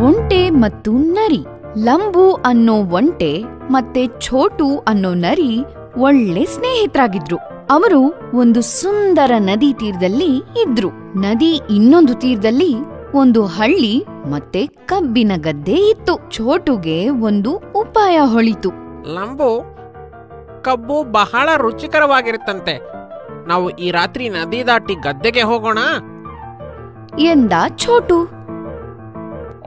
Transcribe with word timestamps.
ಒಂಟೆ 0.00 0.50
ಮತ್ತು 0.50 0.92
ನರಿ. 0.92 1.44
ಲಂಬು 1.78 2.32
ಅನ್ನೋ 2.32 2.74
ಒಂಟೆ 2.74 3.42
ಮತ್ತೆ 3.70 4.06
ಛೋಟು 4.20 4.78
ಅನ್ನೋ 4.78 5.14
ನರಿ 5.14 5.64
ಒಳ್ಳೆ 5.98 6.44
ಸ್ನೇಹಿತರಾಗಿದ್ರು. 6.44 7.36
ಅವರು 7.70 8.14
ಒಂದು 8.38 8.60
ಸುಂದರ 8.60 9.32
ನದಿ 9.38 9.72
ತೀರದಲ್ಲಿ 9.72 10.36
ಇದ್ರು. 10.36 10.88
ನದಿ 11.20 11.60
ಇನ್ನೊಂದು 11.70 12.14
ತೀರದಲ್ಲಿ 12.14 12.74
ಒಂದು 13.14 13.46
ಹಳ್ಳಿ 13.46 14.04
ಮತ್ತೆ 14.30 14.66
ಕಬ್ಬಿನ 14.66 15.32
ಗದ್ದೆ 15.36 15.72
ಇತ್ತು. 15.72 16.30
ಛೋಟುಗೆ 16.30 17.08
ಒಂದು 17.08 17.56
ಉಪಾಯ 17.56 18.20
ಹೊಳಿತು. 18.24 18.68
ಲಂಬು 19.14 19.76
ಕಬ್ಬು 20.62 21.12
ಬಹಳ 21.12 21.48
ರುಚಿಕರವಾಗಿರುತ್ತಂತೆ. 21.56 22.80
ನಾವು 23.48 23.70
ಈ 23.70 23.90
ರಾತ್ರಿ 23.90 24.28
ನದಿ 24.28 24.66
ದಾಟಿ 24.66 24.94
ಗದ್ದೆಗೆ 24.94 25.42
ಹೋಗೋಣ? 25.42 25.78
ಎಂದ 27.18 27.52
ಛೋಟು. 27.76 28.35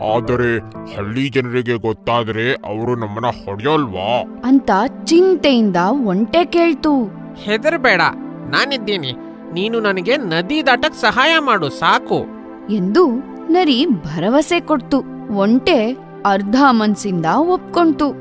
ಆದರೆ 0.04 0.58
ಹಳ್ಳಿ 0.96 1.30
ಜನರಿಗೆ 1.30 1.74
ಗೊತ್ತಾದ್ರೆ 1.74 2.54
ಅವರು 2.54 2.96
ನಮ್ಮನ್ನ 2.96 3.46
ಹೊಡೆಯೋಲ್ವಾ? 3.46 4.42
ಅಂತ 4.44 4.72
ಚಿಂತೆಯಿಂದ 5.06 5.76
ಒಂಟೆ 6.06 6.46
ಕೇಳ್ತು. 6.46 7.06
ಹೆದರ್ಬೇಡ 7.36 8.02
ನಾನಿದ್ದೀನಿ. 8.50 9.12
ನೀನು 9.54 9.80
ನನಗೆ 9.80 10.18
ನದಿ 10.18 10.66
ದಾಟಕ್ 10.66 10.96
ಸಹಾಯ 10.96 11.40
ಮಾಡು 11.40 11.70
ಸಾಕು. 11.70 12.26
ಎಂದು 12.74 13.10
ನರಿ 13.52 13.86
ಭರವಸೆ 13.86 14.60
ಕೊಡ್ತು. 14.60 15.04
ಒಂಟೆ 15.36 15.98
ಅರ್ಧ 16.26 16.56
ಮನ್ಸಿಂದ 16.70 17.26
ಒಪ್ಕೊಂತು. 17.26 18.14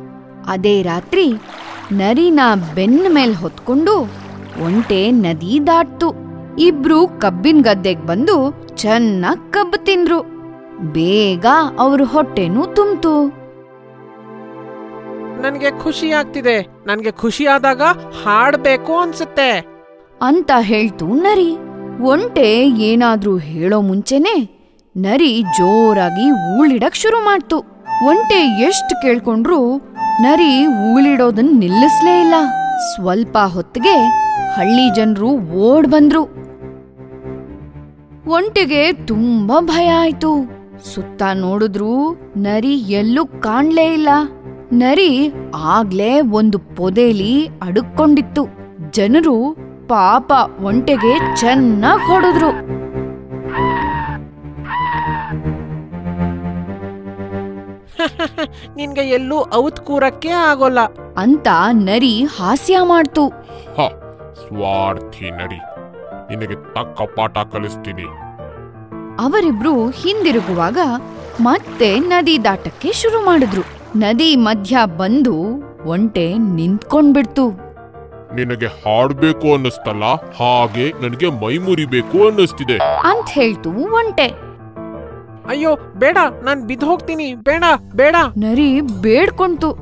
ಅದೇ 0.46 0.82
ರಾತ್ರಿ 0.82 1.32
ನರಿನ 1.92 2.40
ಬೆನ್ನ 2.74 3.06
ಮೇಲ್ 3.09 3.34
ಹೊತ್ಕೊಂಡು 3.34 4.10
ಒಂಟೆ 4.65 5.10
ನದಿ 5.10 5.66
ದಾಟ್ತು. 5.66 6.15
ಇಬ್ರು 6.59 7.06
ಕಬ್ಬಿನ 7.06 7.59
ಗದ್ದೆಗ್ 7.62 8.06
ಬಂದು 8.06 8.66
ಚೆನ್ನಾಗ್ 8.76 9.52
ಕಬ್ಬು 9.52 9.84
ತಿಂದ್ರು. 9.84 10.38
ಬೇಗ 10.80 11.46
ಅವ್ರ 11.78 12.02
ಹೊಟ್ಟೆನೂ 12.02 12.66
ತುಂಬ್ತು. 12.66 13.26
ನನಗೆ 15.43 15.82
ಖುಷಿ 15.82 16.10
ಆಗ್ತಿದೆ. 16.10 16.62
ನನಗೆ 16.87 17.10
ಖುಷಿ 17.10 17.46
ಆದಾಗ 17.46 17.82
ಹಾಡ್ಬೇಕು 18.24 18.99
ಅನ್ಸುತ್ತೆ. 18.99 19.66
ಅಂತ 20.23 20.51
ಹೇಳ್ತು 20.60 21.06
ನರಿ. 21.06 21.56
ಒಂಟೆ 22.02 22.68
ಏನಾದ್ರೂ 22.68 23.38
ಹೇಳೋ 23.38 23.80
ಮುಂಚೆನೆ 23.80 24.59
ನರಿ 24.96 25.43
ಜೋರಾಗಿ 25.43 26.59
ಊಳಿಡಕ್ 26.59 26.96
ಶುರು 26.96 27.24
ಮಾಡ್ತು. 27.24 27.59
ಒಂಟೆ 28.06 28.60
ಎಷ್ಟ್ 28.60 29.02
ಕೇಳ್ಕೊಂಡ್ರು 29.02 29.76
ನರಿ 30.21 30.66
ಊಳಿಡೋದನ್ 30.66 31.60
ನಿಲ್ಲಿಸ್ಲೇ 31.60 32.21
ಇಲ್ಲ. 32.21 32.34
ಸ್ವಲ್ಪ 32.95 33.38
ಹೊತ್ತಿಗೆ 33.38 33.96
ಹಳ್ಳಿ 34.56 34.95
ಜನರು 34.95 35.30
ಓಡ್ 35.40 35.88
ಬಂದ್ರು. 35.88 36.23
ಒಂಟೆಗೆ 38.30 38.93
ತುಂಬಾ 38.93 39.60
ಭಯ 39.60 39.88
ಆಯ್ತು. 39.88 40.57
ಸುತ್ತ 40.84 41.23
ನೋಡಿದ್ರು 41.34 42.21
ನರಿ 42.37 42.74
ಎಲ್ಲೂ 42.74 43.26
ಕಾಣ್ಲೇ 43.26 43.95
ಇಲ್ಲ. 43.95 44.09
ನರಿ 44.73 45.32
ಆಗ್ಲೇ 45.54 46.21
ಒಂದು 46.21 46.59
ಪೊದೆಲಿ 46.59 47.46
ಅಡುಕೊಂಡಿತ್ತು. 47.62 48.48
ಜನರು 48.90 49.54
ಪಾಪ 49.88 50.32
ಒಂಟೆಗೆ 50.59 51.37
ಚೆನ್ನಾಗ್ 51.37 52.01
ಹೊಡೆದ್ರು. 52.01 52.79
ನಿನ್ಗೆ 58.76 59.01
ಎಲ್ಲೂ 59.01 59.46
ಔತ್ 59.54 59.80
ಕೂರಕ್ಕೆ 59.80 60.29
ಆಗೋಲ್ಲ. 60.29 60.79
ಅಂತ 61.16 61.49
ನರಿ 61.73 62.24
ಹಾಸ್ಯ 62.24 62.76
ಮಾಡ್ತು. 62.82 63.29
ಹ 63.76 63.88
ಸ್ವಾರ್ಥಿ 64.34 65.31
ನರಿ. 65.31 65.60
ನಿನಗೆ 66.31 66.54
ತಕ್ಕ 66.54 67.03
ಪಾಠ 67.16 67.38
ಕಲಿಸ್ತೀನಿ. 67.53 68.28
ಅವರಿಬ್ರು 69.19 69.91
ಹಿಂದಿರುಗುವಾಗ 69.91 70.78
ಮತ್ತೆ 71.41 71.99
ನದಿ 71.99 72.44
ದಾಟಕ್ಕೆ 72.44 72.93
ಶುರು 72.93 73.25
ಮಾಡಿದ್ರು. 73.27 73.62
ನದಿ 73.97 74.37
ಮಧ್ಯ 74.37 74.78
ಬಂದು 74.99 75.34
ಒಂಟೆ 75.84 76.34
ನಿಂತ್ಕೊಂಡ್ಬಿಡ್ತು. 76.39 77.51
ನಿನಗೆ 78.34 78.67
ಹಾಡ್ಬೇಕು 78.67 79.53
ಅನ್ನಿಸ್ತಲ್ಲ? 79.53 80.05
ಹಾಗೆ 80.05 81.03
ನನಗೆ 81.03 81.28
ಮೈ 81.28 81.59
ಮುರಿಬೇಕು 81.59 82.27
ಅನ್ನಿಸ್ತಿದೆ. 82.28 82.77
ಅಂತ 82.77 83.27
ಹೇಳ್ತು 83.28 83.71
ಒಂಟೆ. 83.71 84.27
ಅಯ್ಯೋ 85.49 85.77
ಬೇಡ 85.77 86.17
ನಾನ್ 86.45 86.62
ಬಿದ್ದು 86.62 86.87
ಹೋಗ್ತೀನಿ. 86.87 87.34
ಬೇಡ 87.34 87.65
ಬೇಡ. 87.95 88.17
ನರಿ 88.37 88.81
ಬೇಡ್ಕೊಂತು 88.81 89.73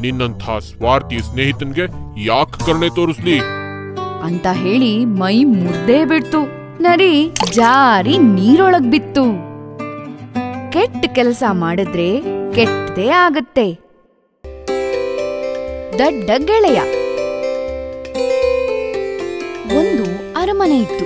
ನಿನ್ನಂಥ 0.00 0.42
ಸ್ವಾರ್ಥಿ 0.42 1.18
ಸ್ನೇಹಿತನ್ಗೆ 1.18 1.84
ಯಾಕೆ 2.24 2.66
ಕರುಣೆ 2.66 2.88
ತೋರಿಸ್ಲಿ? 2.88 3.38
ಅಂತ 4.22 4.46
ಹೇಳಿ 4.52 5.04
ಮೈ 5.04 5.44
ಮುರ್ದೇ 5.44 6.04
ಬಿಡ್ತು. 6.04 6.61
ನರಿ 6.82 7.30
ಜಾರಿ 7.52 8.18
ನೀರೊಳಗ್ 8.18 8.90
ಬಿತ್ತು. 8.90 9.22
ಕೆಟ್ಟ 10.72 11.04
ಕೆಲಸ 11.14 11.44
ಮಾಡಿದ್ರೆ 11.52 12.20
ಕೆಟ್ಟದೇ 12.54 13.08
ಆಗತ್ತೆ. 13.08 13.78
ದಡ್ಡ 15.98 16.30
ಗೆಳೆಯ. 16.38 16.80
ಒಂದು 19.78 20.34
ಅರಮನೆ 20.36 20.78
ಇತ್ತು. 20.78 21.04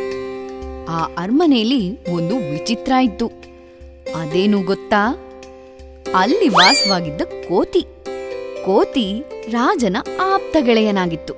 ಆ 0.92 1.04
ಅರಮನೆಯಲ್ಲಿ 1.04 2.10
ಒಂದು 2.10 2.36
ವಿಚಿತ್ರ 2.36 2.92
ಇತ್ತು. 2.92 3.26
ಅದೇನು 4.20 4.62
ಗೊತ್ತಾ? 4.62 5.12
ಅಲ್ಲಿ 6.18 6.48
ವಾಸವಾಗಿದ್ದ 6.48 7.22
ಕೋತಿ. 7.22 7.86
ಕೋತಿ 8.64 9.24
ರಾಜನ 9.50 9.96
ಆಪ್ತ 10.20 10.56
ಗೆಳೆಯನಾಗಿತ್ತು. 10.60 11.34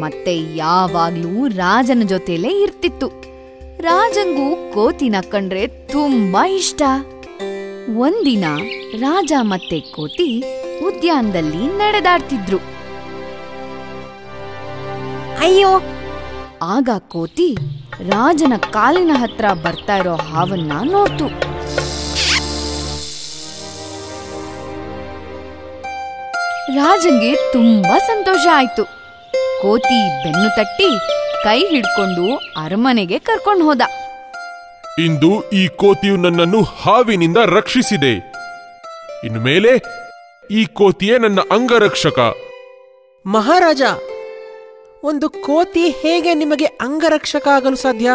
ಮತ್ತೆ 0.00 0.56
ಯಾವಾಗ್ಲೂ 0.56 1.48
ರಾಜನ 1.48 2.02
ಜೊತೆಲೇ 2.06 2.62
ಇರ್ತಿತ್ತು. 2.62 3.25
ರಾಜಂಗೂ 3.80 4.74
ಕೋತಿನ 4.74 5.16
ಕಂಡ್ರೆ 5.30 5.66
ತುಂಬಾ 5.66 6.46
ಇಷ್ಟ. 6.46 6.82
ಒಂದಿನ 7.98 8.44
ರಾಜ 8.98 9.32
ಮತ್ತೆ 9.42 9.80
ಕೋತಿ 9.80 10.44
ಉದ್ಯಾನದಲ್ಲಿ 10.86 11.66
ನಡೆದಾಡ್ತಿದ್ರು. 11.76 12.58
ಅಯ್ಯೋ! 15.38 15.80
ಆಗ 16.62 16.88
ಕೋತಿ 16.98 17.56
ರಾಜನ 18.08 18.52
ಕಾಲಿನ 18.56 19.10
ಹತ್ರ 19.14 19.52
ಬರ್ತಾ 19.52 19.96
ಇರೋ 19.96 20.14
ಹಾವನ್ನ 20.14 20.72
ನೋಡ್ತು. 20.84 21.26
ರಾಜಂಗೆ 26.76 27.52
ತುಂಬಾ 27.52 27.98
ಸಂತೋಷ 27.98 28.46
ಆಯ್ತು. 28.54 28.84
ಕೋತಿ 29.62 30.24
ಬೆನ್ನು 30.24 30.56
ತಟ್ಟಿ 30.56 30.90
ಕೈ 31.44 31.66
ಹಿಡ್ಕೊಂಡು 31.66 32.36
ಅರಮನೆಗೆ 32.36 33.18
ಕರ್ಕೊಂಡು 33.18 33.64
ಹೋದ. 33.64 33.80
ಇಂದು 34.98 35.50
ಈ 35.50 35.68
ಕೋತಿಯು 35.68 36.16
ನನ್ನನ್ನು 36.16 36.62
ಹಾವಿನಿಂದ 36.62 37.36
ರಕ್ಷಿಸಿದೆ. 37.36 38.12
ಇನ್ನು 39.24 39.40
ಮೇಲೆ 39.40 39.82
ಈ 40.50 40.64
ಕೋತಿಯೇ 40.64 41.18
ನನ್ನ 41.18 41.38
ಅಂಗರಕ್ಷಕ. 41.50 42.18
ಮಹಾರಾಜ 43.26 43.82
ಒಂದು 45.04 45.28
ಕೋತಿ 45.28 45.88
ಹೇಗೆ 45.88 46.34
ನಿಮಗೆ 46.34 46.64
ಅಂಗರಕ್ಷಕ 46.64 47.48
ಆಗಲು 47.48 47.76
ಸಾಧ್ಯ? 47.76 48.10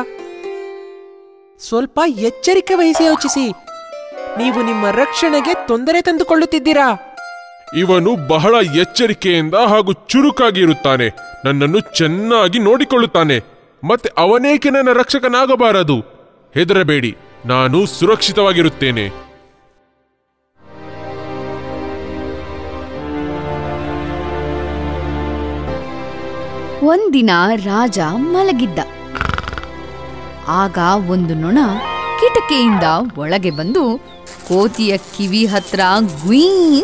ಸ್ವಲ್ಪ 1.59 1.99
ಎಚ್ಚರಿಕೆ 2.07 2.73
ವಹಿಸಿ 2.73 3.03
ಯೋಚಿಸಿ. 3.03 3.51
ನೀವು 4.37 4.61
ನಿಮ್ಮ 4.61 4.89
ರಕ್ಷಣೆಗೆ 4.89 5.53
ತೊಂದರೆ 5.67 6.01
ತಂದುಕೊಳ್ಳುತ್ತಿದ್ದೀರಾ? 6.01 7.17
ಇವನು 7.77 8.27
ಬಹಳ 8.27 8.55
ಎಚ್ಚರಿಕೆಯಿಂದ 8.75 9.55
ಹಾಗೂ 9.55 9.91
ಚುರುಕಾಗಿ 9.93 10.61
ಇರುತ್ತಾನೆ 10.61 11.30
ನನ್ನನ್ನು 11.45 11.79
ಚೆನ್ನಾಗಿ 11.79 12.59
ನೋಡಿಕೊಳ್ಳುತ್ತಾನೆ 12.59 13.41
ಮತ್ತೆ 13.83 14.09
ಅವನೇಕೆ 14.17 14.69
ನನ್ನ 14.69 14.89
ರಕ್ಷಕನಾಗಬಾರದು? 14.93 15.99
ಹೆದರಬೇಡಿ 16.53 17.17
ನಾನು 17.45 17.85
ಸುರಕ್ಷಿತವಾಗಿರುತ್ತೇನೆ. 17.85 19.31
ಒಂದಿನ 26.85 27.29
ರಾಜ 27.55 27.99
ಮಲಗಿದ್ದ. 28.17 28.79
ಆಗ 30.47 30.77
ಒಂದು 31.09 31.33
ನೊಣ 31.33 31.57
ಕಿಟಕಿಯಿಂದ 32.19 32.83
ಒಳಗೆ 33.17 33.51
ಬಂದು 33.51 33.97
ಕೋತಿಯ 34.47 34.97
ಕಿವಿ 34.97 35.45
ಹತ್ರ 35.45 35.79
ಗುಯ್ 36.25 36.81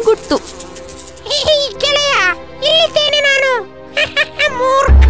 ಗುಟ್ಟು 4.60 5.10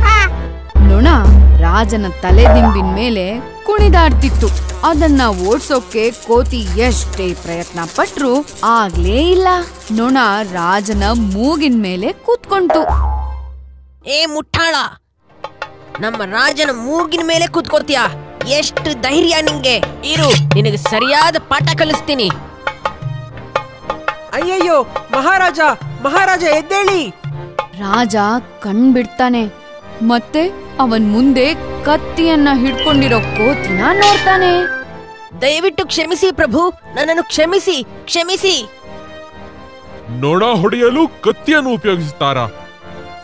ನೊಣ 0.88 1.07
ರಾಜನ 1.62 2.06
ತಲೆ 2.22 2.45
ದಿಂಬಿನ 2.56 2.89
ಮೇಲೆ 2.95 3.25
ಕುಣಿದಾಡ್ತಿತ್ತು. 3.66 4.48
ಅದನ್ನ 4.88 5.22
ಓಡ್ಸೋಕೆ 5.48 6.12
ಕೋತಿ 6.12 6.60
ಎಷ್ಟೇ 6.88 7.34
ಪ್ರಯತ್ನ 7.34 7.80
ಪಟ್ರು 7.95 8.31
ಆಗ್ಲೇ 8.63 9.18
ಇಲ್ಲ. 9.31 9.48
ನೊಣ 9.92 10.18
ರಾಜನ 10.51 11.04
ಮೂಗಿನ 11.34 11.75
ಮೇಲೆ 11.81 12.13
ಕೂತ್ಕೊಂತು. 12.13 12.81
ಏ 14.07 14.25
ಮುಟ್ಟಾಳ 14.25 14.75
ನಮ್ಮ 16.00 16.18
ರಾಜನ 16.25 16.69
ಮೂಗಿನ 16.74 17.24
ಮೇಲೆ 17.25 17.48
ಕೂತ್ಕೋತೀಯ 17.48 18.00
ಎಷ್ಟು 18.60 18.89
ಧೈರ್ಯ 19.01 19.36
ನಿಂಗೆ. 19.42 19.78
ಇರು 20.12 20.30
ನಿನಗೆ 20.56 20.78
ಸರಿಯಾದ 20.78 21.36
ಪಾಠ 21.39 21.75
ಕಲಿಸ್ತೀನಿ. 21.78 22.28
ಅಯ್ಯಯ್ಯೋ 24.34 24.81
ಮಹಾರಾಜ 25.16 25.60
ಮಹಾರಾಜ 26.04 26.44
ಎದ್ದೇಳಿ. 26.44 27.01
ರಾಜ 27.79 28.15
ಕಣ್ಬಿಡ್ತಾನೆ. 28.59 29.44
ಮತ್ತೆ 30.01 30.41
ಅವನ್ 30.79 31.12
ಮುಂದೆ 31.12 31.53
ಕತ್ತಿಯನ್ನ 31.83 32.47
ಹಿಡ್ಕೊಂಡಿರೋ 32.56 33.19
ಕೋತಿನ 33.19 33.81
ನೋಡ್ತಾನೆ. 33.94 34.51
ದಯವಿಟ್ಟು 35.41 35.85
ಕ್ಷಮಿಸಿ 35.85 36.35
ಪ್ರಭು 36.35 36.69
ನನ್ನನ್ನು 36.69 37.24
ಕ್ಷಮಿಸಿ 37.24 37.83
ಕ್ಷಮಿಸಿ. 37.83 38.56
ನೊಣ 40.09 40.44
ಹೊಡೆಯಲು 40.45 41.07
ಕತ್ತಿಯನ್ನು 41.21 41.74
ಉಪಯೋಗಿಸುತ್ತಾರಾ 41.74 42.45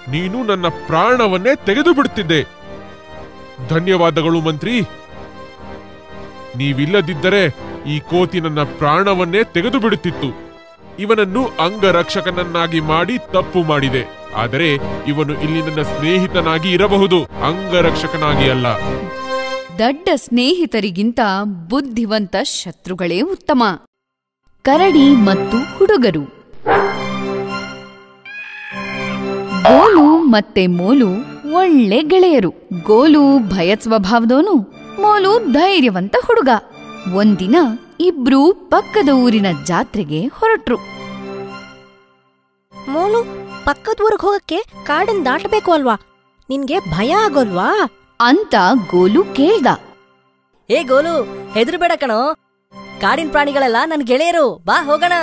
ನೀನು 0.09 0.43
ನನ್ನ 0.43 0.67
ಪ್ರಾಣವನ್ನೇ 0.67 1.55
ತೆಗೆದು 1.65 1.93
ಬಿಡುತ್ತಿದ್ದೆ 1.93 2.41
ಧನ್ಯವಾದಗಳು 3.69 4.41
ಮಂತ್ರಿ. 4.41 4.81
ನೀವಿಲ್ಲದಿದ್ದರೆ 6.57 7.43
ಈ 7.87 7.99
ಕೋತಿ 7.99 8.39
ನನ್ನ 8.39 8.63
ಪ್ರಾಣವನ್ನೇ 8.63 9.43
ತೆಗೆದು 9.43 9.79
ಬಿಡುತ್ತಿತ್ತು 9.79 10.29
ಇವನನ್ನು 10.99 11.45
ಅಂಗರಕ್ಷಕನನ್ನಾಗಿ 11.45 12.79
ಮಾಡಿ 12.79 13.17
ತಪ್ಪು 13.17 13.63
ಮಾಡಿದೆ. 13.63 14.22
ಆದರೆ 14.35 14.73
ಇವನು 15.07 15.41
ಇಲ್ಲಿ 15.41 15.61
ನನ್ನ 15.61 15.81
ಸ್ನೇಹಿತನಾಗಿ 15.81 16.71
ಇರಬಹುದು 16.71 17.23
ಅಂಗರಕ್ಷಕನಾಗಿ 17.23 18.49
ಅಲ್ಲ. 18.49 18.67
ದಡ್ಡ 19.79 20.09
ಸ್ನೇಹಿತರಿಗಿಂತ 20.15 21.19
ಬುದ್ಧಿವಂತ 21.69 22.35
ಶತ್ರುಗಳೇ 22.43 23.21
ಉತ್ತಮ. 23.21 23.63
ಕರಡಿ 24.61 25.15
ಮತ್ತು 25.15 25.77
ಹುಡುಗರು. 25.77 26.23
ಗೋಲು 29.63 30.17
ಮತ್ತೆ 30.17 30.67
ಮೋಲು 30.67 31.09
ಒಳ್ಳೆ 31.53 32.03
ಗೆಳೆಯರು. 32.03 32.53
ಗೋಲು 32.83 33.49
ಭಯ 33.49 33.75
ಸ್ವಭಾವದವನು 33.75 34.55
ಮೋಲು 35.01 35.51
ಧೈರ್ಯವಂತ 35.51 36.15
ಹುಡುಗ. 36.25 36.49
ಒಂದಿನ 37.13 37.55
ಇಬ್ರು 37.99 38.53
ಪಕ್ಕದ 38.53 39.09
ಊರಿನ 39.09 39.45
ಜಾತ್ರೆಗೆ 39.65 40.27
ಹೊರಟ್ರು. 40.27 40.77
ಮೋಲು 42.91 43.42
ಪಕ್ಕದ 43.65 44.01
ಊರಿಗೆ 44.01 44.21
ಹೋಗಕ್ಕೆ 44.21 44.63
ಕಾಡನ್ 44.83 45.25
ದಾಟಬೇಕು 45.25 45.71
ಅಲ್ವಾ? 45.71 45.95
ನಿನ್ಗೆ 46.49 46.79
ಭಯ 46.79 47.11
ಆಗೋಲ್ವಾ? 47.11 47.89
ಅಂತ 48.19 48.55
ಗೋಲು 48.91 49.23
ಕೇಳ್ದ. 49.23 49.67
ಏ 50.69 50.83
ಗೋಲು 50.83 51.23
ಹೆದರ್ಬೇಡ 51.51 51.91
ಕಣೋ. 51.95 52.33
ಕಾಡಿನ 53.01 53.27
ಪ್ರಾಣಿಗಳೆಲ್ಲ 53.31 53.75
ನನ್ 53.85 54.01
ಗೆಳೆಯರು. 54.01 54.61
ಬಾ 54.65 54.85
ಹೋಗೋಣ. 54.85 55.13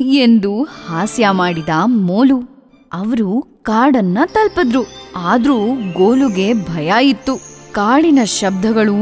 ಎಂದು 0.00 0.62
ಹಾಸ್ಯ 0.62 1.28
ಮಾಡಿದ 1.30 1.68
ಮೋಲು 1.84 2.42
ಅವರು 2.92 3.60
ಕಾಡನ್ನ 3.62 4.18
ತಲುಪಿದ್ರು. 4.26 4.84
ಆದ್ರೂ 5.16 5.58
ಗೋಲುಗೆ 5.92 6.52
ಭಯ 6.52 6.92
ಇತ್ತು. 7.02 7.36
ಕಾಡಿನ 7.72 8.18
ಶಬ್ದಗಳು 8.24 8.94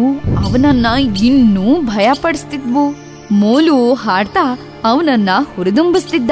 ಅವನನ್ನ 0.45 0.87
ಇನ್ನೂ 1.17 1.81
ಭಯಪಡಿಸ್ತಿದ್ವು. 1.81 3.10
ಮೋಲು 3.31 3.95
ಹಾಡ್ತಾ 3.95 4.59
ಅವನನ್ನ 4.85 5.29
ಹುರಿದುಂಬಿಸ್ತಿದ್ದ. 5.57 6.31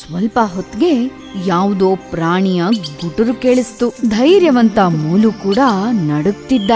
ಸ್ವಲ್ಪ 0.00 0.38
ಹೊತ್ತಿಗೆ 0.54 1.10
ಯಾವುದೋ 1.46 1.96
ಪ್ರಾಣಿಯ 2.10 2.62
ಗುಟುರು 3.02 3.34
ಕೇಳಿಸ್ತು. 3.34 3.88
ಧೈರ್ಯವಂತ 3.88 4.78
ಮೋಲು 4.78 5.32
ಕೂಡ 5.32 5.58
ನಡುತ್ತಿದ್ದ 5.92 6.70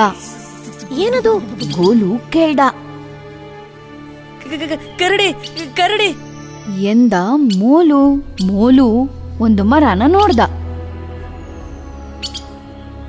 ಏನದು? 0.98 1.38
ಗೋಲು 1.76 2.30
ಕೇಳ್ದ. 2.30 2.60
ಕರಡಿ 4.98 5.32
ಕರಡಿ. 5.76 6.16
ಎಂದ 6.82 7.12
ಮೋಲು 7.36 8.14
ಮೋಲು 8.46 8.88
ಒಂದು 9.40 9.64
ಮರನ 9.64 10.02
ನೋಡ್ದ. 10.06 10.40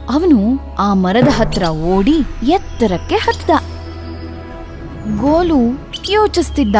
ಅವನು 0.10 0.60
ಆ 0.80 0.94
ಮರದ 0.94 1.28
ಹತ್ರ 1.28 1.64
ಓಡಿ 1.70 2.16
ಎತ್ತರಕ್ಕೆ 2.52 3.16
ಹತ್ತಿದ 3.16 3.50
ಗೋಲು 5.20 5.60
ಯೋಚಿಸ್ತಿದ್ದ. 6.12 6.76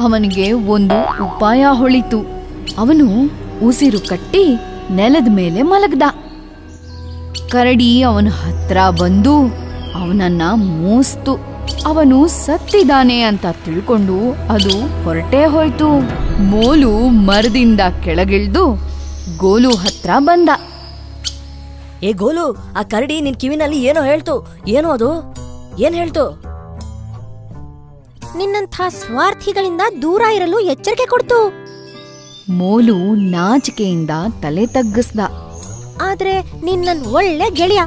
ಅವನಿಗೆ 0.00 0.52
ಒಂದು 0.52 1.24
ಉಪಾಯ 1.24 1.64
ಹೊಳಿತು. 1.70 2.20
ಅವನು 2.78 3.06
ಉಸಿರು 3.66 4.00
ಕಟ್ಟಿ 4.00 4.56
ನೆಲದ 4.90 5.26
ಮೇಲೆ 5.30 5.62
ಮಲಗ್ದ. 5.62 6.02
ಕರಡಿ 7.50 8.02
ಅವನ 8.02 8.28
ಹತ್ರ 8.28 8.76
ಬಂದು 9.00 9.38
ಅವನನ್ನ 9.94 10.42
ಮೂಸ್ತು. 10.54 11.52
ಅವನು 11.86 12.28
ಸತ್ತಿದ್ದಾನೆ 12.28 13.20
ಅಂತ 13.20 13.46
ತಿಳ್ಕೊಂಡು 13.64 14.32
ಅದು 14.32 15.04
ಹೊರಟೇ 15.04 15.44
ಹೋಯ್ತು. 15.44 15.88
ಮೋಲು 16.42 16.98
ಮರದಿಂದ 16.98 17.80
ಕೆಳಗಿಳ್ದು 18.04 18.78
ಗೋಲು 19.38 19.70
ಹತ್ರ 19.70 20.10
ಬಂದ. 20.18 20.48
ಏ 22.02 22.12
ಗೋಲು 22.12 22.74
ಆ 22.78 22.82
ಕರಡಿ 22.82 23.20
ನಿನ್ 23.20 23.36
ಕಿವಿನಲ್ಲಿ 23.36 23.82
ಏನೋ 23.82 24.02
ಹೇಳ್ತು. 24.02 24.46
ಏನೋ 24.68 24.90
ಅದು? 24.90 25.34
ಏನ್ 25.78 25.94
ಹೇಳ್ತು? 25.94 26.42
ನಿನ್ನಂಥ 28.36 28.80
ಸ್ವಾರ್ಥಿಗಳಿಂದ 28.88 29.80
ದೂರ 30.02 30.20
ಇರಲು 30.20 30.60
ಎಚ್ಚರಿಕೆ 30.60 31.06
ಕೊಡ್ತು. 31.06 31.52
ಮೋಲು 32.52 33.14
ನಾಚಿಕೆಯಿಂದ 33.14 34.10
ತಲೆ 34.42 34.66
ತಗ್ಗಿಸ್ದ. 34.66 35.20
ಆದ್ರೆ 36.02 36.40
ನಿನ್ನನ್ 36.40 37.06
ಒಳ್ಳೆ 37.06 37.50
ಗೆಳೆಯ. 37.50 37.82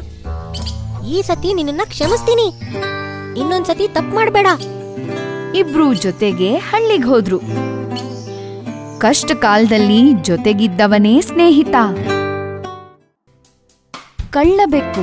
ಈ 1.09 1.21
ಸತಿ 1.21 1.53
ನಿನ್ನನ್ನ 1.53 1.81
ಕ್ಷಮಿಸ್ತೀನಿ. 1.85 2.47
ಇನ್ನೊಂದ್ಸತಿ 3.39 3.87
ತಪ್ಪು 3.87 4.15
ಮಾಡಬೇಡ. 4.15 4.47
ಇಬ್ರು 5.55 5.93
ಜೊತೆಗೆ 5.93 6.55
ಹಳ್ಳಿಗೆ 6.55 7.03
ಹೋದ್ರು. 7.03 7.39
ಕಷ್ಟ 8.99 9.31
ಕಾಲದಲ್ಲಿ 9.31 10.13
ಜೊತೆಗಿದ್ದವನೇ 10.13 11.21
ಸ್ನೇಹಿತ. 11.21 11.75
ಕಳ್ಳಬೆಕ್ಕು. 14.35 15.01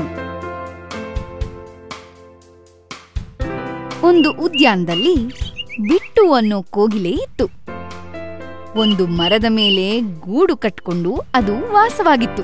ಒಂದು 4.07 4.33
ಉದ್ಯಾನದಲ್ಲಿ 4.33 5.27
ಬಿಟ್ಟು 5.89 6.33
ಅನ್ನೋ 6.33 6.63
ಕೋಗಿಲೆ 6.63 7.11
ಇತ್ತು. 7.11 7.49
ಒಂದು 8.81 9.07
ಮರದ 9.07 9.45
ಮೇಲೆ 9.49 10.01
ಗೂಡು 10.01 10.57
ಕಟ್ಕೊಂಡು 10.57 11.17
ಅದು 11.35 11.73
ವಾಸವಾಗಿತ್ತು. 11.73 12.43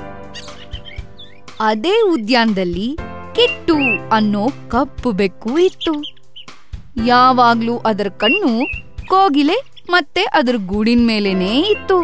ಅದೇ 1.59 2.01
ಉದ್ಯಾನದಲ್ಲಿ 2.01 2.97
ಕಿಟ್ಟು 3.35 3.75
ಅನ್ನೋ 4.09 4.47
ಕಪ್ಪು 4.67 5.11
ಬೆಕ್ಕು 5.11 5.59
ಇತ್ತು. 5.59 5.93
ಯಾವಾಗ್ಲೂ 7.05 7.77
ಅದರ 7.77 8.07
ಕಣ್ಣು 8.17 8.65
ಕೋಗಿಲೆ 9.07 9.71
ಮತ್ತೆ 9.89 10.21
ಅದರ 10.21 10.55
ಗೂಡಿನ 10.67 11.07
ಮೇಲೇನೇ 11.07 11.59
ಇತ್ತು. 11.59 12.01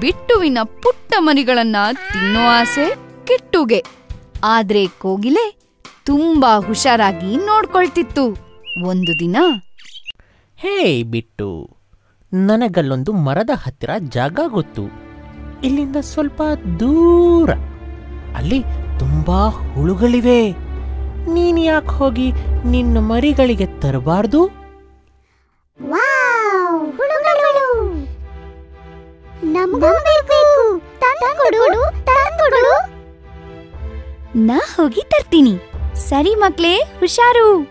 ಬಿಟ್ಟುವಿನ 0.00 0.58
ಪುಟ್ಟ 0.64 1.14
ಮರಿಗಳನ್ನ 1.18 1.76
ತಿನ್ನೋ 1.92 2.40
ಆಸೆ 2.40 2.94
ಕಿಟ್ಟುಗೆ. 3.26 4.05
ಆದ್ರೆ 4.44 4.86
ಕೋಗಿಲೆ 4.86 5.58
ತುಂಬಾ 6.04 6.58
ಹುಷಾರಾಗಿ 6.58 7.36
ನೋಡ್ಕೊಳ್ತಿತ್ತು. 7.36 8.26
ಒಂದು 8.84 9.18
ದಿನ 9.18 9.36
ಹೇ 10.56 11.02
ಬಿಟ್ಟು 11.02 11.76
ನನಗಲ್ಲೊಂದು 12.32 13.12
ಮರದ 13.12 13.50
ಹತ್ತಿರ 13.54 13.90
ಜಾಗ 13.98 14.40
ಗೊತ್ತು. 14.46 14.82
ಇಲ್ಲಿಂದ 15.64 15.96
ಸ್ವಲ್ಪ 16.00 16.42
ದೂರ. 16.80 17.50
ಅಲ್ಲಿ 18.36 18.64
ತುಂಬಾ 18.98 19.48
ಹುಳುಗಳಿವೆ. 19.48 20.52
ನೀನ್ 21.32 21.58
ಯಾಕೆ 21.58 21.88
ಹೋಗಿ 21.88 22.32
ನಿನ್ನ 22.64 22.98
ಮರಿಗಳಿಗೆ 22.98 23.66
ತರಬಾರ್ದು? 23.66 24.46
ಹುಳುಗಳು. 26.96 27.86
ನಮಗೂ 29.52 29.80
ಬೇಕು. 29.80 30.78
ತಂದ್ಕೊಡು 30.78 31.90
ತಂದ್ಕೊಡು. 32.04 32.85
ನಾ 34.36 34.58
ಹೋಗಿ 34.76 35.00
ತರ್ತೀನಿ. 35.00 35.58
ಸರಿ 35.94 36.34
ಮಕ್ಳೇ 36.34 36.76
ಹುಷಾರು. 36.76 37.70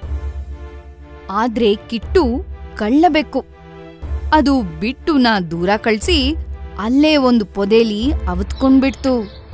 ಆದ್ರೆ 1.29 1.75
ಕಿಟ್ಟು 1.75 2.45
ಕಳ್ಳಬೇಕು. 2.77 3.45
ಅದು 4.34 4.62
ಬಿಟ್ಟುನ 4.62 5.27
ದೂರ 5.51 5.69
ಕಳ್ಸಿ 5.77 6.36
ಅಲ್ಲೇ 6.79 7.15
ಒಂದು 7.15 7.45
ಪೊದೆಲಿ 7.45 8.12
ಅವತ್ಕೊಂಡ್ಬಿಡ್ತು. 8.12 9.45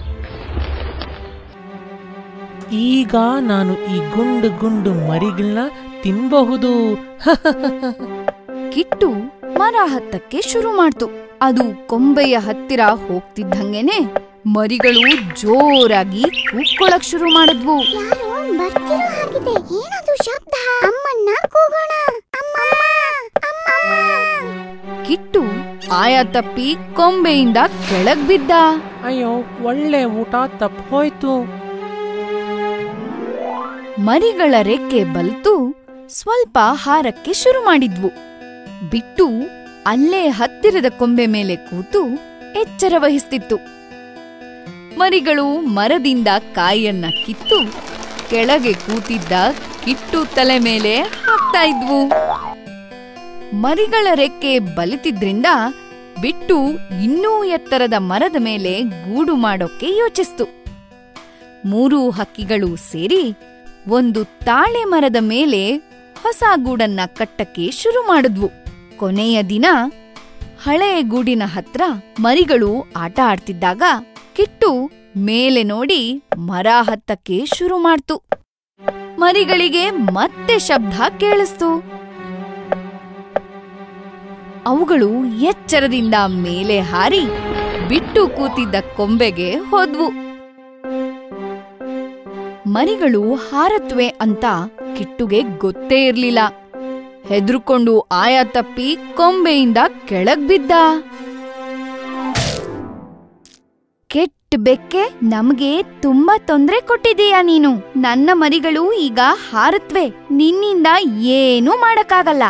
ಈಗ 2.72 3.16
ನಾನು 3.40 3.74
ಈ 3.74 3.98
ಗುಂಡು 3.98 4.60
ಗುಂಡು 4.60 4.94
ಮರಿಗಳನ್ನ 4.94 5.58
ತಿನ್ಬಹುದು. 6.02 6.96
ಕಿಟ್ಟು 8.72 9.12
ಮರ 9.54 9.76
ಹತ್ತಕ್ಕೆ 9.86 10.42
ಶುರು 10.42 10.72
ಮಾಡ್ತು. 10.78 11.06
ಅದು 11.42 11.88
ಕೊಂಬೆಯ 11.88 12.38
ಹತ್ತಿರ 12.38 12.80
ಹೋಗ್ತಿದ್ದಂಗೆನೆ 13.08 14.21
ಮರಿಗಳು 14.46 15.36
ಜೋರಾಗಿ 15.42 16.22
ಕೂಕ್ಕೊಳಕ್ 16.22 17.04
ಶುರು 17.04 17.26
ಮಾಡಿದ್ವು. 17.26 17.84
ಕಿಟ್ಟು 25.08 25.42
ಆಯ 25.92 26.20
ತಪ್ಪಿ 26.24 26.76
ಕೊಂಬೆಯಿಂದ 26.94 27.58
ಕೆಳಗ್ 27.90 28.28
ಬಿದ್ದ. 28.28 28.52
ಅಯ್ಯೋ 29.06 29.44
ಒಳ್ಳೆ 29.64 30.04
ಊಟ 30.04 30.36
ತಪ್ಪು 30.58 30.90
ಹೋಯ್ತು. 30.90 31.44
ಮರಿಗಳ 34.02 34.56
ರೆಕ್ಕೆ 34.62 35.04
ಬಲ್ತು 35.04 35.76
ಸ್ವಲ್ಪ 36.10 36.58
ಹಾರಕ್ಕೆ 36.62 37.34
ಶುರು 37.34 37.66
ಮಾಡಿದ್ವು. 37.66 38.10
ಬಿಟ್ಟು 38.90 39.28
ಅಲ್ಲೇ 39.86 40.28
ಹತ್ತಿರದ 40.28 40.86
ಕೊಂಬೆ 40.90 41.26
ಮೇಲೆ 41.26 41.56
ಕೂತು 41.56 42.06
ಎಚ್ಚರ 42.60 42.94
ವಹಿಸ್ತಿತ್ತು. 42.98 43.81
ಮರಿಗಳು 45.02 45.46
ಮರದಿಂದ 45.62 46.28
ಕಾಯನ್ನ 46.54 47.06
ಕಿತ್ತು 47.26 47.60
ಕೆಳಗೆ 48.30 48.74
ಕೂತಿದ್ದ 48.74 49.32
ಕಿಟ್ಟು 49.86 50.20
ತಲೆ 50.36 50.60
ಮೇಲೆ 50.60 50.94
ಹಾಕ್ತಾ 51.02 51.62
ಇದ್ವು. 51.64 52.02
ಮರಿಗಳ 53.56 54.08
ರೆಕ್ಕೆ 54.14 54.60
ಬಲಿತಿದ್ರಿಂದ 54.60 55.46
ಬಿಟ್ಟು 56.22 56.58
ಇನ್ನೂ 57.04 57.44
ಎತ್ತರದ 57.44 57.94
ಮರದ 57.98 58.36
ಮೇಲೆ 58.40 58.74
ಗೂಡು 58.82 59.36
ಮಾಡೋಕೆ 59.36 59.90
ಯೋಚಿಸ್ತು. 59.98 60.46
ಮೂರೂ 61.66 62.10
ಹಕ್ಕಿಗಳು 62.10 62.76
ಸೇರಿ 62.76 63.24
ಒಂದು 63.88 64.24
ತಾಳೆ 64.24 64.84
ಮರದ 64.84 65.16
ಮೇಲೆ 65.20 65.76
ಹೊಸ 66.24 66.44
ಗೂಡನ್ನ 66.56 67.00
ಕಟ್ಟಕ್ಕೆ 67.06 67.72
ಶುರು 67.72 68.08
ಮಾಡಿದ್ವು. 68.08 68.50
ಕೊನೆಯ 68.98 69.44
ದಿನ 69.44 69.66
ಹಳೆಯ 70.64 71.02
ಗೂಡಿನ 71.02 71.44
ಹತ್ರ 71.46 71.82
ಮರಿಗಳು 72.20 72.72
ಆಟ 72.98 73.20
ಆಡ್ತಿದ್ದಾಗ 73.26 73.82
ಕಿಟ್ಟು 74.36 74.92
ಮೇಲೆ 75.18 75.64
ನೋಡಿ 75.64 76.24
ಮರ 76.38 76.68
ಹತ್ತಕ್ಕೆ 76.82 77.46
ಶುರು 77.46 77.78
ಮಾಡ್ತು. 77.78 78.24
ಮರಿಗಳಿಗೆ 79.20 79.92
ಮತ್ತೆ 79.92 80.60
ಶಬ್ದ 80.60 80.94
ಕೇಳಿಸ್ತು. 81.18 81.84
ಅವುಗಳು 84.66 85.26
ಎಚ್ಚರದಿಂದ 85.26 86.14
ಮೇಲೆ 86.28 86.80
ಹಾರಿ 86.80 87.22
ಬಿಟ್ಟು 87.90 88.28
ಕೂತಿದ್ದ 88.28 88.76
ಕೊಂಬೆಗೆ 88.96 89.56
ಹೋದ್ವು. 89.56 90.10
ಮರಿಗಳು 92.68 93.36
ಹಾರತ್ವೆ 93.36 94.08
ಅಂತ 94.08 94.46
ಕಿಟ್ಟುಗೆ 94.98 95.42
ಗೊತ್ತೇ 95.58 96.06
ಇರ್ಲಿಲ್ಲ. 96.06 96.40
ಹೆದ್ರುಕೊಂಡು 97.28 98.00
ಆಯ 98.00 98.40
ತಪ್ಪಿ 98.44 98.98
ಕೊಂಬೆಯಿಂದ 99.16 99.78
ಕೆಳಗ್ 100.08 100.48
ಬಿದ್ದ. 100.48 100.72
ಕೆಟ್ಟ 104.52 104.64
ಬೆಕ್ಕೆ 104.64 105.04
ನಮ್ಗೆ 105.24 105.84
ತುಂಬಾ 105.84 106.38
ತೊಂದ್ರೆ 106.38 106.82
ಕೊಟ್ಟಿದೀಯ 106.82 107.36
ನೀನು? 107.42 107.76
ನನ್ನ 107.96 108.30
ಮರಿಗಳು 108.34 108.94
ಈಗ 108.94 109.20
ಹಾರತ್ವೆ. 109.52 110.08
ನಿನ್ನಿಂದ 110.32 110.88
ಏನೂ 111.20 111.72
ಮಾಡಕ್ಕಾಗಲ್ಲ. 111.72 112.44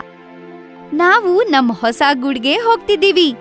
ನಾವು 0.94 1.44
ನಮ್ 1.44 1.72
ಹೊಸ 1.72 2.02
ಗೂಡ್ಗೆ 2.14 2.56
ಹೋಗ್ತಿದ್ದೀವಿ. 2.56 3.36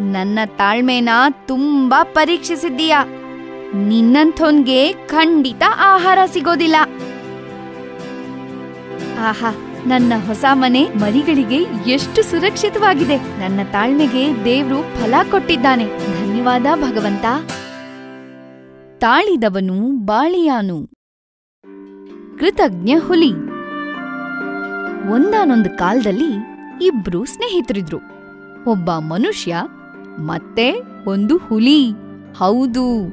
ನನ್ನ 0.00 0.38
ತಾಳ್ಮೆನ 0.46 1.08
ತುಂಬಾ 1.46 2.02
ಪರೀಕ್ಷಿಸಿದ್ದೀಯ. 2.02 2.96
ನಿನ್ನಂಥೋನ್ಗೆ 3.74 4.92
ಖಂಡಿತ 4.92 5.62
ಆಹಾರ 5.78 6.18
ಸಿಗೋದಿಲ್ಲ. 6.26 6.76
ಆಹಾ. 9.18 9.67
ನನ್ನ 9.86 10.12
ಹೊಸ 10.26 10.44
ಮನೆ 10.52 10.84
ಮರಿಗಳಿಗೆ 10.84 11.90
ಎಷ್ಟು 11.90 12.22
ಸುರಕ್ಷಿತವಾಗಿದೆ. 12.22 13.16
ನನ್ನ 13.16 13.60
ತಾಳ್ಮೆಗೆ 13.72 14.44
ದೇವ್ರು 14.44 14.82
ಫಲ 14.82 15.14
ಕೊಟ್ಟಿದ್ದಾನೆ. 15.30 15.86
ಧನ್ಯವಾದ 15.86 16.62
ಭಗವಂತ. 16.62 17.24
ತಾಳಿದವನು 18.98 20.04
ಬಾಳಿಯಾನು. 20.04 20.86
ಕೃತಜ್ಞ 22.38 22.90
ಹುಲಿ. 22.98 23.32
ಒಂದಾನೊಂದು 25.10 25.78
ಕಾಲದಲ್ಲಿ 25.78 26.30
ಇಬ್ರು 26.86 27.24
ಸ್ನೇಹಿತರಿದ್ರು. 27.24 27.98
ಒಬ್ಬ 28.70 28.90
ಮನುಷ್ಯ, 28.90 29.56
ಮತ್ತೆ 30.18 30.74
ಒಂದು 31.06 31.36
ಹುಲಿ. 31.36 31.90
ಹೌದು, 32.38 33.08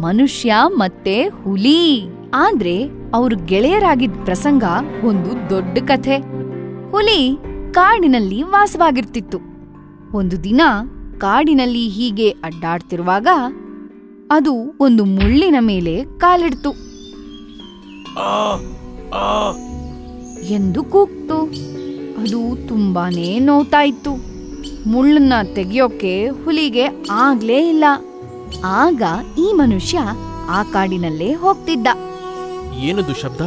ಮನುಷ್ಯ 0.00 0.54
ಮತ್ತೆ 0.66 1.28
ಹುಲಿ. 1.28 2.19
ಆದ್ರೆ 2.34 2.84
ಅವ್ರ 3.14 3.32
ಗೆಳೆಯರಾಗಿದ್ದ 3.44 4.24
ಪ್ರಸಂಗ 4.24 4.64
ಒಂದು 5.04 5.50
ದೊಡ್ಡ 5.50 5.78
ಕಥೆ. 5.78 6.16
ಹುಲಿ 6.90 7.38
ಕಾಡಿನಲ್ಲಿ 7.72 8.42
ವಾಸವಾಗಿರ್ತಿತ್ತು. 8.42 9.38
ಒಂದು 10.12 10.44
ದಿನ 10.44 10.60
ಕಾಡಿನಲ್ಲಿ 11.18 11.88
ಹೀಗೆ 11.88 12.28
ಅಡ್ಡಾಡ್ತಿರುವಾಗ 12.30 13.26
ಅದು 14.30 14.76
ಒಂದು 14.80 15.04
ಮುಳ್ಳಿನ 15.04 15.56
ಮೇಲೆ 15.60 16.04
ಕಾಲಿಡ್ತು. 16.18 16.70
ಎಂದು 20.42 20.84
ಕೂಗ್ತು. 20.84 21.42
ಅದು 22.20 22.68
ತುಂಬಾನೇ 22.68 23.38
ನೋವ್ತಾ 23.38 23.82
ಇತ್ತು 23.82 24.10
ಮುಳ್ಳನ್ನ 24.90 25.32
ತೆಗೆಯೋಕೆ 25.54 26.28
ಹುಲಿಗೆ 26.28 26.86
ಆಗ್ಲೇ 27.10 27.68
ಇಲ್ಲ. 27.68 27.84
ಆಗ 28.64 29.02
ಈ 29.38 29.52
ಮನುಷ್ಯ 29.52 29.98
ಆ 30.48 30.62
ಕಾಡಿನಲ್ಲೇ 30.62 31.34
ಹೋಗ್ತಿದ್ದ. 31.34 31.86
ಏನದು 32.80 33.14
ಶಬ್ದ? 33.14 33.40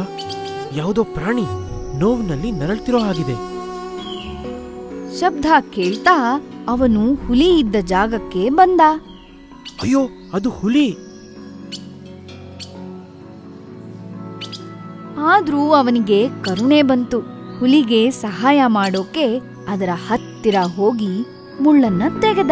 ಯಾವುದೋ 0.76 1.04
ಪ್ರಾಣಿ 1.04 1.42
ನೋವಿನಲ್ಲಿ 1.98 2.52
ನರಳ್ತಿರೋ 2.52 2.98
ಹಾಗಿದೆ. 2.98 3.54
ಶಬ್ದ 5.20 5.46
ಕೇಳ್ತಾ 5.74 6.40
ಅವನು 6.68 7.14
ಹುಲಿ 7.14 7.58
ಇದ್ದ 7.58 7.76
ಜಾಗಕ್ಕೆ 7.84 8.50
ಬಂದ. 8.50 8.80
ಅಯ್ಯೋ 9.82 10.00
ಅದು 10.34 10.50
ಹುಲಿ. 10.50 10.96
ಆದ್ರೂ 15.18 15.72
ಅವನಿಗೆ 15.72 16.28
ಕರುಣೆ 16.28 16.82
ಬಂತು. 16.82 17.20
ಹುಲಿಗೆ 17.58 18.10
ಸಹಾಯ 18.10 18.62
ಮಾಡೋಕೆ 18.66 19.38
ಅದರ 19.68 19.88
ಹತ್ತಿರ 20.08 20.54
ಹೋಗಿ 20.76 21.26
ಮುಳ್ಳನ್ನ 21.60 22.02
ತೆಗೆದ. 22.20 22.50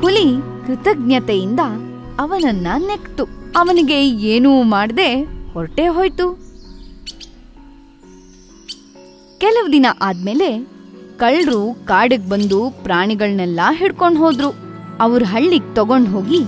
ಹುಲಿ 0.00 0.40
ಕೃತಜ್ಞತೆಯಿಂದ 0.66 1.60
ಅವನನ್ನ 2.18 2.66
ನೆಕ್ತು. 2.78 3.43
ಅವನಿಗೆ 3.56 4.08
ಏನೂ 4.08 4.62
ಮಾಡದೆ 4.62 5.24
ಹೊರಟೇ 5.52 5.86
ಹೋಯ್ತು. 5.86 6.44
ಕೆಲವು 9.38 9.72
ದಿನ 9.72 9.86
ಆದ್ಮೇಲೆ 10.00 10.64
ಕಳ್ಳರು 11.16 11.74
ಕಾಡಿಗೆ 11.86 12.28
ಬಂದು 12.28 12.70
ಪ್ರಾಣಿಗಳನ್ನೆಲ್ಲ 12.70 13.60
ಹಿಡ್ಕೊಂಡು 13.72 14.20
ಹೋದ್ರು. 14.20 14.54
ಅವ್ರ 15.00 15.22
ಹಳ್ಳಿಗೆ 15.24 15.74
ತಗೊಂಡು 15.74 16.10
ಹೋಗಿ 16.10 16.40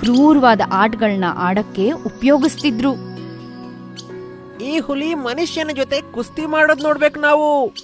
ಕ್ರೂರವಾದ 0.00 0.60
ಆಟಗಳನ್ನ 0.72 1.24
ಆಡಕ್ಕೆ 1.36 1.90
ಉಪಯೋಗಿಸ್ತಿದ್ರು. 1.90 2.92
ಈ 4.64 4.78
ಹುಲಿ 4.78 5.14
ಮನುಷ್ಯನ 5.14 5.70
ಜೊತೆ 5.76 6.00
ಕುಸ್ತಿ 6.00 6.46
ಮಾಡೋದ್ 6.46 6.82
ನೋಡ್ಬೇಕು 6.82 7.20
ನಾವು. 7.20 7.74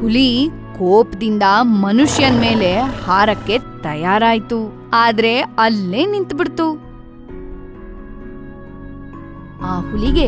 ಹುಲಿ 0.00 0.48
ಕೋಪದಿಂದ 0.78 1.42
ಮನುಷ್ಯನ್ 1.60 2.40
ಮೇಲೆ 2.40 2.80
ಹಾರಕ್ಕೆ 2.80 3.58
ತಯಾರಾಯ್ತು. 3.58 4.90
ಆದ್ರೆ 4.94 5.40
ಅಲ್ಲೇ 5.40 6.06
ನಿಂತ್ಬಿಡ್ತು. 6.06 6.74
ಆ 9.62 9.80
ಹುಲಿಗೆ 9.80 10.26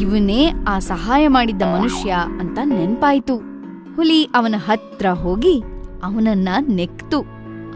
ಇವನೇ 0.00 0.52
ಆ 0.68 0.78
ಸಹಾಯ 0.78 1.28
ಮಾಡಿದ್ದ 1.28 1.62
ಮನುಷ್ಯ 1.62 2.16
ಅಂತ 2.40 2.58
ನೆನ್ಪಾಯ್ತು. 2.64 3.36
ಹುಲಿ 3.96 4.24
ಅವನ 4.24 4.54
ಹತ್ರ 4.68 5.06
ಹೋಗಿ 5.08 5.62
ಅವನನ್ನ 6.02 6.48
ನೆಕ್ತು. 6.68 7.20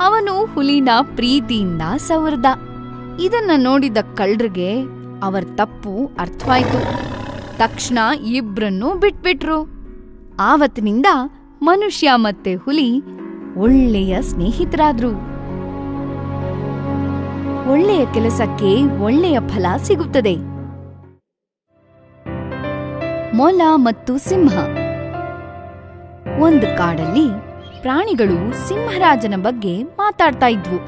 ಅವನು 0.01 0.47
ಹುಲಿನ 0.47 0.89
ಪ್ರೀತಿಯಿಂದ 1.03 1.83
ಸವರ್ದ. 1.97 2.47
ಇದನ್ನ 3.21 3.51
ನೋಡಿದ 3.57 3.97
ಕಳ್ರಿಗೆ 4.15 4.83
ಅವರ 5.23 5.45
ತಪ್ಪು 5.55 6.11
ಅರ್ಥವಾಯ್ತು. 6.21 6.83
ತಕ್ಷಣ 7.59 7.99
ಇಬ್ರನ್ನೂ 8.27 8.95
ಬಿಟ್ಬಿಟ್ರು. 8.95 9.80
ಆವತ್ತಿನಿಂದ 10.43 11.07
ಮನುಷ್ಯ 11.63 12.11
ಮತ್ತೆ 12.15 12.55
ಹುಲಿ 12.55 13.03
ಒಳ್ಳೆಯ 13.57 14.23
ಸ್ನೇಹಿತರಾದ್ರು. 14.23 15.11
ಒಳ್ಳೆಯ 17.73 18.07
ಕೆಲಸಕ್ಕೆ 18.15 18.99
ಒಳ್ಳೆಯ 18.99 19.39
ಫಲ 19.49 19.67
ಸಿಗುತ್ತದೆ. 19.83 20.35
ಮೊಲ 23.37 23.61
ಮತ್ತು 23.75 24.19
ಸಿಂಹ. 24.19 24.53
ಒಂದು 26.41 26.79
ಕಾಡಲ್ಲಿ 26.79 27.29
ಪ್ರಾಣಿಗಳು 27.83 28.69
ಸಿಂಹರಾಜನ 28.69 29.35
ಬಗ್ಗೆ 29.43 29.83
ಮಾತಾಡ್ತಾ 29.83 30.47
ಇದ್ವು. 30.47 30.79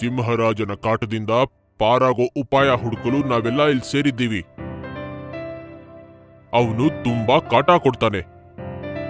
ಸಿಂಹರಾಜನ 0.00 0.74
ಕಾಟದಿಂದ 0.74 1.30
ಪಾರಾಗೋ 1.78 2.40
ಉಪಾಯ 2.40 2.70
ಹುಡುಕಲು 2.70 3.28
ನಾವೆಲ್ಲ 3.28 3.66
ಇಲ್ಲಿ 3.66 3.92
ಸೇರಿದ್ದೀವಿ. 3.92 4.44
ಅವನು 6.54 7.04
ತುಂಬಾ 7.04 7.38
ಕಾಟ 7.38 7.70
ಕೊಡ್ತಾನೆ. 7.70 8.20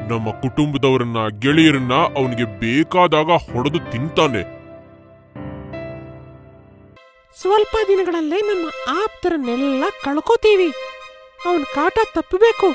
ನಮ್ಮ 0.09 0.31
ಕುಟುಂಬದವರನ್ನ 0.31 1.17
ಗೆಳೆಯರನ್ನ 1.39 1.93
ಅವನಿಗೆ 1.93 2.61
ಬೇಕಾದಾಗ 2.61 3.27
ಹೊಡೆದು 3.27 3.79
ತಿಂತಾನೆ. 3.93 4.43
ಸ್ವಲ್ಪ 7.41 7.77
ದಿನಗಳಲ್ಲೇ 7.89 8.41
ನಮ್ಮ 8.41 8.71
ಆಪ್ತರನ್ನೆಲ್ಲ 9.03 9.85
ಕಳ್ಕೋತೀವಿ. 10.05 10.69
ಅವನು 11.47 11.65
ಕಾಟ 11.75 11.99
ತಪ್ಪಬೇಕು. 12.15 12.67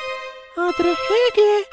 ಆದ್ರೆ 0.62 0.94
ಹೇಗೆ? 0.94 1.72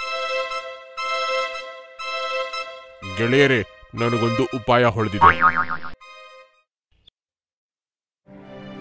ಗೆಳೆಯರೇ 3.19 3.63
ನನಗೊಂದು 3.95 4.45
ಉಪಾಯ 4.45 4.85
ಹೊಳೆದಿದೆ. 4.85 5.39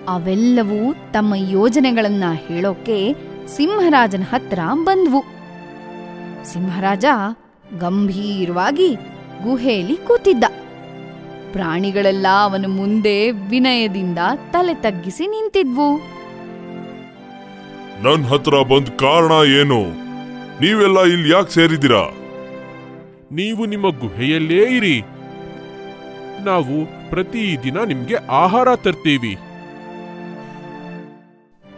ಅವೆಲ್ಲವೂ 0.09 0.93
ತಮ್ಮ 0.93 1.33
ಯೋಜನೆಗಳನ್ನ 1.35 2.23
ಹೇಳೋಕೆ 2.47 3.32
ಸಿಂಹರಾಜನ 3.47 4.23
ಹತ್ರ 4.31 4.59
ಬಂದ್ವು. 4.83 5.23
ಸಿಂಹರಾಜ 6.45 7.05
ಗಂಭೀರವಾಗಿ 7.79 8.93
ಗುಹೆಯಲ್ಲಿ 9.43 9.95
ಕೂತಿದ್ದ. 9.95 10.43
ಪ್ರಾಣಿಗಳೆಲ್ಲ 11.51 12.27
ಅವನ 12.43 12.65
ಮುಂದೆ 12.67 13.31
ವಿನಯದಿಂದ 13.31 14.19
ತಲೆ 14.51 14.73
ತಗ್ಗಿಸಿ 14.73 15.27
ನಿಂತಿದ್ವು. 15.27 15.97
ನನ್ 18.03 18.23
ಹತ್ರ 18.23 18.51
ಬಂದ 18.51 18.87
ಕಾರಣ 18.87 19.45
ಏನು? 19.45 19.91
ನೀವೆಲ್ಲ 20.61 21.03
ಇಲ್ಲಿ 21.03 21.29
ಯಾಕೆ 21.29 21.53
ಸೇರಿದಿರಾ 21.53 22.09
ನೀವು 23.31 23.65
ನಿಮ್ಮ 23.65 23.89
ಗುಹೆಯಲ್ಲೇ 23.89 24.63
ಇರಿ. 24.63 25.01
ನಾವು 26.43 27.09
ಪ್ರತಿದಿನ 27.09 27.77
ನಿಮ್ಗೆ 27.83 28.15
ಆಹಾರ 28.15 28.75
ತರ್ತೀವಿ. 28.75 29.33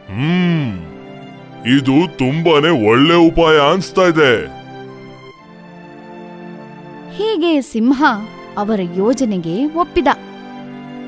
ಹ್ಮ್. 0.08 0.95
ಇದು 1.68 2.18
ತುಂಬಾನೇ 2.18 2.88
ಒಳ್ಳೆ 2.88 3.16
ಉಪಾಯ 3.16 3.72
ಅನ್ಸ್ತಾ 3.72 4.02
ಇದೆ. 4.02 4.46
ಹೀಗೆ 7.16 7.62
ಸಿಂಹ 7.62 8.04
ಅವರ 8.58 8.80
ಯೋಜನೆಗೆ 8.96 9.66
ಒಪ್ಪಿದ. 9.66 10.08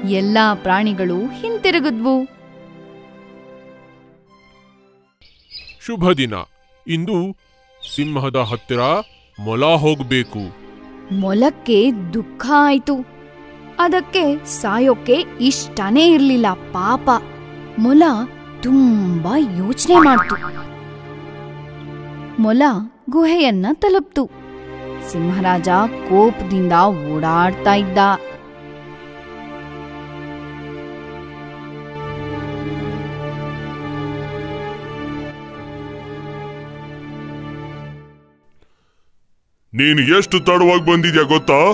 ಎಲ್ಲಾ 0.09 0.53
ಪ್ರಾಣಿಗಳು 0.53 1.17
ಹಿಂತಿರುಗಿದ್ವು. 1.27 2.25
ಶುಭ 5.85 6.11
ದಿನ. 6.11 6.33
ಇಂದು 6.87 7.37
ಸಿಂಹದ 7.95 8.35
ಹತ್ತಿರ 8.35 8.79
ಮೊಲ 9.39 9.65
ಹೋಗ್ಬೇಕು. 9.65 10.39
ಮೊಲಕ್ಕೆ 11.15 11.91
ದುಃಖ 12.13 12.45
ಆಯ್ತು. 12.55 13.05
ಅದಕ್ಕೆ 13.79 14.45
ಸಾಯೋಕೆ 14.45 15.23
ಇಷ್ಟನೇ 15.41 16.13
ಇರ್ಲಿಲ್ಲ 16.13 16.45
ಪಾಪ. 16.53 17.09
ಮೊಲ 17.79 18.03
ತುಂಬಾ 18.63 19.37
ಯೋಚನೆ 19.37 19.95
ಮಾಡ್ತು. 19.97 20.35
ಮೊಲ 22.41 22.61
ಗುಹೆಯನ್ನ 23.09 23.65
ತಲುಪ್ತು. 23.73 24.29
ಸಿಂಹರಾಜ 25.11 25.69
ಕೋಪದಿಂದ 26.09 26.73
ಓಡಾಡ್ತಾ 26.73 27.73
ಇದ್ದ. 27.73 27.97
ನೀನು 39.73 40.17
ಎಷ್ಟು 40.17 40.39
ತಡವಾಗಿ 40.39 40.91
ಬಂದಿದ್ಯಾ 40.91 41.23
ಗೊತ್ತಾ? 41.23 41.71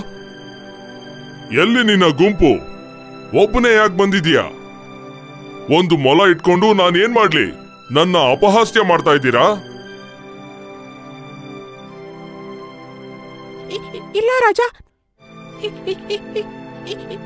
ಎಲ್ಲಿ 1.54 1.86
ನಿನ್ನ 1.86 2.04
ಗುಂಪು? 2.04 2.52
ಒಬ್ಬನೇ 3.44 3.76
ಯಾಕೆ 3.76 3.98
ಬಂದಿದ್ಯಾ? 3.98 4.42
ಒಂದು 5.72 5.98
ಮೊಲ 5.98 6.30
ಇಟ್ಕೊಂಡು 6.30 6.74
ನಾನು 6.74 6.98
ಏನ್ 6.98 7.14
ಮಾಡ್ಲಿ? 7.14 7.52
ನನ್ನ 7.94 8.18
ಅಪಹಾಸ್ಯ 8.18 8.82
ಮಾಡ್ತಾ 8.82 9.12
ಇದ್ದೀರಾ? 9.12 9.46
ಇಲ್ಲ 14.16 14.30
ರಾಜ. 14.40 14.60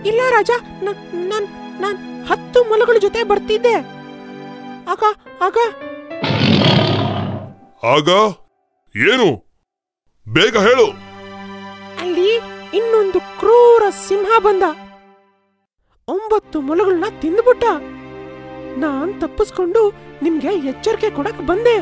ಇಲ್ಲ 0.06 0.22
ರಾಜ. 0.29 0.50
ನಾನ್ 0.84 2.25
ಹತ್ತು 2.27 2.63
ಮೊಲಗಳ 2.63 2.98
ಜೊತೆ 3.00 3.24
ಬರ್ತಿದ್ದೆ. 3.24 3.75
ಆಗ 4.89 5.03
ಆಗ. 5.41 5.58
ಆಗ? 7.84 8.10
ಏನು? 8.98 9.46
ಬೇಗ 10.34 10.58
ಹೇಳು. 10.58 10.91
ಅಲ್ಲಿ 12.01 12.36
ಇನ್ನೊಂದು 12.74 13.20
ಕ್ರೂರ 13.20 13.84
ಸಿಂಹ 13.89 14.39
ಬಂದ. 14.39 14.63
ಒಂಬತ್ತು 16.08 16.62
ಮೊಲಗಳನ್ನ 16.62 17.03
ತಿಂದ್ಬಿಟ್ಟ. 17.22 17.63
ನಾನ್ 18.80 19.22
ತಪ್ಪಿಸ್ಕೊಂಡು 19.22 19.94
ನಿಮ್ಗೆ 20.24 20.48
ಎಚ್ಚರಿಕೆ 20.48 21.10
ಕೊಡಕ್ 21.10 21.48
ಬಂದೆ. 21.48 21.78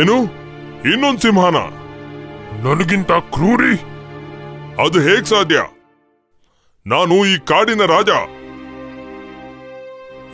ಏನು? 0.00 0.22
ಇನ್ನೊಂದ್ 0.92 1.20
ಸಿಂಹನ? 1.20 1.56
ನನಗಿಂತ 2.64 3.12
ಕ್ರೂರಿ? 3.12 3.80
ಅದು 4.84 5.00
ಹೇಗ್ 5.00 5.26
ಸಾಧ್ಯ? 5.26 5.60
ನಾನು 6.86 7.26
ಈ 7.26 7.38
ಕಾಡಿನ 7.38 7.82
ರಾಜ. 7.82 8.08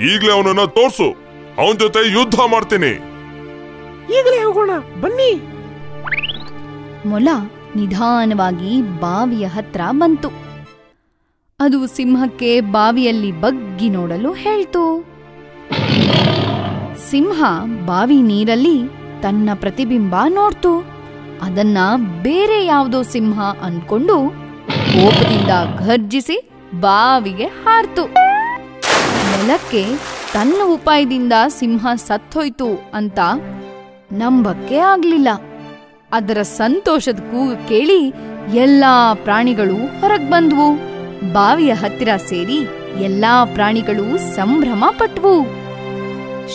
ಈಗ್ಲೇ 0.03 0.33
ಅವನನ್ನ 0.33 0.65
ತೋರ್ಸು. 0.65 1.09
ಅವನ 1.59 1.77
ಜೊತೆ 1.77 2.13
ಯುದ್ಧ 2.13 2.35
ಮಾಡ್ತೀನಿ. 2.51 2.93
ಈಗಲೇ 4.19 4.43
ಹೋಗೋಣ 4.45 4.71
ಬನ್ನಿ. 5.01 5.41
ಮೊಲ 7.09 7.29
ನಿಧಾನವಾಗಿ 7.77 8.83
ಬಾವಿಯ 8.83 9.47
ಹತ್ರ 9.47 9.81
ಬಂತು. 9.91 10.50
ಅದು 11.61 11.87
ಸಿಂಹಕ್ಕೆ 11.87 12.61
ಬಾವಿಯಲ್ಲಿ 12.61 13.33
ಬಗ್ಗಿ 13.33 13.89
ನೋಡಲು 13.89 14.33
ಹೇಳ್ತು. 14.33 15.05
ಸಿಂಹ 17.11 17.45
ಬಾವಿ 17.87 18.23
ನೀರಲ್ಲಿ 18.23 18.89
ತನ್ನ 19.23 19.51
ಪ್ರತಿಬಿಂಬ 19.55 20.15
ನೋಡ್ತು. 20.29 20.85
ಅದನ್ನ 21.43 21.79
ಬೇರೆ 22.23 22.65
ಯಾವುದೋ 22.65 23.03
ಸಿಂಹ 23.03 23.41
ಅನ್ಕೊಂಡು 23.41 24.31
ಕೋಪದಿಂದ 24.75 25.51
ಘರ್ಜಿಸಿ 25.87 26.51
ಬಾವಿಗೆ 26.81 27.45
ಹಾರ್ತು. 27.45 28.05
ನೆಲಕ್ಕೆ 29.31 29.85
ತನ್ನ 30.33 30.61
ಉಪಾಯದಿಂದ 30.65 31.33
ಸಿಂಹ 31.49 31.87
ಸತ್ತೋಯ್ತು 31.95 32.91
ಅಂತ 32.95 33.19
ನಂಬಕ್ಕೆ 34.13 34.77
ಆಗ್ಲಿಲ್ಲ. 34.77 35.29
ಅದರ 36.13 36.43
ಸಂತೋಷದ 36.43 37.19
ಕೂಗು 37.19 37.69
ಕೇಳಿ 37.69 38.15
ಎಲ್ಲಾ 38.55 39.15
ಪ್ರಾಣಿಗಳು 39.15 40.01
ಹೊರಗ್ 40.01 40.31
ಬಂದ್ವು. 40.31 40.90
ಬಾವಿಯ 41.23 41.73
ಹತ್ತಿರ 41.73 42.09
ಸೇರಿ 42.17 42.57
ಎಲ್ಲಾ 43.03 43.45
ಪ್ರಾಣಿಗಳು 43.45 44.35
ಸಂಭ್ರಮ 44.35 44.85
ಪಟ್ವು 44.99 45.47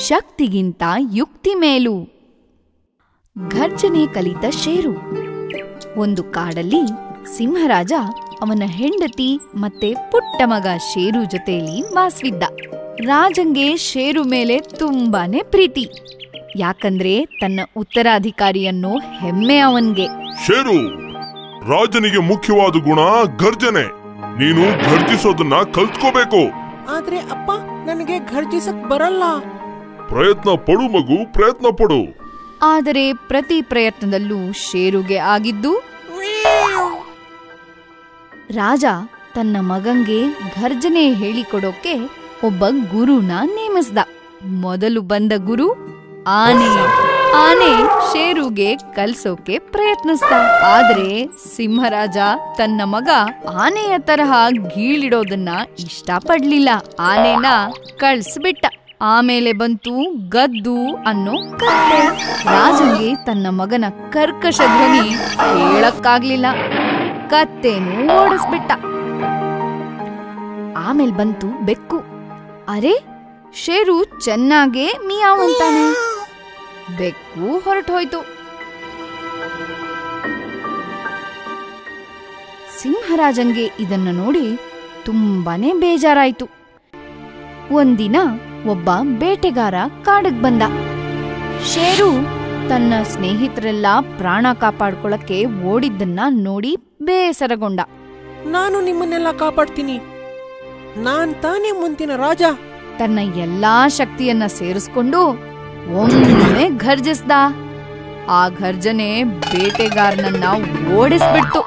ಶಕ್ತಿಗಿಂತ 0.08 0.84
ಯುಕ್ತಿ 1.14 1.56
ಮೇಲು. 1.56 2.16
ಘರ್ಜನೆ 3.50 4.08
ಕಲಿತ 4.08 4.50
ಶೇರು. 4.50 5.12
ಒಂದು 6.00 6.24
ಕಾಡಲ್ಲಿ 6.24 6.82
ಸಿಂಹರಾಜ 7.38 7.94
ಅವನ 8.42 8.64
ಹೆಂಡತಿ 8.66 9.40
ಮತ್ತೆ 9.56 9.94
ಪುಟ್ಟ 9.94 10.42
ಮಗ 10.46 10.68
ಶೇರು 10.94 11.24
ಜೊತೆಯಲ್ಲಿ 11.24 11.82
ವಾಸವಿದ್ದ 11.82 12.44
ರಾಜಂಗೆ 13.00 13.78
ಶೇರು 13.78 14.24
ಮೇಲೆ 14.24 14.60
ತುಂಬಾನೇ 14.60 15.44
ಪ್ರೀತಿ. 15.44 15.92
ಯಾಕಂದ್ರೆ 16.56 17.26
ತನ್ನ 17.26 17.60
ಉತ್ತರಾಧಿಕಾರಿಯನ್ನು 17.76 18.98
ಹೆಮ್ಮೆ 18.98 19.58
ಅವನ್ಗೆ. 19.58 20.06
ಶೇರು, 20.48 20.90
ರಾಜನಿಗೆ 21.70 22.20
ಮುಖ್ಯವಾದ 22.20 22.72
ಗುಣ 22.72 23.00
ಗರ್ಜನೆ 23.38 24.05
ನೀನು 24.40 24.64
ಘರ್ಜಿಸೋದನ್ನ 24.90 25.56
ಕಲ್ತ್ಕೋಬೇಕು. 25.74 26.42
ಆದ್ರೆ 26.96 27.18
ಅಪ್ಪ 27.18 27.52
ನನಗೆ 27.86 28.20
ಘರ್ಜಿಸಕ್ 28.20 28.90
ಬರಲ್ಲ. 28.90 29.24
ಪ್ರಯತ್ನ 30.08 30.50
ಪಡು 30.52 30.86
ಮಗು 30.96 31.34
ಪ್ರಯತ್ನ 31.34 31.68
ಪಡು. 31.78 32.02
ಆದರೆ 32.62 33.14
ಪ್ರತಿ 33.14 33.62
ಪ್ರಯತ್ನದಲ್ಲೂ 33.62 34.54
ಶೇರುಗೆ 34.54 35.18
ಆಗಿದ್ದು 35.18 35.74
ರಾಜ 38.52 38.86
ತನ್ನ 39.36 39.58
ಮಗಂಗೆ 39.60 40.20
ಘರ್ಜನೆ 40.62 41.14
ಹೇಳಿಕೊಡೋಕೆ 41.14 41.94
ಒಬ್ಬ 42.44 42.66
ಗುರುನ 42.92 43.32
ನೇಮಿಸ್ದ. 43.46 43.98
ಮೊದಲು 44.46 45.02
ಬಂದ 45.02 45.32
ಗುರು 45.38 45.68
ಆನೆ. 46.28 46.70
ಆನೆ 47.36 47.78
ಶೇರುಗೆ 48.14 48.76
ಕಲ್ಸೋಕೆ 48.76 49.60
ಪ್ರಯತ್ನಿಸ್ತ 49.60 50.34
ಆದ್ರೆ 50.64 51.28
ಸಿಂಹರಾಜ 51.56 52.18
ತನ್ನ 52.58 52.82
ಮಗ 52.84 53.10
ಆನೆಯ 53.54 54.00
ತರಹ 54.00 54.34
ಗೀಳಿಡೋದನ್ನ 54.50 55.50
ಇಷ್ಟಪಡ್ಲಿಲ್ಲ. 55.80 56.70
ಆನೆನ 57.00 57.46
ಕಳ್ಸ್ಬಿಟ್ಟ. 57.98 58.66
ಆಮೇಲೆ 59.02 59.52
ಬಂತು 59.54 60.30
ಗದ್ದು 60.30 60.96
ಅನ್ನೋ 60.96 61.52
ಕತ್ತೆ 61.58 62.08
ರಾಜಂಗೆ 62.44 63.16
ತನ್ನ 63.16 63.48
ಮಗನ 63.50 63.86
ಕರ್ಕಶ 64.12 64.58
ಧ್ವನಿ 64.58 65.10
ಹೇಳಕ್ಕಾಗ್ಲಿಲ್ಲ. 65.72 66.46
ಕತ್ತೆನೂ 67.30 68.24
ಓಡಿಸ್ಬಿಟ್ಟ. 68.24 68.72
ಆಮೇಲೆ 70.78 71.12
ಬಂತು 71.12 71.66
ಬೆಕ್ಕು. 71.66 71.98
ಅರೆ, 72.68 73.04
ಶೇರು 73.54 74.04
ಚೆನ್ನಾಗೇ 74.04 74.92
ಮಿಯಾವ್ 75.08 75.40
ಅಂತಾನೆ. 75.40 76.05
ಬೆಕ್ಕು 76.98 77.60
ಹೊರಟೋಯ್ತು. 77.60 78.36
ಸಿಂಹರಾಜಂಗೆ 82.82 83.72
ಇದನ್ನು 83.80 84.12
ನೋಡಿ 84.12 84.60
ತುಂಬಾನೇ 85.06 85.74
ಬೇಜಾರಾಯಿತು. 85.74 86.50
ಒಂದಿನ 87.72 88.16
ಒಬ್ಬ 88.68 88.90
ಬೇಟೆಗಾರ 89.04 89.76
ಕಾಡಕ್ 90.04 90.42
ಬಂದ. 90.42 90.62
ಶೇರು 91.64 92.12
ತನ್ನ 92.70 92.94
ಸ್ನೇಹಿತರೆಲ್ಲ 93.04 93.86
ಪ್ರಾಣ 94.18 94.48
ಕಾಪಾಡ್ಕೊಳಕ್ಕೆ 94.54 95.46
ಓಡಿದ್ದನ್ನ 95.46 96.20
ನೋಡಿ 96.30 96.78
ಬೇಸರಗೊಂಡ. 97.02 97.80
ನಾನು 98.46 98.82
ನಿಮ್ಮನ್ನೆಲ್ಲ 98.82 99.32
ಕಾಪಾಡ್ತೀನಿ. 99.32 100.00
ನಾನ್ 100.98 101.36
ತಾನೇ 101.36 101.72
ಮುಂದಿನ 101.72 102.16
ರಾಜ. 102.16 102.42
ತನ್ನ 102.98 103.20
ಎಲ್ಲಾ 103.20 103.88
ಶಕ್ತಿಯನ್ನ 103.88 104.46
ಸೇರಿಸ್ಕೊಂಡು 104.46 105.55
ಒಮ್ಮೆ 105.94 106.70
ಘರ್ಜಿಸ್ದ. 106.70 107.32
ಆ 108.30 108.50
ಘರ್ಜನೆ 108.50 109.24
ಬೇಟೆಗಾರನನ್ನ 109.24 110.44
ಓಡಿಸ್ಬಿಡ್ತು. 110.96 111.62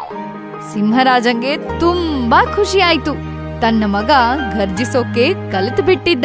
ಸಿಂಹರಾಜಂಗೆ 0.75 1.57
ತುಂಬಾ 1.57 2.45
ಖುಷಿ 2.45 2.81
ಆಯ್ತು. 2.81 3.15
ತನ್ನ 3.61 3.85
ಮಗ 3.87 4.11
ಘರ್ಜಿಸೋಕೆ 4.53 5.53
ಕಲಿತು 5.53 5.83
ಬಿಟ್ಟಿದ್ದ. 5.83 6.25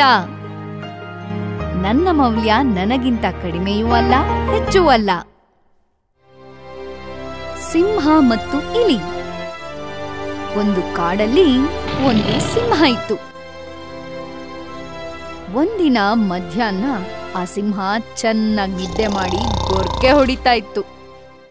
ನನ್ನ 1.82 2.08
ಮೌಲ್ಯ 2.12 2.54
ನನಗಿಂತ 2.62 3.22
ಕಡಿಮೆಯೂ 3.22 3.92
ಅಲ್ಲ, 3.92 4.14
ಹೆಚ್ಚೂ 4.52 4.88
ಅಲ್ಲ. 4.88 5.10
ಸಿಂಹ 7.72 8.08
ಮತ್ತು 8.20 8.82
ಇಲಿ. 8.82 8.98
ಒಂದು 10.60 10.96
ಕಾಡಲ್ಲಿ 10.96 11.58
ಒಂದು 12.08 12.54
ಸಿಂಹ 12.54 12.84
ಇತ್ತು. 12.84 13.16
ಒಂದಿನ 15.56 15.98
ಮಧ್ಯಾಹ್ನ 16.14 16.86
ಆ 17.36 17.46
ಸಿಂಹ 17.46 17.80
ಚೆನ್ನಾಗಿ 18.16 18.74
ನಿದ್ದೆ 18.74 19.08
ಮಾಡಿ 19.08 19.42
ಗೊರ್ಕೆ 19.68 20.12
ಹೊಡಿತಾ 20.12 20.52
ಇತ್ತು. 20.52 20.82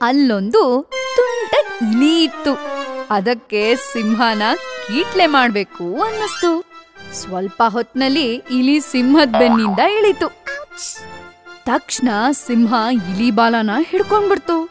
ಅಲ್ಲೊಂದು 0.03 0.91
ತುಂಟ 1.17 1.55
ಇಲಿ 1.83 2.25
ಇತ್ತು. 2.25 2.55
ಅದಕ್ಕೆ 3.11 3.77
ಸಿಂಹನ 3.77 4.43
ಕೀಟ್ಲೆ 4.87 5.27
ಮಾಡ್ಬೇಕು 5.27 6.03
ಅನ್ನಿಸ್ತು. 6.03 6.65
ಸ್ವಲ್ಪ 7.15 7.63
ಹೊತ್ನಲ್ಲಿ 7.69 8.35
ಇಲಿ 8.35 8.81
ಸಿಂಹದ 8.81 9.29
ಬೆನ್ನಿಂದ 9.39 9.79
ಇಳಿತು. 9.79 10.29
ತಕ್ಷಣ 11.65 12.09
ಸಿಂಹ 12.33 12.75
ಇಲಿ 13.11 13.31
ಬಾಲನ 13.31 13.71
ಹಿಡ್ಕೊಂಡ್ಬಿಡ್ತು. 13.89 14.65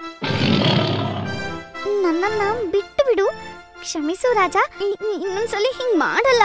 ನನ್ನನ್ನ 2.01 2.41
ಬಿಟ್ಟು 2.71 3.05
ಬಿಡು. 3.05 3.27
ಕ್ಷಮಿಸು 3.81 4.33
ರಾಜ 4.33 4.55
ಇನ್ನೊಂದ್ಸಲಿ 4.81 5.77
ಹಿಂಗ್ 5.77 5.99
ಮಾಡಲ್ಲ. 5.99 6.43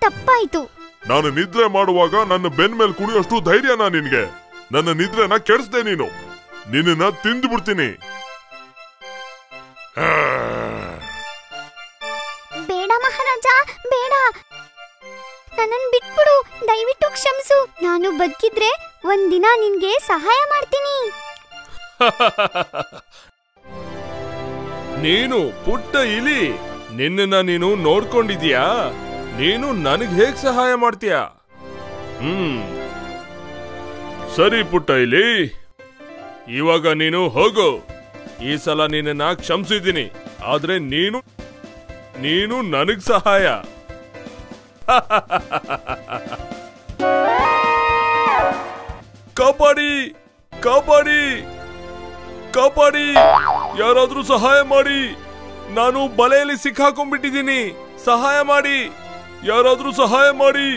ತಪ್ಪಾಯ್ತು. 0.00 0.77
ನಾನು 1.08 1.30
ನಿದ್ರೆ 1.30 1.68
ಮಾಡುವಾಗ 1.68 2.14
ನನ್ನ 2.14 2.48
ಬೆನ್ 2.48 2.74
ಮೇಲೆ 2.74 2.92
ಕುಣಿಯೋಷ್ಟು 2.92 3.40
ಧೈರ್ಯನಾ 3.40 3.88
ನಿನ್ಗೆ? 3.88 4.22
ನನ್ನ 4.72 4.92
ನಿದ್ರೆನ 4.92 5.36
ಕೆಡಿಸ್ದೆ 5.36 5.82
ನೀನು. 5.82 6.06
ನಿನ್ನ 6.70 7.08
ತಿಂದು 7.08 7.48
ಬಿಡ್ತೀನಿ 7.48 7.88
ಬೇಡ 12.68 12.90
ಮಹಾರಾಜ 12.96 13.46
ಬೇಡ. 13.88 14.12
ನನ್ನನ್ 15.58 15.90
ಬಿಟ್ಬಿಡು 15.92 16.36
ದಯವಿಟ್ಟು 16.68 17.10
ಕ್ಷಮಿಸು. 17.10 17.82
ನಾನು 17.82 18.10
ಬದುಕಿದ್ರೆ 18.10 18.70
ಒಂದಿನ 19.04 19.46
ನಿನ್ಗೆ 19.60 19.98
ಸಹಾಯ 20.06 20.40
ಮಾಡ್ತೀನಿ. 20.48 20.96
ನೀನು 25.02 25.64
ಪುಟ್ಟ 25.64 25.96
ಇಲಿ 25.96 26.48
ನಿನ್ನ 26.96 27.40
ನೀನು 27.40 27.76
ನೋಡ್ಕೊಂಡಿದ್ಯಾ? 27.76 28.62
ನೀನು 29.38 29.72
ನನಗೆ 29.72 30.24
ಹೇಗ್ 30.24 30.36
ಸಹಾಯ 30.36 30.74
ಮಾಡ್ತೀಯ? 30.74 31.16
ಹ್ಮ್. 32.20 32.60
ಸರಿ 34.36 34.62
ಪುಟ್ಟ 34.62 34.90
ಇಲ್ಲಿ 34.90 35.28
ಇವಾಗ 36.48 36.88
ನೀನು 36.88 37.28
ಹೋಗು. 37.28 37.68
ಈ 38.42 38.56
ಸಲ 38.56 38.86
ನಿನ್ನನ್ನ 38.86 39.32
ಕ್ಷಮಿಸಿದ್ದೀನಿ. 39.32 40.12
ಆದ್ರೆ 40.44 40.78
ನೀನು 40.78 41.18
ನೀನು 42.20 42.62
ನನಗ್ 42.62 43.00
ಸಹಾಯ. 43.00 43.46
ಕಬಡ್ಡಿ 49.34 50.12
ಕಬಡ್ಡಿ 50.62 51.42
ಕಬಡ್ಡಿ. 52.52 53.12
ಯಾರಾದ್ರೂ 53.82 54.22
ಸಹಾಯ 54.22 54.62
ಮಾಡಿ. 54.62 55.00
ನಾನು 55.74 56.16
ಬಲೆಯಲ್ಲಿ 56.16 56.62
ಸಿಕ್ಕಾಕೊಂಡ್ಬಿಟ್ಟಿದ್ದೀನಿ. 56.62 57.60
ಸಹಾಯ 58.04 58.42
ಮಾಡಿ. 58.42 58.78
ಯಾರಾದ್ರೂ 59.44 59.92
ಸಹಾಯ 59.92 60.30
ಮಾಡಿ. 60.30 60.68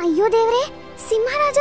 ಅಯ್ಯೋ 0.00 0.32
ದೇವ್ರೆ 0.32 0.62
ಸಿಂಹರಾಜ? 1.08 1.58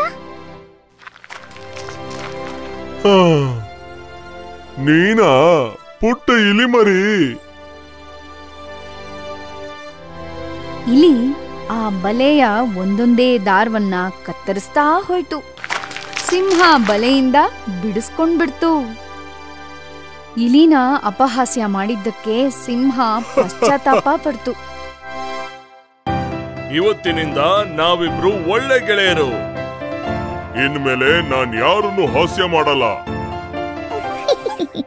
ನೀನಾ? 4.80 5.32
ಪುಟ್ಟ 6.02 6.30
ಇಲಿ 6.30 6.66
ಮರಿ 6.66 7.02
ಇಲಿ 10.94 11.14
ಆ 11.70 11.90
ಬಲೆಯ 11.90 12.46
ಒಂದೊಂದೇ 12.78 13.40
ದಾರವನ್ನ 13.40 13.94
ಕತ್ತರಿಸ್ತಾ 14.26 15.00
ಹೋಯ್ತು. 15.00 15.40
ಸಿಂಹ 16.30 16.78
ಬಲೆಯಿಂದ 16.78 17.36
ಬಿಡಿಸ್ಕೊಂಡ್ಬಿಡ್ತು. 17.82 18.98
ಇಲಿನ 20.38 20.74
ಅಪಹಾಸ್ಯ 21.04 21.66
ಮಾಡಿದ್ದಕ್ಕೆ 21.66 22.50
ಸಿಂಹ 22.50 23.00
ಪಶ್ಚಾತ್ತಾಪ 23.36 24.08
ಪಡ್ತು. 24.24 24.77
ಇವತ್ತಿನಿಂದ 26.78 27.42
ನಾವಿಬ್ರು 27.76 28.52
ಒಳ್ಳೆ 28.52 28.88
ಗೆಳೆಯರು. 28.88 29.30
ಇನ್ಮೇಲೆ 30.66 31.10
ನಾನ್ 31.32 31.56
ಯಾರನ್ನು 31.60 32.06
ಹಾಸ್ಯ 32.08 32.44
ಮಾಡಲ್ಲ. 32.46 32.86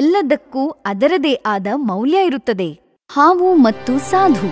ಎಲ್ಲದಕ್ಕೂ 0.00 0.62
ಅದರದೇ 0.86 1.42
ಆದ 1.46 1.66
ಮೌಲ್ಯ 1.82 2.26
ಇರುತ್ತದೆ. 2.26 2.68
ಹಾವು 3.10 3.54
ಮತ್ತು 3.58 3.98
ಸಾಧು. 4.10 4.48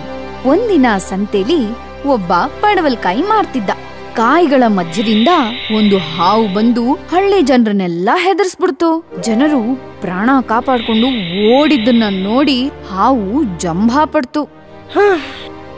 ಒಂದಿನ 0.49 0.85
ಸಂತೆಲಿ 1.09 1.61
ಒಬ್ಬ 2.05 2.31
ಪಡವಲ್ಕಾಯಿ 2.61 3.21
ಮಾರ್ತಿದ್ದ. 3.23 3.71
ಕಾಯಿಗಳ 4.15 4.63
ಮಧ್ಯದಿಂದ 4.67 5.31
ಒಂದು 5.77 5.97
ಹಾವು 6.13 6.53
ಬಂದು 6.53 6.83
ಹಳ್ಳಿ 7.11 7.41
ಜನರನ್ನೆಲ್ಲ 7.41 8.09
ಹೆದರ್ಸ್ಬಿಡ್ತು. 8.17 8.89
ಜನರು 9.21 9.61
ಪ್ರಾಣ 10.01 10.29
ಕಾಪಾಡ್ಕೊಂಡು 10.41 11.07
ಓಡಿದ್ದನ್ನ 11.53 12.03
ನೋಡಿ 12.23 12.59
ಹಾವು 12.91 13.27
ಜಂಭಾ 13.57 14.05
ಪಡ್ತು 14.05 14.43
ಹಾ, 14.95 15.07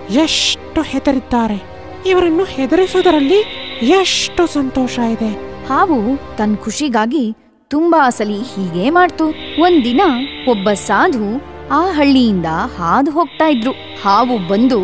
ಎಷ್ಟು 0.09 0.81
ಹೆದರಿದ್ದಾರೆ. 0.81 1.63
ಇವರನ್ನು 2.05 2.43
ಹೆದರಿಸುವುದರಲ್ಲಿ 2.43 3.37
ಎಷ್ಟು 3.81 4.47
ಸಂತೋಷ 4.47 4.99
ಇದೆ. 4.99 5.51
ಹಾವು 5.67 6.37
ತನ್ನ 6.37 6.55
ಖುಷಿಗಾಗಿ 6.55 7.33
ತುಂಬಾ 7.67 8.09
ಸಲಿ 8.09 8.37
ಹೀಗೆ 8.37 8.89
ಮಾಡ್ತು. 8.89 9.27
ಒಂದಿನ 9.61 10.01
ಒಬ್ಬ 10.49 10.71
ಸಾಧು 10.71 11.41
ಆ 11.71 11.91
ಹಳ್ಳಿಯಿಂದ 11.91 12.45
ಹಾದು 12.77 13.11
ಹೋಗ್ತಾ 13.11 13.47
ಇದ್ರು. 13.47 13.71
ಹಾವು 13.71 14.47
ಬಂದು 14.47 14.79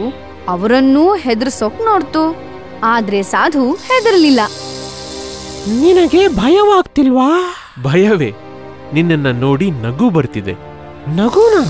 ಅವರನ್ನೂ 0.47 1.15
ಹೆದರ್ಸೋಕ್ 1.15 1.81
ನೋಡ್ತು. 1.81 2.35
ಆದ್ರೆ 2.83 3.23
ಸಾಧು 3.23 3.73
ಹೆದರ್ಲಿಲ್ಲ. 3.73 4.39
ನಿನಗೆ 5.67 6.27
ಭಯವಾಗ್ತಿಲ್ವಾ? 6.27 7.53
ಭಯವೇ 7.83 8.33
ನಿನ್ನನ್ನ 8.93 9.27
ನೋಡಿ 9.27 9.71
ನಗು 9.71 10.09
ಬರ್ತಿದೆ. 10.09 10.53
ನಗುನ? 11.15 11.65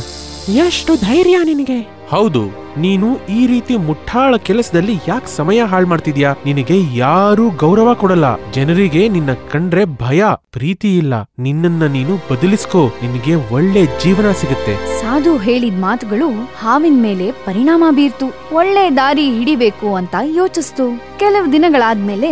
ಎಷ್ಟು 0.51 0.95
ಧೈರ್ಯ 0.95 1.39
ನಿನಗೆ. 1.43 1.96
ಹೌದು, 2.11 2.41
ನೀನು 2.83 3.07
ಈ 3.37 3.39
ರೀತಿ 3.47 3.73
ಮುಟ್ಟಾಳ 3.77 4.33
ಕೆಲಸದಲ್ಲಿ 4.47 4.93
ಯಾಕೆ 5.07 5.29
ಸಮಯ 5.35 5.59
ಹಾಳು 5.71 5.87
ಮಾಡ್ತಿದ್ಯಾ? 5.87 6.29
ನಿನಗೆ 6.45 6.77
ಯಾರೂ 6.97 7.45
ಗೌರವ 7.63 7.89
ಕೊಡಲ್ಲ. 7.93 8.27
ಜನರಿಗೆ 8.51 9.01
ನಿನ್ನ 9.15 9.31
ಕಂಡ್ರೆ 9.51 9.83
ಭಯ, 10.03 10.21
ಪ್ರೀತಿ 10.51 10.89
ಇಲ್ಲ. 10.97 11.13
ನಿನ್ನನ್ನ 11.39 11.87
ನೀನು 11.95 12.13
ಬದಲಿಸ್ಕೋ. 12.29 12.83
ನಿನಗೆ 13.01 13.35
ಒಳ್ಳೆ 13.55 13.83
ಜೀವನ 14.03 14.31
ಸಿಗುತ್ತೆ. 14.31 14.75
ಸಾಧು 15.01 15.33
ಹೇಳಿದ 15.37 15.81
ಮಾತುಗಳು 15.81 16.29
ಹಾವಿನ 16.61 17.01
ಮೇಲೆ 17.01 17.27
ಪರಿಣಾಮ 17.45 17.83
ಬೀರ್ತು. 17.91 18.29
ಒಳ್ಳೆ 18.55 18.85
ದಾರಿ 18.95 19.27
ಹಿಡಿಬೇಕು 19.37 19.89
ಅಂತ 19.95 20.15
ಯೋಚಿಸ್ತು. 20.39 20.87
ಕೆಲವು 21.19 21.51
ದಿನಗಳಾದ್ಮೇಲೆ 21.51 22.31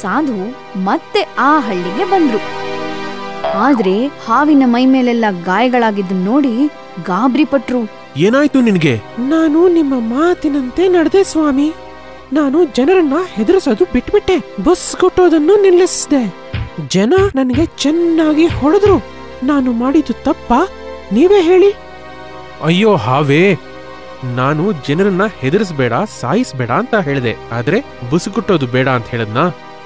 ಸಾಧು 0.00 0.38
ಮತ್ತೆ 0.84 1.22
ಆ 1.50 1.52
ಹಳ್ಳಿಗೆ 1.58 2.06
ಬಂದ್ರು. 2.10 2.42
ಆದ್ರೆ 3.66 3.98
ಹಾವಿನ 4.26 4.64
ಮೈ 4.66 4.86
ಮೇಲೆಲ್ಲ 4.86 5.24
ನೋಡಿ 6.24 6.56
ಗಾಬರಿ 7.06 7.44
ಪಟ್ರು 7.44 8.05
ಏನಾಯ್ತು 8.16 8.60
ನಿನಗೆ? 8.60 9.00
ನಾನು 9.18 9.68
ನಿಮ್ಮ 9.68 9.94
ಮಾತಿನಂತೆ 9.98 10.88
ನಡೆದೆ 10.88 11.24
ಸ್ವಾಮಿ. 11.24 11.72
ನಾನು 12.32 12.64
ಜನರನ್ನ 12.64 13.12
ಹೆದರಿಸೋದು 13.32 13.84
ಬಿಟ್ಬಿಟ್ಟೆ. 13.92 14.38
ಬಸ್ 14.38 14.96
ಕೊಟ್ಟೋದನ್ನು 14.96 15.62
ನಿಲ್ಲಿಸಿದೆ. 15.62 16.34
ಜನ 16.88 17.14
ನನಗೆ 17.34 17.66
ಚೆನ್ನಾಗಿ 17.66 18.46
ಹೊಡೆದ್ರು. 18.46 18.96
ನಾನು 19.42 19.72
ಮಾಡಿದ್ದು 19.72 20.12
ತಪ್ಪ? 20.12 20.52
ನೀವೇ 21.12 21.42
ಹೇಳಿ. 21.42 21.74
ಅಯ್ಯೋ 22.64 22.96
ಹಾವೇ. 22.96 23.58
ನಾನು 24.24 24.72
ಜನರನ್ನ 24.72 25.22
ಹೆದರಿಸ್ಬೇಡ 25.38 25.92
ಸಾಯಿಸ್ಬೇಡ 26.20 26.70
ಅಂತ 26.70 26.94
ಹೇಳಿದೆ. 26.94 27.36
ಆದ್ರೆ 27.52 27.84
ಬುಸುಗುಟ್ಟೋದು 28.10 28.66
ಬೇಡ 28.66 28.88
ಅಂತ 28.88 29.06
ಹೇಳದ್ನ? 29.06 29.38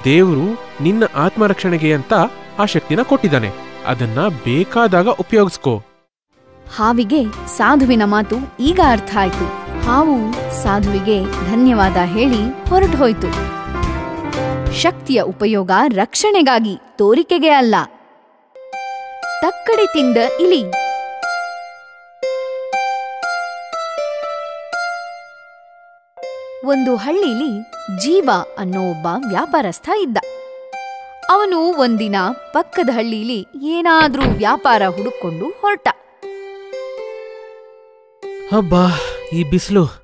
ದೇವರು 0.05 0.61
ನಿನ್ನ 0.83 1.03
ಆತ್ಮರಕ್ಷಣೆಗೆ 1.15 1.93
ಅಂತ 1.93 2.13
ಆ 2.59 2.65
ಶಕ್ತಿನ 2.65 3.01
ಕೊಟ್ಟಿದ್ದಾನೆ. 3.01 3.51
ಅದನ್ನ 3.85 4.27
ಬೇಕಾದಾಗ 4.27 5.07
ಉಪಯೋಗಿಸ್ಕೋ. 5.07 5.83
ಹಾವಿಗೆ 6.75 7.47
ಸಾಧುವಿನ 7.47 8.03
ಮಾತು 8.05 8.35
ಈಗ 8.59 8.79
ಅರ್ಥ 8.91 9.17
ಆಯ್ತು. 9.19 9.45
ಹಾವು 9.81 10.33
ಸಾಧುವಿಗೆ 10.63 11.23
ಧನ್ಯವಾದ 11.51 11.97
ಹೇಳಿ 11.97 12.69
ಹೊರಟು 12.69 12.97
ಹೋಯ್ತು. 12.97 13.27
ಶಕ್ತಿಯ 14.81 15.21
ಉಪಯೋಗ 15.21 15.71
ರಕ್ಷಣೆಗಾಗಿ 15.95 16.77
ತೋರಿಕೆಗೆ 16.97 17.49
ಅಲ್ಲ. 17.49 17.75
ತಕ್ಕಡಿ 19.41 19.93
ತಿಂದ 19.93 20.17
ಇಲಿ. 20.17 20.63
ಒಂದು 26.65 26.95
ಹಳ್ಳಿಲಿ 26.95 27.61
ಜೀವ 27.99 28.29
ಅನ್ನೋ 28.57 28.89
ಒಬ್ಬ 28.89 29.07
ವ್ಯಾಪಾರಸ್ಥ 29.29 29.89
ಇದ್ದ. 30.01 30.17
ಅವನು 31.29 31.59
ಒಂದಿನ 31.59 32.15
ಪಕ್ಕದ 32.53 32.89
ಹಳ್ಳಿಲಿ 32.89 33.47
ಏನಾದ್ರೂ 33.63 34.23
ವ್ಯಾಪಾರ 34.23 34.81
ಹುಡುಕೊಂಡು 34.87 35.45
ಹೊರಟ. 35.61 35.87
ಹಬ್ಬಾ 38.53 38.99
ಈ 39.33 39.43
ಬಿಸಿಲು. 39.43 40.01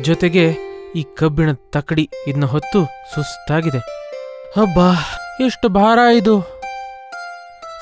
ಜೊತೆಗೆ 0.00 0.56
ಈ 0.96 1.02
ಕಬ್ಬಿಣದ 1.02 1.56
ತಕಡಿ 1.70 2.10
ಇದನ್ನ 2.26 2.44
ಹೊತ್ತು 2.44 2.84
ಸುಸ್ತಾಗಿದೆ. 2.84 3.78
ಹಬ್ಬಾ 4.60 4.92
ಎಷ್ಟು 5.44 5.68
ಭಾರ 5.68 5.98
ಇದು. 5.98 6.40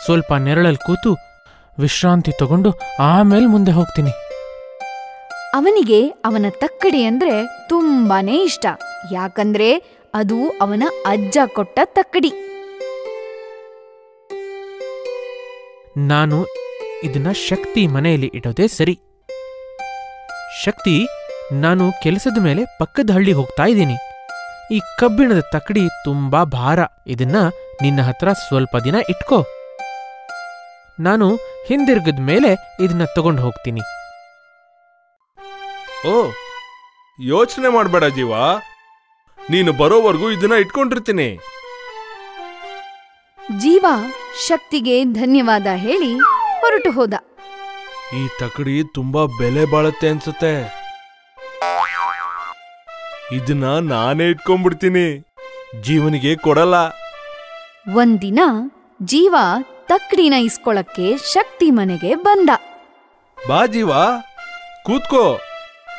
ಸ್ವಲ್ಪ 0.04 0.32
ನೆರಳಲ್ಲಿ 0.32 0.86
ಕೂತು 0.86 1.16
ವಿಶ್ರಾಂತಿ 1.78 2.32
ತಗೊಂಡು 2.38 2.70
ಆಮೇಲೆ 2.98 3.46
ಮುಂದೆ 3.46 3.72
ಹೋಗ್ತೀನಿ. 3.72 4.10
ಅವನಿಗೆ 5.54 6.08
ಅವನ 6.08 6.46
ತಕ್ಕಡಿ 6.50 7.04
ಅಂದ್ರೆ 7.04 7.66
ತುಂಬಾನೇ 7.68 8.42
ಇಷ್ಟ. 8.42 8.66
ಯಾಕಂದ್ರೆ 9.12 10.00
ಅದು 10.14 10.48
ಅವನ 10.48 10.82
ಅಜ್ಜ 11.06 11.38
ಕೊಟ್ಟ 11.46 11.80
ತಕ್ಕಡಿ. 11.84 12.32
ನಾನು 15.96 16.46
ಇದನ್ನ 17.04 17.32
ಶಕ್ತಿ 17.32 17.86
ಮನೆಯಲ್ಲಿ 17.86 18.30
ಇಡೋದೇ 18.34 18.68
ಸರಿ. 18.68 18.98
ಶಕ್ತಿ 20.64 21.08
ನಾನು 21.52 21.92
ಕೆಲಸದ 22.02 22.42
ಮೇಲೆ 22.42 22.64
ಪಕ್ಕದ 22.78 23.10
ಹಳ್ಳಿ 23.10 23.32
ಹೋಗ್ತಾ 23.32 23.64
ಇದ್ದೀನಿ. 23.64 23.96
ಈ 24.72 24.80
ಕಬ್ಬಿಣದ 24.98 25.40
ತಕ್ಕಡಿ 25.40 25.88
ತುಂಬಾ 26.04 26.44
ಭಾರ. 26.44 26.78
ಇದನ್ನ 27.06 27.36
ನಿನ್ನ 27.82 28.02
ಹತ್ರ 28.02 28.32
ಸ್ವಲ್ಪ 28.32 28.76
ದಿನ 28.84 28.94
ಇಟ್ಕೋ. 29.08 29.46
ನಾನು 31.00 31.36
ಹಿಂದಿರುಗದ 31.66 32.20
ಮೇಲೆ 32.20 32.76
ಇದನ್ನ 32.80 33.04
ತಗೊಂಡು 33.04 33.42
ಹೋಗ್ತೀನಿ. 33.42 33.80
ಓ 36.08 36.30
ಯೋಚನೆ 37.20 37.68
ಮಾಡ್ಬೇಡ 37.68 38.04
ಜೀವ. 38.04 38.32
ನೀನು 39.50 39.72
ಬರೋವರೆಗೂ 39.72 40.30
ಇದನ್ನ 40.30 40.52
ಇಟ್ಕೊಂಡಿರ್ತೀನಿ. 40.52 41.36
ಜೀವ 43.58 43.86
ಶಕ್ತಿಗೆ 44.46 45.04
ಧನ್ಯವಾದ 45.04 45.66
ಹೇಳಿ 45.74 46.18
ಹೊರಟು 46.60 46.90
ಹೋದ. 46.90 47.14
ಈ 48.16 48.28
ತಕಡಿ 48.40 48.82
ತುಂಬಾ 48.94 49.26
ಬೆಲೆ 49.38 49.64
ಬಾಳುತ್ತೆ 49.64 50.08
ಅನ್ಸುತ್ತೆ. 50.08 50.80
ಇದನ್ನ 53.32 53.92
ನಾನೇ 53.92 54.28
ಇಟ್ಕೊಂಡ್ಬಿಡ್ತೀನಿ. 54.28 55.28
ಜೀವನಿಗೆ 55.80 56.36
ಕೊಡಲ್ಲ. 56.36 56.74
ಒಂದಿನ 57.94 58.40
ಜೀವ 59.02 59.36
ತಕ್ಕಡಿನ 59.86 60.32
ಇಸ್ಕೊಳಕ್ಕೆ 60.32 61.16
ಶಕ್ತಿ 61.16 61.70
ಮನೆಗೆ 61.70 62.14
ಬಂದ. 62.14 62.50
ಬಾ 63.48 63.66
ಜೀವ 63.66 63.90
ಕೂತ್ಕೋ. 64.86 65.38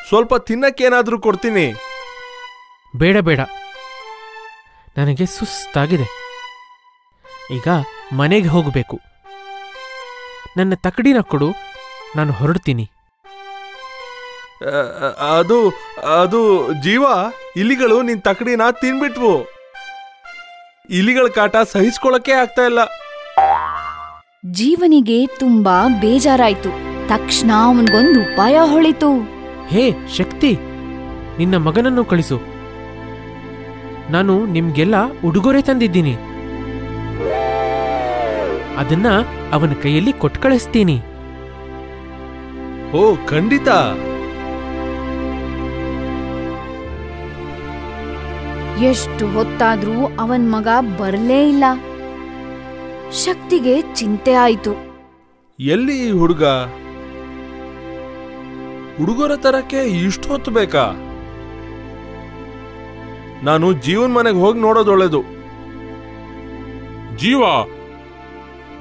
ಸ್ವಲ್ಪ 0.08 0.36
ತಿನ್ನಕ್ಕೇನಾದ್ರೂ 0.36 1.20
ಕೊಡ್ತೀನಿ. 1.20 1.74
ಬೇಡ 2.96 3.18
ಬೇಡ. 3.18 3.40
ನನಗೆ 4.98 5.26
ಸುಸ್ತಾಗಿದೆ. 5.26 6.08
ಈಗ 7.52 7.68
ಮನೆಗೆ 8.14 8.48
ಹೋಗಬೇಕು. 8.48 9.00
ನನ್ನ 10.58 10.74
ತಕಡಿನ 10.76 11.20
ಕೊಡು 11.22 11.71
ನಾನು 12.16 12.32
ಹೊರಡ್ತೀನಿ. 12.32 12.86
ಅದು 15.38 15.58
ಅದು 16.22 16.42
ಜೀವ 16.82 17.04
ಇಲಿಗಳು 17.56 18.02
ನಿನ್ 18.02 18.22
ತಕಡಿನ 18.22 18.62
ತಿನ್ಬಿಟ್ವು. 18.82 19.34
ಇಲಿಗಳ 20.90 21.28
ಕಾಟ 21.28 21.56
ಸಹಿಸ್ಕೊಳಕ್ಕೆ 21.72 22.32
ಆಗ್ತಾ 22.32 22.62
ಇಲ್ಲ. 22.62 22.80
ಜೀವನಿಗೆ 24.52 25.28
ತುಂಬಾ 25.40 25.88
ಬೇಜಾರಾಯ್ತು. 25.88 26.70
ತಕ್ಷಣ 27.08 27.52
ಅವನ್ಗೊಂದು 27.66 28.20
ಉಪಾಯ 28.22 28.58
ಹೊಳಿತು. 28.64 29.10
ಹೇ 29.68 29.92
ಶಕ್ತಿ! 30.18 30.52
ನಿನ್ನ 31.38 31.58
ಮಗನನ್ನು 31.58 32.06
ಕಳಿಸು. 32.06 32.38
ನಾನು 34.10 34.46
ನಿಮ್ಗೆಲ್ಲ 34.46 34.96
ಉಡುಗೊರೆ 35.26 35.62
ತಂದಿದ್ದೀನಿ. 35.62 36.14
ಅದನ್ನ 38.78 39.08
ಅವನ 39.52 39.74
ಕೈಯಲ್ಲಿ 39.84 40.14
ಕೊಟ್ಟು 40.14 40.42
ಕಳಿಸ್ತೀನಿ 40.42 40.98
ಓ 42.94 43.16
ಖಂಡಿತ. 43.28 43.68
ಎಷ್ಟು 48.84 49.28
ಹೊತ್ತಾದ್ರೂ 49.28 50.16
ಅವನ್ 50.20 50.52
ಮಗ 50.52 50.68
ಬರ್ಲೇ 51.00 51.50
ಇಲ್ಲ. 51.50 51.64
ಶಕ್ತಿಗೆ 53.12 53.82
ಚಿಂತೆ 53.96 54.34
ಆಯ್ತು. 54.34 54.74
ಎಲ್ಲಿ 55.60 56.08
ಈ 56.08 56.12
ಹುಡುಗ? 56.12 56.44
ಹುಡುಗರ 58.98 59.36
ತರಕ್ಕೆ 59.36 59.78
ಇಷ್ಟು 59.78 60.30
ಹೊತ್ತು 60.30 60.52
ಬೇಕಾ? 60.52 60.86
ನಾನು 63.44 63.74
ಜೀವನ್ 63.74 64.14
ಮನೆಗೆ 64.14 64.38
ಹೋಗಿ 64.38 64.60
ನೋಡೋದು 64.60 64.92
ಒಳ್ಳೇದು 64.92 65.22
ಜೀವ 67.18 67.42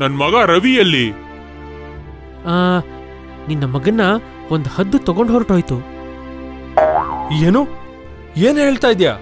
ನನ್ 0.00 0.16
ಮಗ 0.16 0.34
ರವಿಯಲ್ಲಿ. 0.34 1.10
ಆ 2.46 2.56
ನಿನ್ನ 3.50 3.64
ಮಗನ್ನ 3.64 4.00
ಒಂದು 4.50 4.70
ಹದ್ದು 4.70 4.98
ತಗೊಂಡು 4.98 5.32
ಹೊರಟೋಯ್ತು. 5.32 5.76
ಏನು? 7.34 7.62
ಏನ್ 8.36 8.58
ಹೇಳ್ತಾ 8.58 8.88
ಇದ್ಯಾ? 8.88 9.18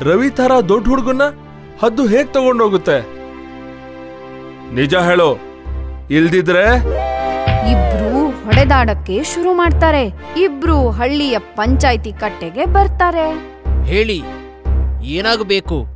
ರವಿ 0.00 0.30
ತರ 0.30 0.60
ದೊಡ್ಡ 0.68 0.88
ಹುಡುಗನ್ನ 0.88 1.22
ಹದ್ದು 1.82 2.06
ಹೇಗ್ 2.06 2.34
ತಗೊಂಡೋಗುತ್ತೆ 2.34 2.98
ನಿಜ 4.74 4.94
ಹೇಳೋ 4.94 5.38
ಇಲ್ದಿದ್ರೆ? 6.10 6.76
ಇಬ್ರು 7.70 8.30
ಹೊಡೆದಾಡಕ್ಕೆ 8.44 9.22
ಶುರು 9.22 9.52
ಮಾಡ್ತಾರೆ. 9.54 10.04
ಇಬ್ರು 10.36 10.90
ಹಳ್ಳಿಯ 10.90 11.38
ಪಂಚಾಯ್ತಿ 11.38 12.12
ಕಟ್ಟೆಗೆ 12.12 12.64
ಬರ್ತಾರೆ. 12.64 13.26
ಹೇಳಿ 13.84 14.22
ಏನಾಗಬೇಕು? 15.02 15.86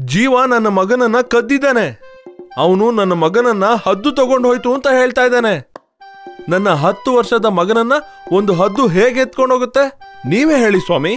ಜೀವ 0.00 0.44
ನನ್ನ 0.46 0.66
ಮಗನನ್ನ 0.66 1.16
ಕದ್ದಿದ್ದಾನೆ. 1.20 2.00
ಅವನು 2.56 2.90
ನನ್ನ 2.90 3.12
ಮಗನನ್ನ 3.12 3.64
ಹದ್ದು 3.88 4.12
ತಗೊಂಡು 4.12 4.48
ಹೋಯ್ತು 4.48 4.74
ಅಂತ 4.74 4.86
ಹೇಳ್ತಾ 4.98 5.24
ಇದ್ದಾನೆ. 5.24 5.69
ನನ್ನ 6.48 6.70
ಹತ್ತು 6.70 7.14
ವರ್ಷದ 7.14 7.44
ಮಗನನ್ನ 7.44 7.92
ಒಂದು 8.32 8.54
ಹದ್ದು 8.54 8.86
ಹೇಗೆ 8.86 9.20
ಎತ್ಕೊಂಡೋಗುತ್ತೆ 9.20 10.00
ನೀವೇ 10.26 10.56
ಹೇಳಿ 10.56 10.80
ಸ್ವಾಮಿ. 10.80 11.16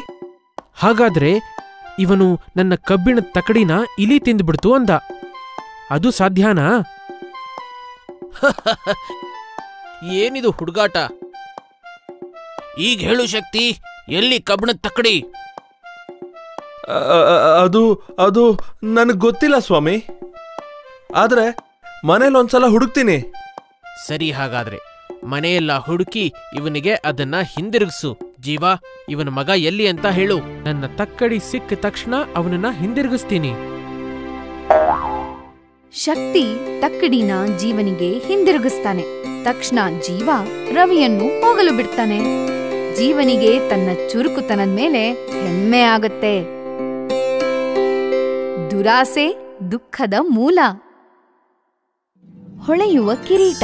ಹಾಗಾದ್ರೆ 0.73 1.33
ಇವನು 1.99 2.39
ನನ್ನ 2.57 2.75
ಕಬ್ಬಿಣ 2.75 3.19
ತಕಡಿನ 3.21 3.71
ಇಲಿ 3.99 4.19
ತಿಂದ್ಬಿಡ್ತು 4.19 4.73
ಅಂದ. 4.73 4.89
ಅದು 5.91 6.11
ಸಾಧ್ಯನಾ? 6.11 6.71
ಏನಿದು 10.11 10.51
ಹುಡುಗಾಟ? 10.51 10.97
ಈಗ 12.79 12.99
ಹೇಳು 12.99 13.27
ಶಕ್ತಿ 13.27 13.81
ಎಲ್ಲಿ 14.09 14.41
ಕಬ್ಬಿಣದ 14.41 14.79
ಅ- 16.87 17.61
ಅದು 17.63 17.93
ಅದು 18.19 18.59
ನನಗೆ 18.83 19.17
ಗೊತ್ತಿಲ್ಲ 19.17 19.59
ಸ್ವಾಮಿ. 19.59 20.05
ಆದ್ರೆ 21.15 21.57
ಮನೇಲಿ 22.07 22.35
ಒಂದ್ಸಲ 22.35 22.65
ಹುಡುಕ್ತೀನಿ. 22.65 23.33
ಸರಿ 24.07 24.31
ಹಾಗಾದ್ರೆ. 24.31 24.92
ಮನೆಯೆಲ್ಲ 25.25 25.77
ಹುಡುಕಿ 25.77 26.33
ಇವನಿಗೆ 26.55 26.93
ಅದನ್ನ 26.93 27.35
ಹಿಂದಿರುಗಿಸು. 27.41 28.17
ಜೀವ, 28.39 28.63
ಇವನ 29.09 29.29
ಮಗ 29.29 29.49
ಎಲ್ಲಿ 29.49 29.87
ಅಂತ 29.87 30.05
ಹೇಳು. 30.05 30.39
ನನ್ನ 30.39 30.85
ತಕ್ಕಡಿ 30.85 31.39
ಸಿಕ್ಕ 31.39 31.73
ತಕ್ಷಣ 31.73 32.13
ಅವನನ್ನ 32.35 32.65
ಹಿಂದಿರುಗಿಸ್ತೀನಿ. 32.69 33.51
ಶಕ್ತಿ 35.93 36.45
ತಕ್ಕಡಿನ 36.81 37.31
ಜೀವನಿಗೆ 37.57 38.17
ಹಿಂದಿರುಗಿಸ್ತಾನೆ. 38.17 39.03
ತಕ್ಷಣ 39.43 39.79
ಜೀವ 40.01 40.29
ರವಿಯನ್ನು 40.71 41.41
ಹೋಗಲು 41.41 41.77
ಬಿಡ್ತಾನೆ. 41.77 42.19
ಜೀವನಿಗೆ 42.97 43.69
ತನ್ನ 43.69 43.89
ಚುರುಕುತನದ 44.11 44.75
ಮೇಲೆ 44.75 45.11
ಹೆಮ್ಮೆ 45.13 45.81
ಆಗತ್ತೆ. 45.81 46.43
ದುರಾಸೆ 48.71 49.57
ದುಃಖದ 49.71 50.13
ಮೂಲ. 50.19 50.59
ಹೊಳೆಯುವ 52.65 53.15
ಕಿರೀಟ. 53.27 53.63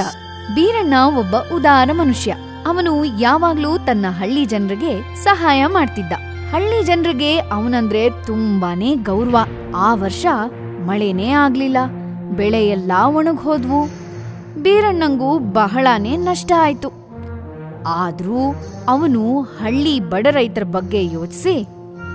ಬೀರಣ್ಣ 0.56 0.94
ಒಬ್ಬ 1.18 1.36
ಉದಾರ 1.56 1.90
ಮನುಷ್ಯ. 1.94 2.36
ಅವನು 2.68 3.06
ಯಾವಾಗ್ಲೂ 3.06 3.78
ತನ್ನ 3.78 4.06
ಹಳ್ಳಿ 4.10 4.46
ಜನರಿಗೆ 4.46 5.16
ಸಹಾಯ 5.16 5.66
ಮಾಡ್ತಿದ್ದ. 5.66 6.14
ಹಳ್ಳಿ 6.54 6.84
ಜನರಿಗೆ 6.84 7.38
ಅವನಂದ್ರೆ 7.38 8.10
ತುಂಬಾನೇ 8.10 8.96
ಗೌರವ. 8.96 9.38
ಆ 9.76 9.96
ವರ್ಷ 9.96 10.26
ಮಳೆನೇ 10.86 11.30
ಆಗ್ಲಿಲ್ಲ. 11.30 11.78
ಬೆಳೆ 12.36 12.68
ಎಲ್ಲ 12.68 12.92
ಒಣಗ್ 13.06 13.42
ಹೋದ್ವು 13.42 13.86
ಬೀರಣ್ಣಂಗೂ 14.62 15.40
ಬಹಳಾನೇ 15.40 16.18
ನಷ್ಟ 16.18 16.52
ಆಯ್ತು. 16.60 16.90
ಆದ್ರೂ 17.88 18.56
ಅವನು 18.88 19.42
ಹಳ್ಳಿ 19.42 20.00
ಬಡ 20.00 20.28
ರೈತರ 20.32 20.64
ಬಗ್ಗೆ 20.64 21.06
ಯೋಚಿಸಿ 21.06 21.68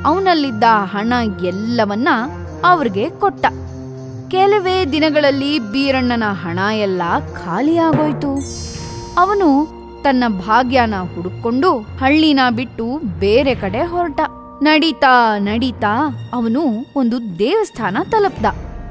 ಅವನಲ್ಲಿದ್ದ 0.04 0.64
ಹಣ 0.84 1.12
ಎಲ್ಲವನ್ನ 1.46 2.08
ಅವ್ರಿಗೆ 2.64 3.10
ಕೊಟ್ಟ. 3.10 3.46
ಕೆಲವೇ 4.30 4.84
ದಿನಗಳಲ್ಲಿ 4.84 5.58
ಬೀರಣ್ಣನ 5.58 6.22
ಹಣ 6.32 6.58
ಎಲ್ಲ 6.58 7.02
ಖಾಲಿಯಾಗೋಯ್ತು. 7.34 8.34
ಅವನು 9.18 9.66
ತನ್ನ 10.02 10.24
ಭಾಗ್ಯನ 10.28 10.94
ಹುಡುಕೊಂಡು 11.14 11.78
ಹಳ್ಳಿನ 11.78 12.40
ಬಿಟ್ಟು 12.56 12.98
ಬೇರೆ 13.18 13.54
ಕಡೆ 13.54 13.82
ಹೊರಟ. 13.82 14.20
ನಡೀತಾ 14.62 15.38
ನಡೀತಾ 15.38 16.30
ಅವನು 16.32 16.62
ಒಂದು 16.96 17.38
ದೇವಸ್ಥಾನ 17.38 17.96
ತಲುಪ್ದ. 18.10 18.44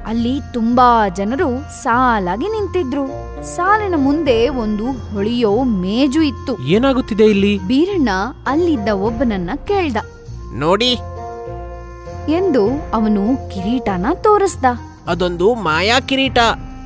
ಅಲ್ಲಿ 0.08 0.39
ತುಂಬಾ 0.54 1.10
ಜನರು 1.10 1.84
ಸಾಲಾಗಿ 1.84 2.48
ನಿಂತಿದ್ರು. 2.48 3.08
ಸಾಲಿನ 3.56 3.93
ಮುಂದೆ 3.98 4.50
ಒಂದು 4.50 4.86
ಹೊಳೆಯೋ 4.86 5.63
ಮೇಜು 5.63 6.22
ಇತ್ತು. 6.22 6.63
ಏನಾಗುತ್ತಿದೆ 6.63 7.24
ಇಲ್ಲಿ? 7.24 7.60
ಬೀರಣ್ಣ 7.67 8.10
ಅಲ್ಲಿದ್ದ 8.48 8.89
ಒಬ್ಬನನ್ನ 8.89 9.50
ಕೇಳ್ದ. 9.67 9.98
ನೋಡಿ. 10.56 10.98
ಎಂದು 12.32 12.67
ಅವನು 12.93 13.50
ಕಿರೀಟನ 13.50 14.06
ತೋರಿಸ್ದ. 14.13 14.65
ಅದೊಂದು 15.07 15.55
ಮಾಯಾ 15.55 15.99
ಕಿರೀಟ. 15.99 16.37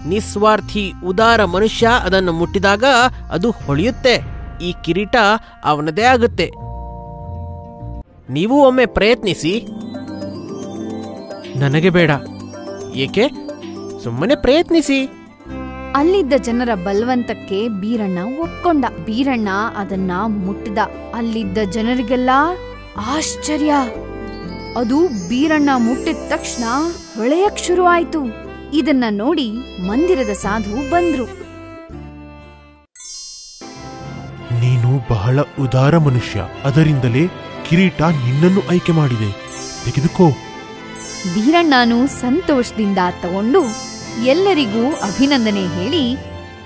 ನಿಸ್ವಾರ್ಥಿ 0.07 0.93
ಉದಾರ 1.05 1.45
ಮನುಷ್ಯ 1.45 1.87
ಅದನ್ನು 1.87 2.31
ಮುಟ್ಟಿದಾಗ 2.31 2.83
ಅದು 3.31 3.51
ಹೊಳೆಯುತ್ತೆ. 3.51 4.37
ಈ 4.61 4.73
ಕಿರೀಟ 4.83 5.15
ಅವನದೇ 5.63 6.01
ಆಗುತ್ತೆ. 6.01 6.51
ನೀವು 8.29 8.67
ಒಮ್ಮೆ 8.67 8.85
ಪ್ರಯತ್ನಿಸಿ. 8.85 9.67
ನನಗೆ 11.59 11.89
ಬೇಡ. 11.89 12.11
ಏಕೆ? 12.95 13.27
ಸುಮ್ಮನೆ 14.03 14.35
ಪ್ರಯತ್ನಿಸಿ. 14.35 15.27
ಅಲ್ಲಿದ್ದ 15.95 16.33
ಜನರ 16.43 16.75
ಬಲವಂತಕ್ಕೆ 16.75 17.67
ಬೀರಣ್ಣ 17.67 18.17
ಒಪ್ಕೊಂಡ. 18.41 18.85
ಬೀರಣ್ಣ 19.05 19.49
ಅದನ್ನ 19.77 20.11
ಮುಟ್ಟಿದ. 20.25 20.77
ಅಲ್ಲಿದ್ದ 21.15 21.57
ಜನರಿಗೆಲ್ಲ 21.71 22.29
ಆಶ್ಚರ್ಯ. 22.97 23.73
ಅದು 24.77 25.29
ಬೀರಣ್ಣ 25.29 25.69
ಮುಟ್ಟಿದ 25.77 26.17
ತಕ್ಷಣ 26.29 26.63
ಹೊಳೆಯಕ್ 27.17 27.59
ಶುರುವಾಯಿತು. 27.59 28.19
ಇದನ್ನ 28.73 29.03
ನೋಡಿ 29.09 29.51
ಮಂದಿರದ 29.81 30.33
ಸಾಧು 30.33 30.89
ಬಂದ್ರು. 30.89 31.25
ನೀನು 34.59 35.07
ಬಹಳ 35.09 35.39
ಉದಾರ 35.39 35.97
ಮನುಷ್ಯ. 35.97 36.43
ಅದರಿಂದಲೇ 36.63 37.27
ಕಿರೀಟ 37.69 38.01
ನಿನ್ನನ್ನು 38.01 38.61
ಆಯ್ಕೆ 38.69 38.91
ಮಾಡಿದೆ. 38.91 39.31
ತೆಗೆದುಕೋ. 39.85 40.29
ಬೀರಣ್ಣನು 41.35 42.07
ಸಂತೋಷದಿಂದ 42.07 42.97
ತಗೊಂಡು 43.21 43.63
ಎಲ್ಲರಿಗೂ 44.25 44.91
ಅಭಿನಂದನೆ 44.91 45.67
ಹೇಳಿ 45.67 46.17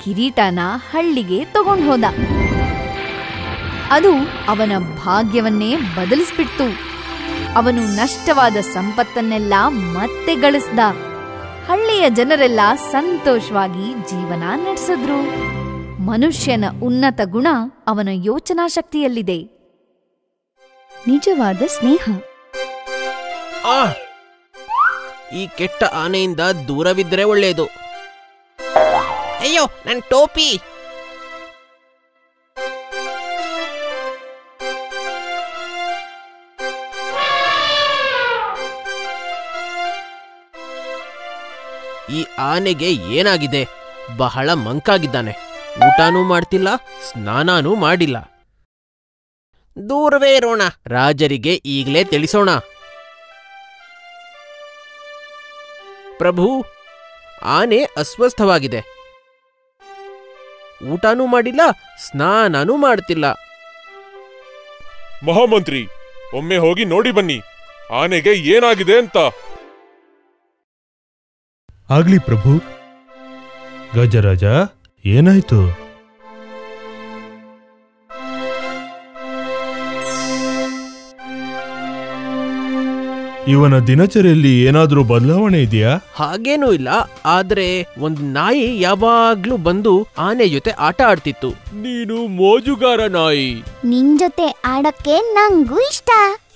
ಕಿರೀಟನ 0.05 0.59
ಹಳ್ಳಿಗೆ 0.91 1.45
ತಗೊಂಡು 1.45 1.91
ಹೋದ 1.91 2.03
ಅದು 3.91 4.11
ಅವನ 4.47 4.71
ಭಾಗ್ಯವನ್ನೇ 4.97 5.75
ಬದಲಿಸ್ಬಿಡ್ತು. 5.75 6.90
ಅವನು 7.55 7.81
ನಷ್ಟವಾದ 7.81 8.57
ಸಂಪತ್ತನ್ನೆಲ್ಲ 8.57 9.53
ಮತ್ತೆ 9.67 10.35
ಗಳಿಸ್ದ. 10.35 10.79
ಹಳ್ಳಿಯ 11.67 12.09
ಜನರೆಲ್ಲ 12.09 12.59
ಸಂತೋಷವಾಗಿ 12.91 13.93
ಜೀವನ 14.09 14.43
ನಡೆಸಿದ್ರು. 14.55 15.51
ಮನುಷ್ಯನ 16.01 16.65
ಉನ್ನತ 16.83 17.21
ಗುಣ 17.23 17.47
ಅವನ 17.87 18.09
ಯೋಚನಾ 18.11 18.67
ಶಕ್ತಿಯಲ್ಲಿದೆ 18.67 19.37
ನಿಜವಾದ 21.07 21.61
ಸ್ನೇಹ. 21.67 22.09
ಆ! 23.65 23.85
ಈ 25.35 25.47
ಕೆಟ್ಟ 25.57 25.83
ಆನೆಯಿಂದ 25.83 26.39
ದೂರವಿದ್ದರೆ 26.39 27.23
ಒಳ್ಳೆಯದು 27.23 27.65
ಅಯ್ಯೋ 29.39 29.65
ನನ್ನ 29.85 29.99
ಟೋಪಿ! 29.99 30.61
ಈ 42.11 42.25
ಆನೆಗೆ 42.39 42.91
ಏನಾಗಿದೆ? 42.91 43.67
ಬಹಳ 44.17 44.53
ಮಂಕಾಗಿದ್ದಾನೆ. 44.53 45.33
ಊಟನೂ 45.77 46.23
ಮಾಡ್ತಿಲ್ಲ, 46.23 46.75
ಸ್ನಾನಾನೂ 47.11 47.75
ಮಾಡಿಲ್ಲ. 47.75 48.17
ದೂರವೇ 49.89 50.35
ಇರೋಣ, 50.35 50.61
ರಾಜರಿಗೆ 50.87 51.53
ಈಗಲೇ 51.53 52.03
ತಿಳಿಸೋಣ. 52.03 52.49
ಪ್ರಭು, 56.17 56.65
ಆನೆ 57.43 57.83
ಅಸ್ವಸ್ಥವಾಗಿದೆ. 57.97 58.81
ಊಟನೂ 60.91 61.25
ಮಾಡಿಲ್ಲ, 61.25 61.61
ಸ್ನಾನನೂ 62.07 62.75
ಮಾಡ್ತಿಲ್ಲ. 62.77 63.31
ಮಹಾಮಂತ್ರಿ, 65.27 65.87
ಒಮ್ಮೆ 66.33 66.57
ಹೋಗಿ 66.57 66.85
ನೋಡಿ 66.85 67.11
ಬನ್ನಿ. 67.11 67.41
ಆನೆಗೆ 67.93 68.33
ಏನಾಗಿದೆ 68.33 68.97
ಅಂತ. 68.97 69.17
ಆಗ್ಲಿ 71.91 72.19
ಪ್ರಭು. 72.19 72.51
ಗಜರಾಜ 73.95 74.43
ಏನಾಯ್ತು? 75.05 75.59
ಇವನ 83.47 83.79
ದಿನಚರಿಯಲ್ಲಿ 83.79 84.61
ಏನಾದ್ರೂ 84.61 85.03
ಬದಲಾವಣೆ 85.03 85.61
ಇದೆಯಾ? 85.61 85.99
ಹಾಗೇನೂ 86.15 86.71
ಇಲ್ಲ. 86.71 86.89
ಆದ್ರೆ 87.25 87.87
ಒಂದ್ 87.97 88.23
ನಾಯಿ 88.33 88.81
ಯಾವಾಗ್ಲೂ 88.81 89.57
ಬಂದು 89.57 90.07
ಆನೆ 90.17 90.47
ಜೊತೆ 90.47 90.71
ಆಟ 90.71 91.01
ಆಡ್ತಿತ್ತು. 91.01 91.49
ನೀನು 91.81 92.27
ಮೋಜುಗಾರ 92.27 93.07
ನಾಯಿ. 93.07 93.63
ನಿನ್ 93.85 94.19
ಜೊತೆ 94.19 94.61
ಆಡಕ್ಕೆ 94.65 95.17
ನಂಗೂ 95.33 95.79
ಇಷ್ಟ. 95.79 96.09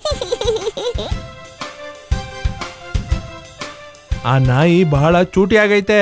ಆ 4.26 4.38
ನಾಯಿ 4.38 4.84
ಬಹಳ 4.84 5.22
ಚೂಟಿ 5.22 5.56
ಆಗೈತೆ. 5.56 6.00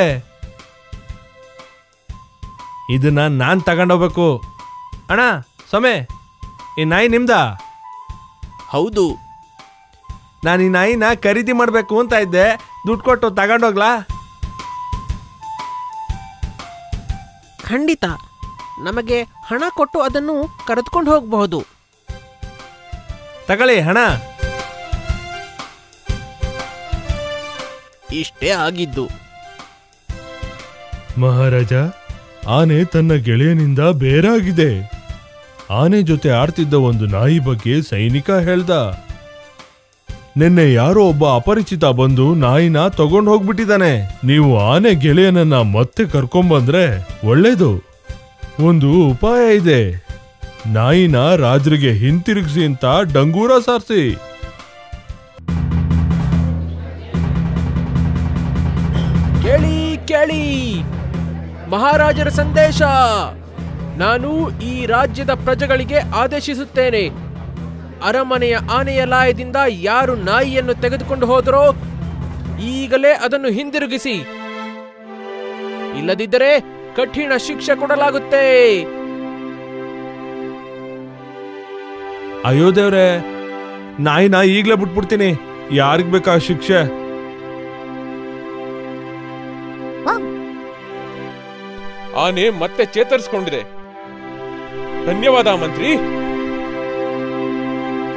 ಇದನ್ನ 2.91 3.21
ನಾನ್ 3.43 3.63
ತಗೊಂಡೋಗ್ಬೇಕು. 3.63 4.43
ಅಣ್ಣ 5.11 5.23
ಸೊಮೆ 5.71 6.09
ಈ 6.81 6.85
ನಾಯಿ 6.85 7.09
ನಿಮ್ದ? 7.09 7.31
ಹೌದು. 8.71 9.05
ನಾನು 10.45 10.63
ಈ 10.63 10.69
ನಾಯಿನ 10.69 11.03
ಖರೀದಿ 11.23 11.53
ಮಾಡಬೇಕು 11.53 12.01
ಅಂತ 12.01 12.13
ಇದ್ದೆ. 12.13 12.47
ದುಡ್ಡು 12.87 13.05
ಕೊಟ್ಟು 13.05 13.31
ತಗೊಂಡೋಗ್ಲಾ? 13.31 13.91
ಖಂಡಿತ. 17.63 18.05
ನಮಗೆ 18.83 19.23
ಹಣ 19.23 19.63
ಕೊಟ್ಟು 19.77 20.01
ಅದನ್ನು 20.01 20.35
ಕರೆದುಕೊಂಡು 20.67 21.11
ಹೋಗಬಹುದು. 21.11 21.61
ತಗೊಳ್ಳಿ 23.47 23.81
ಹಣ 23.81 23.99
ಇಷ್ಟೇ 28.21 28.49
ಆಗಿದ್ದು. 28.49 29.09
ಮಹಾರಾಜ, 31.21 31.73
ಆನೆ 32.49 32.85
ತನ್ನ 32.85 33.13
ಗೆಳೆಯನಿಂದ 33.15 33.79
ಬೇರಾಗಿದೆ. 33.79 34.91
ಆನೆ 35.71 36.03
ಜೊತೆ 36.03 36.31
ಆಡ್ತಿದ್ದ 36.31 36.75
ಒಂದು 36.75 37.07
ನಾಯಿ 37.07 37.39
ಬಗ್ಗೆ 37.39 37.83
ಸೈನಿಕ 37.83 38.31
ಹೇಳ್ದ. 38.31 38.71
ನಿನ್ನೆ 40.37 40.73
ಯಾರೋ 40.73 41.09
ಒಬ್ಬ 41.09 41.25
ಅಪರಿಚಿತ 41.35 41.85
ಬಂದು 41.85 42.35
ನಾಯಿನ 42.35 42.89
ತಗೊಂಡು 42.89 43.31
ಹೋಗ್ಬಿಟ್ಟಿದ್ದಾನೆ 43.31 44.21
ನೀವು 44.25 44.61
ಆನೆ 44.61 44.95
ಗೆಳೆಯನನ್ನ 44.95 45.55
ಮತ್ತೆ 45.55 46.05
ಕರ್ಕೊಂಬಂದ್ರೆ 46.05 47.09
ಒಳ್ಳೇದು. 47.27 47.85
ಒಂದು 48.61 48.93
ಉಪಾಯ 48.93 49.57
ಇದೆ. 49.57 50.07
ನಾಯಿನ 50.67 51.35
ರಾಜರಿಗೆ 51.35 51.93
ಹಿಂತಿರುಗಿಸಿ 51.93 52.65
ಅಂತ 52.65 52.85
ಡಂಗೂರ 53.13 53.51
ಸಾರಿಸಿ. 53.67 54.17
ಕೇಳಿ 60.25 60.83
ಮಹಾರಾಜರ 61.71 62.29
ಸಂದೇಶ. 62.29 62.83
ನಾನು 63.99 64.61
ಈ 64.61 64.87
ರಾಜ್ಯದ 64.87 65.33
ಪ್ರಜೆಗಳಿಗೆ 65.35 65.99
ಆದೇಶಿಸುತ್ತೇನೆ. 65.99 67.03
ಅರಮನೆಯ 68.05 68.57
ಆನೆಯ 68.73 69.05
ಲಾಯದಿಂದ 69.05 69.57
ಯಾರು 69.69 70.15
ನಾಯಿಯನ್ನು 70.15 70.75
ತೆಗೆದುಕೊಂಡು 70.75 71.27
ಹೋದರೋ, 71.27 71.65
ಈಗಲೇ 72.61 73.13
ಅದನ್ನು 73.13 73.49
ಹಿಂದಿರುಗಿಸಿ. 73.49 74.17
ಇಲ್ಲದಿದ್ದರೆ 75.99 76.51
ಕಠಿಣ 76.97 77.33
ಶಿಕ್ಷೆ 77.47 77.79
ಕೊಡಲಾಗುತ್ತೆ. 77.81 78.45
ಅಯ್ಯೋ 82.49 82.73
ನಾಯಿ 82.73 83.23
ನಾಯಿನ 84.01 84.35
ಈಗಲೇ 84.35 84.75
ಬಿಟ್ಬಿಡ್ತೀನಿ. 84.75 85.31
ಯಾರಿಗ್ 85.73 86.11
ಬೇಕಾ 86.11 86.37
ಶಿಕ್ಷೆ? 86.39 87.04
ಆನೆ 92.17 92.51
ಮತ್ತೆ 92.51 92.85
ಚೇತರಿಸಿಕೊಂಡಿದೆ. 92.85 93.63
ಧನ್ಯವಾದ 95.07 95.47
ಮಂತ್ರಿ. 95.47 95.95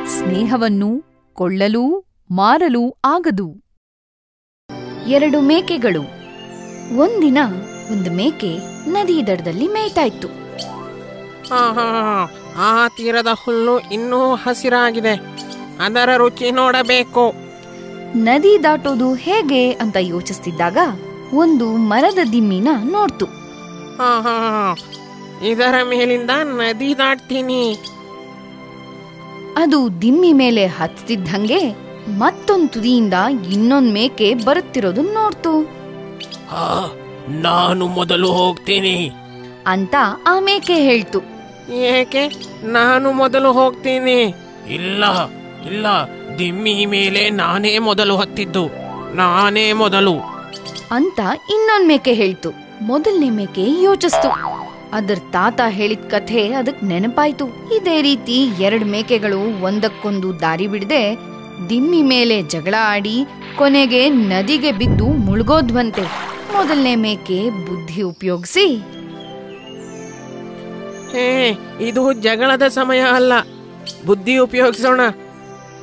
ಸ್ನೇಹವನ್ನು 0.10 1.04
ಕೊಳ್ಳಲೂ 1.34 2.04
ಮಾರಲೂ 2.32 2.98
ಆಗದು. 3.06 3.64
ಎರಡು 5.08 5.42
ಮೇಕೆಗಳು. 5.42 6.02
ಒಂದಿನ 6.98 7.38
ಒಂದು 7.92 8.14
ಮೇಕೆ 8.14 8.58
ನದಿ 8.92 9.28
ದಡದಲ್ಲಿ 9.28 9.68
ಮೇಯ್ತಾಯ್ತು. 9.68 10.28
ಆ 12.58 12.88
ತೀರದ 12.88 13.28
ಹುಲ್ಲು 13.46 13.80
ಇನ್ನೂ 13.80 14.36
ಹಸಿರಾಗಿದೆ. 14.36 15.14
ಅದರ 15.80 16.10
ರುಚಿ 16.18 16.52
ನೋಡಬೇಕು. 16.52 17.34
ನದಿ 18.16 18.64
ದಾಟೋದು 18.64 19.14
ಹೇಗೆ 19.14 19.72
ಅಂತ 19.72 19.98
ಯೋಚಿಸ್ತಿದ್ದಾಗ 20.00 20.78
ಒಂದು 21.34 21.72
ಮರದ 21.72 22.20
ದಿಮ್ಮಿನ 22.32 22.68
ನೋಡ್ತು. 22.84 23.37
ಇದರ 25.44 25.76
ಮೇಲಿಂದ 25.84 26.30
ನದಿ 26.44 26.98
ದಾಟ್ತೀನಿ 26.98 27.78
ಅದು 29.58 30.02
ದಿಮ್ಮಿ 30.02 30.34
ಮೇಲೆ 30.34 30.66
ಹತ್ತಿದ್ದಂಗೆ 30.66 31.88
ಮತ್ತೊಂದು 32.18 32.68
ತುದಿಯಿಂದ 32.68 33.14
ಇನ್ನೊಂದ್ 33.52 33.94
ಮೇಕೆ 33.94 34.34
ಬರುತ್ತಿರೋದು 34.34 35.02
ನೋಡ್ತು. 35.02 35.62
ನಾನು 37.30 37.88
ಮೊದಲು 37.88 38.32
ಹೋಗ್ತೀನಿ. 38.32 39.12
ಅಂತ 39.68 39.96
ಆ 40.28 40.40
ಮೇಕೆ 40.40 40.76
ಹೇಳ್ತು. 40.76 41.20
ಏಕೆ? 41.74 42.28
ನಾನು 42.64 43.12
ಮೊದಲು 43.12 43.52
ಹೋಗ್ತೀನಿ. 43.52 44.36
ಇಲ್ಲ 44.70 45.30
ಇಲ್ಲ 45.66 45.86
ದಿಮ್ಮಿ 46.40 46.86
ಮೇಲೆ 46.86 47.30
ನಾನೇ 47.30 47.78
ಮೊದಲು 47.78 48.18
ಹತ್ತಿದ್ದು. 48.18 48.68
ನಾನೇ 49.16 49.74
ಮೊದಲು. 49.74 50.14
ಅಂತ 50.92 51.20
ಇನ್ನೊಂದ್ 51.50 51.88
ಮೇಕೆ 51.88 52.14
ಹೇಳ್ತು. 52.14 52.67
ಮೊದಲನೇ 52.82 53.30
ಮೇಕೆ 53.30 53.84
ಯೋಚಿಸ್ತು. 53.84 54.58
ಅದರ 54.94 55.18
ತಾತ 55.34 55.62
ಹೇಳಿದ 55.70 56.00
ಕಥೆ 56.00 56.54
ಅದಕ್ 56.54 56.84
ನೆನಪಾಯ್ತು. 56.84 57.76
ಇದೇ 57.76 58.02
ರೀತಿ 58.02 58.44
ಎರಡ್ 58.60 58.86
ಮೇಕೆಗಳು 58.86 59.64
ಒಂದಕ್ಕೊಂದು 59.64 60.40
ದಾರಿ 60.40 60.68
ಬಿಡದೆ 60.68 61.18
ದಿಮ್ಮಿ 61.70 62.02
ಮೇಲೆ 62.02 62.42
ಜಗಳ 62.42 62.76
ಆಡಿ 62.80 63.26
ಕೊನೆಗೆ 63.58 64.10
ನದಿಗೆ 64.10 64.72
ಬಿದ್ದು 64.72 65.06
ಮುಳುಗೋದ್ವಂತೆ. 65.06 66.02
ಮೊದಲನೇ 66.54 66.96
ಮೇಕೆ 66.96 67.50
ಬುದ್ಧಿ 67.50 68.02
ಉಪಯೋಗಿಸಿ. 68.02 68.78
ಹೇ, 71.12 71.58
ಇದು 71.82 72.14
ಜಗಳದ 72.14 72.68
ಸಮಯ 72.68 73.00
ಅಲ್ಲ. 73.00 73.34
ಬುದ್ಧಿ 74.06 74.38
ಉಪಯೋಗಿಸೋಣ. 74.38 75.00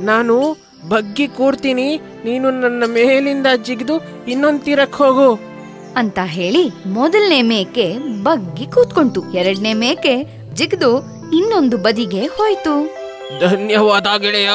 ನಾನು 0.01 0.57
ಬಗ್ಗಿ 0.89 1.29
ಕೂರ್ತೀನಿ, 1.29 1.97
ನೀನು 1.97 2.51
ನನ್ನ 2.51 2.85
ಮೇಲಿಂದ 2.87 3.47
ಜಿಗಿದು 3.65 4.27
ಇನ್ನೊಂದು 4.29 4.61
ತೀರಕ್ 4.61 4.95
ಹೋಗು. 4.95 5.54
ಅಂತ 5.97 6.19
ಹೇಳಿ 6.25 6.71
ಮೊದಲನೇ 6.87 7.43
ಮೇಕೆ 7.43 7.99
ಬಗ್ಗಿ 8.23 8.67
ಕೂತ್ಕೊಂತು. 8.67 9.33
ಎರಡನೇ 9.33 9.75
ಮೇಕೆ 9.75 10.25
ಜಿಗ್ದು 10.55 10.99
ಇನ್ನೊಂದು 11.33 11.79
ಬದಿಗೆ 11.79 12.27
ಹೋಯ್ತು. 12.27 13.05
ಧನ್ಯವಾದ 13.41 14.07
ಗೆಳೆಯ 14.17 14.51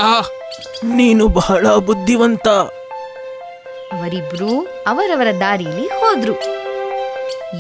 ನೀನು 0.83 1.27
ಬಹಳ 1.27 1.75
ಬುದ್ಧಿವಂತ. 1.75 2.47
ಅವರಿಬ್ರು 3.93 4.83
ಅವರವರ 4.87 5.27
ದಾರಿಲಿ 5.39 5.87
ಹೋದ್ರು. 5.87 6.33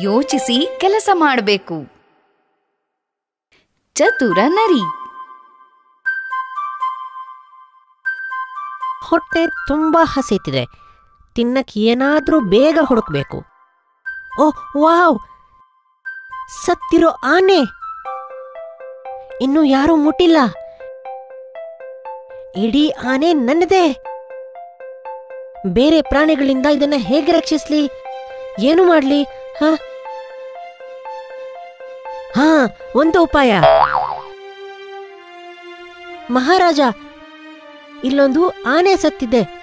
ಯೋಚಿಸಿ 0.01 0.77
ಕೆಲಸ 0.79 1.09
ಮಾಡಬೇಕು. 1.13 1.99
ಚತುರ 3.95 4.37
ನರಿ. 4.47 4.81
ಹೊಟ್ಟೆ 9.09 9.47
ತುಂಬಾ 9.47 10.05
ಹಸಿತಿದೆ. 10.05 10.65
ತಿನ್ನಕ್ಕೆ 11.35 11.79
ಏನಾದ್ರೂ 11.79 12.39
ಬೇಗ 12.39 12.77
ಹುಡುಕ್ಬೇಕು. 12.81 13.48
Oh 14.37 14.77
wow! 14.77 15.17
ಸತ್ತಿರೋ 16.65 17.09
ಆನೆ! 17.09 17.59
ಇನ್ನು 19.41 19.63
ಯಾರೂ 19.63 19.95
ಮುಟ್ಟಿಲ್ಲ. 19.95 20.37
ಇಡೀ 22.55 22.89
ಆನೆ 22.89 23.33
ನನ್ನದೇ! 23.33 23.95
ಬೇರೆ 25.67 26.01
ಪ್ರಾಣಿಗಳಿಂದ 26.01 26.65
ಇದನ್ನ 26.65 26.93
ಹೇಗೆ 26.97 27.31
ರಕ್ಷಿಸ್ಲಿ? 27.31 27.89
ಏನು 28.59 28.83
ಮಾಡ್ಲಿ? 28.83 29.23
ಹ? 29.59 29.63
ಹಾ, 32.35 32.47
ಒಂದು 32.95 33.23
ಉಪಾಯ. 33.23 33.59
ಮಹಾರಾಜ, 36.31 36.79
ಇಲ್ಲೊಂದು 38.03 38.49
ಆನೆ 38.49 38.97
ಸತ್ತಿದೆ. 38.97 39.59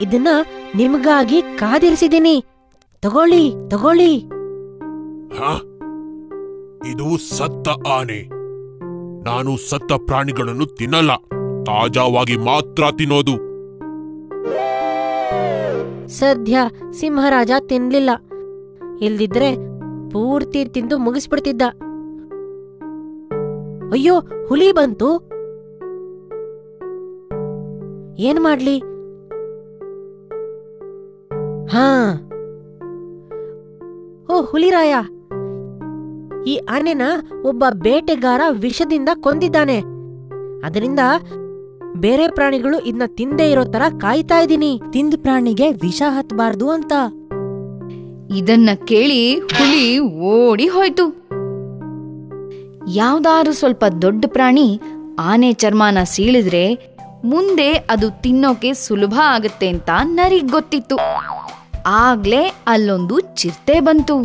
ಇದನ್ನ 0.00 0.28
ನಿಮಗಾಗಿ 0.76 1.42
ಕಾದಿರಿಸಿದ್ದೀನಿ. 1.42 2.44
ತಗೊಳ್ಳಿ 3.02 3.54
ತಗೊಳ್ಳಿ. 3.68 4.18
ಹ? 5.38 5.42
ಇದು 6.90 7.18
ಸತ್ತ 7.18 7.88
ಆನೆ. 7.88 8.28
ನಾನು 9.24 9.56
ಸತ್ತ 9.56 9.92
ಪ್ರಾಣಿಗಳನ್ನು 9.92 10.66
ತಿನ್ನಲ್ಲ. 10.66 11.16
ತಾಜಾವಾಗಿ 11.64 12.36
ಮಾತ್ರ 12.36 12.82
ತಿನ್ನೋದು. 12.98 13.36
ಸದ್ಯ 16.08 16.58
ಸಿಂಹರಾಜ 16.92 17.50
ತಿನ್ಲಿಲ್ಲ. 17.60 18.10
ಇಲ್ದಿದ್ರೆ 19.00 19.56
ಪೂರ್ತಿ 20.10 20.64
ತಿಂದು 20.64 20.98
ಮುಗಿಸ್ಬಿಡ್ತಿದ್ದ. 20.98 21.62
ಅಯ್ಯೋ 23.92 24.20
ಹುಲಿ 24.46 24.72
ಬಂತು. 24.72 25.18
ಏನ್ 28.16 28.40
ಮಾಡ್ಲಿ? 28.40 28.78
ಹಾ. 31.72 32.28
ಓ 34.30 34.42
ಹುಲಿರಾಯ. 34.42 34.94
ಈ 36.46 36.56
ಆನೆನ 36.70 37.02
ಒಬ್ಬ 37.44 37.64
ಬೇಟೆಗಾರ 37.72 38.40
ವಿಷದಿಂದ 38.50 39.08
ಕೊಂದಿದ್ದಾನೆ. 39.20 39.78
ಅದರಿಂದ 40.66 40.98
ಬೇರೆ 41.96 42.28
ಪ್ರಾಣಿಗಳು 42.28 42.78
ಇದನ್ನ 42.80 43.02
ತಿಂದೇ 43.06 43.50
ಇರೋ 43.50 43.64
ತರ 43.64 43.82
ಕಾಯ್ತಾ 43.98 44.38
ಇದ್ದೀನಿ. 44.40 44.80
ತಿಂದ 44.90 45.14
ಪ್ರಾಣಿಗೆ 45.22 45.72
ವಿಷ 45.72 46.02
ಹತ್ಬಾರ್ದು 46.08 46.70
ಅಂತ. 46.70 46.92
ಇದನ್ನ 48.36 48.68
ಕೇಳಿ 48.84 49.38
ಹುಲಿ 49.38 49.98
ಓಡಿ 49.98 50.66
ಹೋಯ್ತು. 50.68 51.22
ಯಾವ್ದಾದ್ರು 52.90 53.52
ಸ್ವಲ್ಪ 53.52 53.84
ದೊಡ್ಡ 54.02 54.24
ಪ್ರಾಣಿ 54.28 54.80
ಆನೆ 55.18 55.52
ಚರ್ಮನ 55.52 55.98
ಸೀಳಿದ್ರೆ 56.04 56.96
ಮುಂದೆ 57.24 57.72
ಅದು 57.72 58.22
ತಿನ್ನೋಕೆ 58.22 58.72
ಸುಲಭ 58.72 59.14
ಆಗುತ್ತೆ 59.24 59.68
ಅಂತ 59.68 59.90
ನರಿಗ್ 60.02 60.52
ಗೊತ್ತಿತ್ತು. 60.52 60.96
ಆಗ್ಲೇ 61.86 62.62
ಅಲ್ಲೊಂದು 62.66 63.20
ಚಿರತೆ 63.20 63.80
ಬಂತು. 63.80 64.22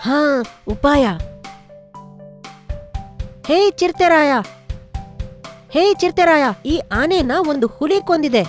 ಹಾ, 0.00 0.42
ಉಪಾಯ. 0.68 1.08
ಹೇ 3.46 3.70
ಚಿರ್ತೆರಾಯ. 3.70 4.32
ಹೇ 5.70 5.94
ಚಿರ್ತೆರಾಯ, 5.94 6.44
ಈ 6.66 6.82
ಆನೆನ 6.92 7.32
ಒಂದು 7.48 7.66
ಹುಲಿ 7.66 8.00
ಕೊಂದಿದೆ. 8.00 8.42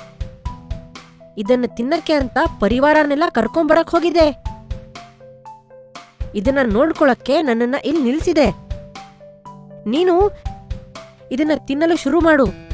ಇದನ್ನ 1.37 1.65
ತಿನ್ನಕ್ಕೆ 1.67 2.13
ಅಂತ 2.13 2.37
ಪರಿವಾರನೆಲ್ಲ 2.59 3.23
ಕರ್ಕೊಂಬರಕ್ 3.29 3.91
ಹೋಗಿದೆ. 3.91 4.43
ಇದನ್ನ 6.35 6.57
ನೋಡ್ಕೊಳಕ್ಕೆ 6.63 7.41
ನನ್ನನ್ನ 7.41 7.75
ಇಲ್ಲಿ 7.85 8.03
ನಿಲ್ಸಿದೆ. 8.03 8.49
ನೀನು 9.89 10.31
ಇದನ್ನ 11.31 11.51
ತಿನ್ನಲು 11.57 11.97
ಶುರು 11.97 12.19
ಮಾಡು. 12.19 12.68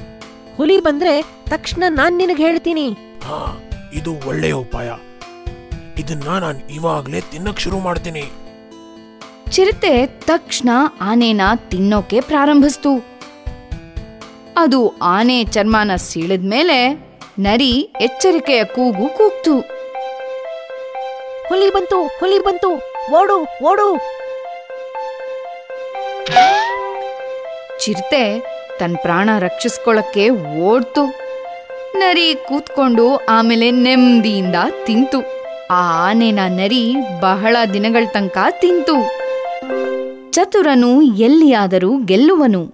ಹುಲಿ 0.57 0.79
ಬಂದ್ರೆ 0.79 1.21
ತಕ್ಷಣ 1.21 1.83
ನಾನ್ 1.89 2.17
ನಿನಗೆ 2.17 2.43
ಹೇಳ್ತೀನಿ. 2.43 2.87
ಹಾ 3.23 3.39
ಇದು 3.93 4.11
ಒಳ್ಳೆಯ 4.27 4.53
ಉಪಾಯ. 4.53 4.89
ಇದನ್ನ 5.97 6.23
ನಾನು 6.23 6.73
ಇವಾಗ್ಲೇ 6.73 7.21
ತಿನ್ನಕ್ 7.21 7.59
ಶುರು 7.59 7.79
ಮಾಡ್ತೀನಿ. 7.79 8.23
ಚಿರತೆ 9.51 10.07
ತಕ್ಷಣ 10.07 10.69
ಆನೆನ 11.01 11.41
ತಿನ್ನೋಕೆ 11.69 12.21
ಪ್ರಾರಂಭಿಸ್ತು. 12.21 12.93
ಅದು 14.57 14.97
ಆನೆ 14.97 15.43
ಚರ್ಮನ 15.43 15.95
ಸೀಳಿದ್ಮೇಲೆ 15.95 16.79
ನರಿ 17.39 17.71
ಎಚ್ಚರಿಕೆಯ 18.01 18.63
ಕೂಗು 18.63 19.17
ಕೂಗ್ತು. 19.17 19.55
ಹುಲಿ 21.49 21.69
ಬಂತು 21.69 21.99
ಹುಲಿ 22.19 22.39
ಬಂತು 22.39 22.69
ಓಡು 23.13 23.37
ಓಡು. 23.63 23.89
ಚಿರತೆ 27.79 28.54
ತನ್ನ 28.79 28.95
ಪ್ರಾಣ 29.01 29.29
ರಕ್ಷಿಸ್ಕೊಳಕ್ಕೆ 29.39 30.29
ಓಡ್ತು. 30.59 31.05
ನರಿ 31.99 32.35
ಕೂತ್ಕೊಂಡು 32.47 33.15
ಆಮೇಲೆ 33.15 33.71
ನೆಮ್ಮದಿಯಿಂದ 33.71 34.55
ತಿಂತು. 34.85 35.19
ಆ 35.71 36.09
ಆನೆನ 36.09 36.39
ನರಿ 36.47 36.95
ಬಹಳ 37.19 37.57
ದಿನಗಳ 37.73 38.07
ತನಕ 38.13 38.37
ತಿಂತು. 38.51 39.25
ಚತುರನು 40.31 41.01
ಎಲ್ಲಿಯಾದರೂ 41.01 41.97
ಗೆಲ್ಲುವನು. 41.97 42.73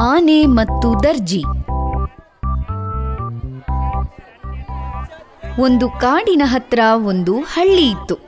ಆನೆ 0.00 0.46
ಮತ್ತು 0.46 1.02
ದರ್ಜಿ. 1.02 1.44
ಒಂದು 5.60 5.90
ಕಾಡಿನ 5.90 6.42
ಹತ್ರ 6.44 6.80
ಒಂದು 6.94 7.40
ಹಳ್ಳಿ 7.40 7.90
ಇತ್ತು. 7.90 8.18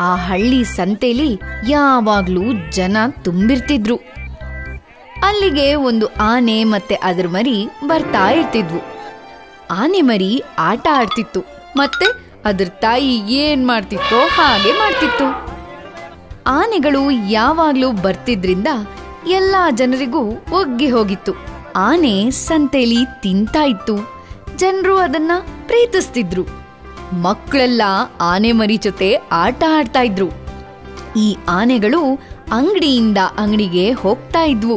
ಆ 0.00 0.16
ಹಳ್ಳಿ 0.16 0.64
ಸಂತೆಯಲ್ಲಿ 0.64 1.40
ಯಾವಾಗ್ಲೂ 1.68 2.70
ಜನ 2.70 2.96
ತುಂಬಿರ್ತಿದ್ರು. 3.22 4.21
ಅಲ್ಲಿಗೆ 5.22 5.66
ಒಂದು 5.88 6.06
ಆನೆ 6.24 6.56
ಮತ್ತೆ 6.64 6.94
ಅದ್ರ 7.08 7.26
ಮರಿ 7.28 7.56
ಬರ್ತಾ 7.86 8.24
ಇರ್ತಿದ್ವು. 8.30 8.80
ಆನೆ 9.70 10.00
ಮರಿ 10.00 10.30
ಆಟ 10.58 10.86
ಆಡ್ತಿತ್ತು, 10.92 11.40
ಮತ್ತೆ 11.76 12.06
ಅದ್ರ 12.44 12.66
ತಾಯಿ 12.80 13.12
ಏನ್ 13.42 13.62
ಮಾಡ್ತಿತ್ತೋ 13.66 14.20
ಹಾಗೆ 14.28 14.72
ಮಾಡ್ತಿತ್ತು. 14.72 15.26
ಆನೆಗಳು 16.46 17.02
ಯಾವಾಗ್ಲೂ 17.30 17.88
ಬರ್ತಿದ್ರಿಂದ 18.04 18.68
ಎಲ್ಲಾ 19.28 19.62
ಜನರಿಗೂ 19.70 20.22
ಒಗ್ಗಿ 20.52 20.88
ಹೋಗಿತ್ತು. 20.90 21.32
ಆನೆ 21.76 22.14
ಸಂತೇಲಿ 22.30 23.00
ತಿಂತಾ 23.20 23.62
ಇತ್ತು, 23.64 23.96
ಜನರು 24.56 24.96
ಅದನ್ನ 24.96 25.32
ಪ್ರೀತಿಸ್ತಿದ್ರು. 25.66 26.44
ಮಕ್ಕಳೆಲ್ಲ 27.22 27.82
ಆನೆ 28.20 28.52
ಮರಿ 28.52 28.76
ಜೊತೆ 28.76 29.08
ಆಟ 29.36 29.62
ಆಡ್ತಾ 29.76 30.00
ಇದ್ರು. 30.00 30.28
ಈ 31.16 31.28
ಆನೆಗಳು 31.48 32.02
ಅಂಗಡಿಯಿಂದ 32.52 33.20
ಅಂಗಡಿಗೆ 33.38 33.86
ಹೋಗ್ತಾ 33.92 34.42
ಇದ್ವು. 34.44 34.76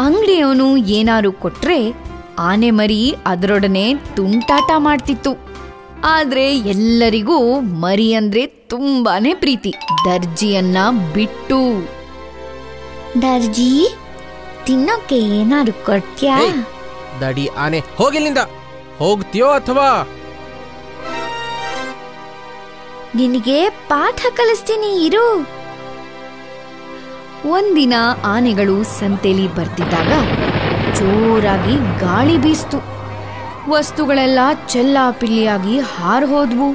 ಅಂಗಡಿಯವನು 0.00 0.76
ಏನಾರು 0.76 1.32
ಕೊಟ್ರೆ 1.32 1.94
ಆನೆ 2.38 2.70
ಮರಿ 2.70 3.14
ಅದರೊಡನೆ 3.26 3.94
ತುಂಟಾಟ 3.94 4.70
ಮಾಡ್ತಿತ್ತು. 4.76 5.32
ಆದ್ರೆ 6.04 6.58
ಎಲ್ಲರಿಗೂ 6.58 7.60
ಮರಿ 7.60 8.14
ಅಂದ್ರೆ 8.14 8.46
ತುಂಬಾನೇ 8.46 9.34
ಪ್ರೀತಿ 9.34 9.74
ದರ್ಜಿಯನ್ನ 10.04 10.76
ಬಿಟ್ಟು. 11.14 11.58
ದರ್ಜಿ 13.22 13.94
ತಿನ್ನೋಕೆ 14.66 15.18
ಏನಾರು 15.18 15.84
ಕೊಡ್ತ್ಯಾ? 15.86 16.36
ದಡಿ 17.20 17.46
ಆನೆ 17.46 17.82
ಹೋಗಿಲ್ಲಿಂದ 17.96 18.38
ಹೋಗ್ತೀಯೋ 18.98 19.48
ಅಥವಾ? 19.48 20.08
ನಿನಗೆ 23.14 23.68
ಪಾಠ 23.68 24.20
ಕಲಿಸ್ತೀನಿ 24.36 25.04
ಇರು. 25.04 25.26
ಒಂದಿನ 27.46 27.94
ಆನೆಗಳು 28.24 28.84
ಸಂತೆಲಿ 28.84 29.54
ಬರ್ತಿದ್ದಾಗ 29.54 30.08
ಜೋರಾಗಿ 30.94 32.00
ಗಾಳಿ 32.00 32.38
ಬೀಸ್ತು. 32.38 32.76
ವಸ್ತುಗಳೆಲ್ಲ 33.70 34.38
ಚೆಲ್ಲಾಪಿಲ್ಲಿಯಾಗಿ 34.68 35.80
ಹಾರ್ 35.80 36.26
ಹೋದ್ವು. 36.26 36.74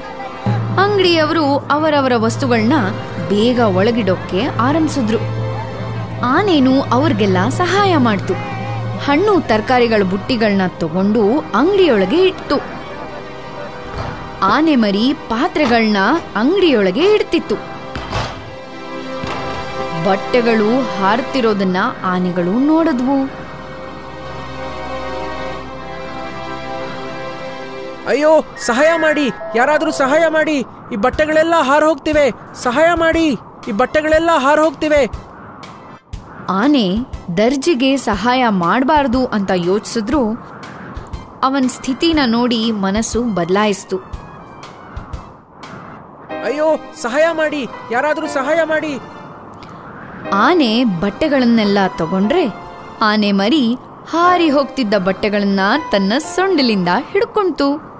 ಅಂಗಡಿಯವರು 0.79 1.57
ಅವರವರ 1.57 2.11
ವಸ್ತುಗಳನ್ನ 2.15 2.73
ಬೇಗ 3.29 3.59
ಒಳಗಿಡೋಕ್ಕೆ 3.59 4.43
ಆರಂಭಿಸಿದ್ರು. 4.43 5.17
ಆನೇನು 6.25 6.81
ಅವ್ರಿಗೆಲ್ಲ 6.81 7.49
ಸಹಾಯ 7.49 7.97
ಮಾಡ್ತು. 7.97 8.33
ಹಣ್ಣು, 9.05 9.41
ತರಕಾರಿಗಳ 9.41 10.03
ಬುಟ್ಟಿಗಳನ್ನ 10.03 10.61
ತಗೊಂಡು 10.67 11.39
ಅಂಗಡಿಯೊಳಗೆ 11.39 12.27
ಇಟ್ಟು 12.27 12.61
ಆನೆ 14.43 14.75
ಮರಿ 14.75 15.13
ಪಾತ್ರೆಗಳನ್ನ 15.13 15.97
ಅಂಗಡಿಯೊಳಗೆ 16.35 17.13
ಇಡ್ತಿತ್ತು. 17.13 17.74
ಬಟ್ಟೆಗಳು 20.05 20.99
ಹಾರ್ತಿರೋದನ್ನ 20.99 21.77
ಆನೆಗಳು 22.03 22.51
ನೋಡಿದ್ವು. 22.51 23.45
ಅಯ್ಯೋ 28.07 28.43
ಸಹಾಯ 28.57 28.87
ಮಾಡಿ. 28.97 29.29
ಯಾರಾದರೂ 29.55 29.91
ಸಹಾಯ 29.91 30.23
ಮಾಡಿ. 30.27 30.63
ಈ 30.93 30.95
ಬಟ್ಟೆಗಳೆಲ್ಲ 30.95 31.53
ಹಾರ್ 31.61 31.85
ಹೋಗ್ತಿವೆ. 31.85 32.55
ಸಹಾಯ 32.55 32.87
ಮಾಡಿ. 32.93 33.37
ಈ 33.67 33.71
ಬಟ್ಟೆಗಳೆಲ್ಲ 33.71 34.29
ಹಾರ್ 34.37 34.59
ಹೋಗ್ತಿವೆ. 34.59 35.09
ಆನೆ 36.49 36.97
ದರ್ಜಿಗೆ 37.37 37.97
ಸಹಾಯ 37.97 38.45
ಮಾಡಬಾರ್ದು 38.49 39.25
ಅಂತ 39.27 39.51
ಯೋಚಿಸಿದ್ರು 39.55 40.29
ಅವನ 41.43 41.65
ಸ್ಥಿತಿನ 41.67 42.19
ನೋಡಿ 42.25 42.71
ಮನಸ್ಸು 42.71 43.23
ಬದಲಾಯಿಸ್ತು. 43.23 43.97
ಅಯ್ಯೋ 46.45 46.75
ಸಹಾಯ 47.01 47.25
ಮಾಡಿ. 47.33 47.67
ಯಾರಾದರೂ 47.91 48.27
ಸಹಾಯ 48.27 48.63
ಮಾಡಿ. 48.63 48.99
ಆನೆ 50.33 50.83
ಬಟ್ಟೆಗಳನ್ನೆಲ್ಲ 50.83 51.77
ತಗೊಂಡ್ರೆ 51.97 52.45
ಆನೆ 53.01 53.31
ಮರಿ 53.31 53.75
ಹಾರಿ 54.09 54.49
ಹೋಗ್ತಿದ್ದ 54.49 54.93
ಬಟ್ಟೆಗಳನ್ನ 54.93 55.59
ತನ್ನ 55.91 56.13
ಸೊಂಡಿಲಿಂದ 56.17 56.87
ಹಿಡ್ಕೊಂತು 57.11 57.95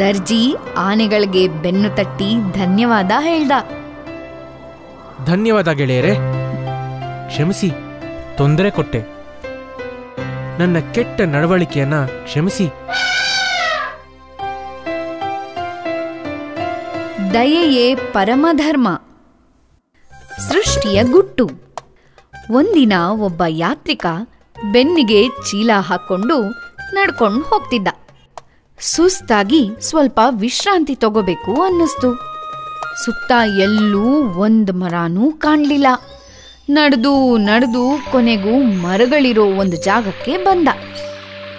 ದರ್ಜಿ 0.00 0.56
ಆನೆಗಳಿಗೆ 0.76 1.48
ಬೆನ್ನು 1.48 1.96
ತಟ್ಟಿ 1.96 2.52
ಧನ್ಯವಾದ 2.52 3.10
ಹೇಳ್ದ. 3.20 3.52
ಧನ್ಯವಾದ 5.26 5.68
ಗೆಳೆಯರೆ. 5.68 6.14
ಕ್ಷಮಿಸಿ 7.28 7.70
ತೊಂದರೆ 8.36 8.70
ಕೊಟ್ಟೆ. 8.70 9.00
ನನ್ನ 10.58 10.76
ಕೆಟ್ಟ 10.94 11.20
ನಡವಳಿಕೆಯನ್ನ 11.20 12.06
ಕ್ಷಮಿಸಿ. 12.06 12.68
ದಯೆಯೇ 17.34 17.94
ಪರಮಧರ್ಮ. 17.94 18.88
ಸೃಷ್ಟಿಯ 20.48 21.04
ಗುಟ್ಟು. 21.04 21.50
ಒಂದಿನ 22.52 22.92
ಒಬ್ಬ 23.10 23.42
ಯಾತ್ರಿಕ 23.48 24.06
ಬೆನ್ನಿಗೆ 24.72 25.28
ಚೀಲ 25.28 25.70
ಹಾಕೊಂಡು 25.78 26.50
ನಡ್ಕೊಂಡು 26.94 27.40
ಹೋಗ್ತಿದ್ದ. 27.42 27.88
ಸುಸ್ತಾಗಿ 28.80 29.70
ಸ್ವಲ್ಪ 29.80 30.20
ವಿಶ್ರಾಂತಿ 30.30 30.94
ತಗೋಬೇಕು 30.94 31.62
ಅನ್ನಿಸ್ತು. 31.62 32.14
ಸುತ್ತ 33.04 33.32
ಎಲ್ಲೂ 33.60 34.28
ಒಂದ್ 34.38 34.72
ಮರನೂ 34.72 35.32
ಕಾಣಲಿಲ್ಲ. 35.32 35.86
ನಡೆದು 36.68 37.36
ನಡೆದು 37.36 38.12
ಕೊನೆಗೂ 38.12 38.62
ಮರಗಳಿರೋ 38.62 39.44
ಒಂದು 39.44 39.84
ಜಾಗಕ್ಕೆ 39.84 40.36
ಬಂದ. 40.36 40.68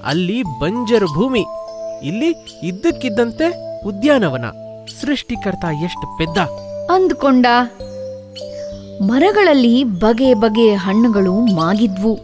ಅಲ್ಲಿ 0.06 0.44
ಬಂಜರು 0.60 1.14
ಭೂಮಿ 1.14 1.46
ಇಲ್ಲಿ 2.04 2.30
ಇದ್ದಕ್ಕಿದ್ದಂತೆ 2.64 3.78
ಉದ್ಯಾನವನ. 3.86 4.46
ಸೃಷ್ಟಿಕರ್ತ 5.02 5.66
ಎಷ್ಟು 5.84 6.18
ಪೆದ್ದ. 6.18 6.38
ಅಂದ್ಕೊಂಡ 6.92 7.46
ಮರಗಳಲ್ಲಿ 9.02 9.84
ಬಗೆ 9.84 10.34
ಬಗೆ 10.34 10.76
ಹಣ್ಣುಗಳು 10.76 11.34
ಮಾಗಿದ್ವು. 11.56 12.20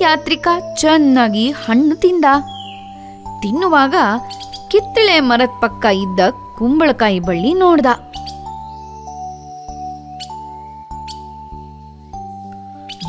ಯಾತ್ರಿಕ 0.00 0.48
ಚೆನ್ನಾಗಿ 0.76 1.50
ಹಣ್ಣು 1.50 1.96
ತಿಂದ. 1.96 2.24
ತಿನ್ನುವಾಗ 3.42 3.94
ಕಿತ್ತಳೆ 4.70 5.20
ಮರದ 5.20 5.60
ಪಕ್ಕ 5.60 5.84
ಇದ್ದ 5.84 6.20
ಕುಂಬಳಕಾಯಿ 6.58 7.20
ಬಳ್ಳಿ 7.20 7.54
ನೋಡ್ದ. 7.54 7.86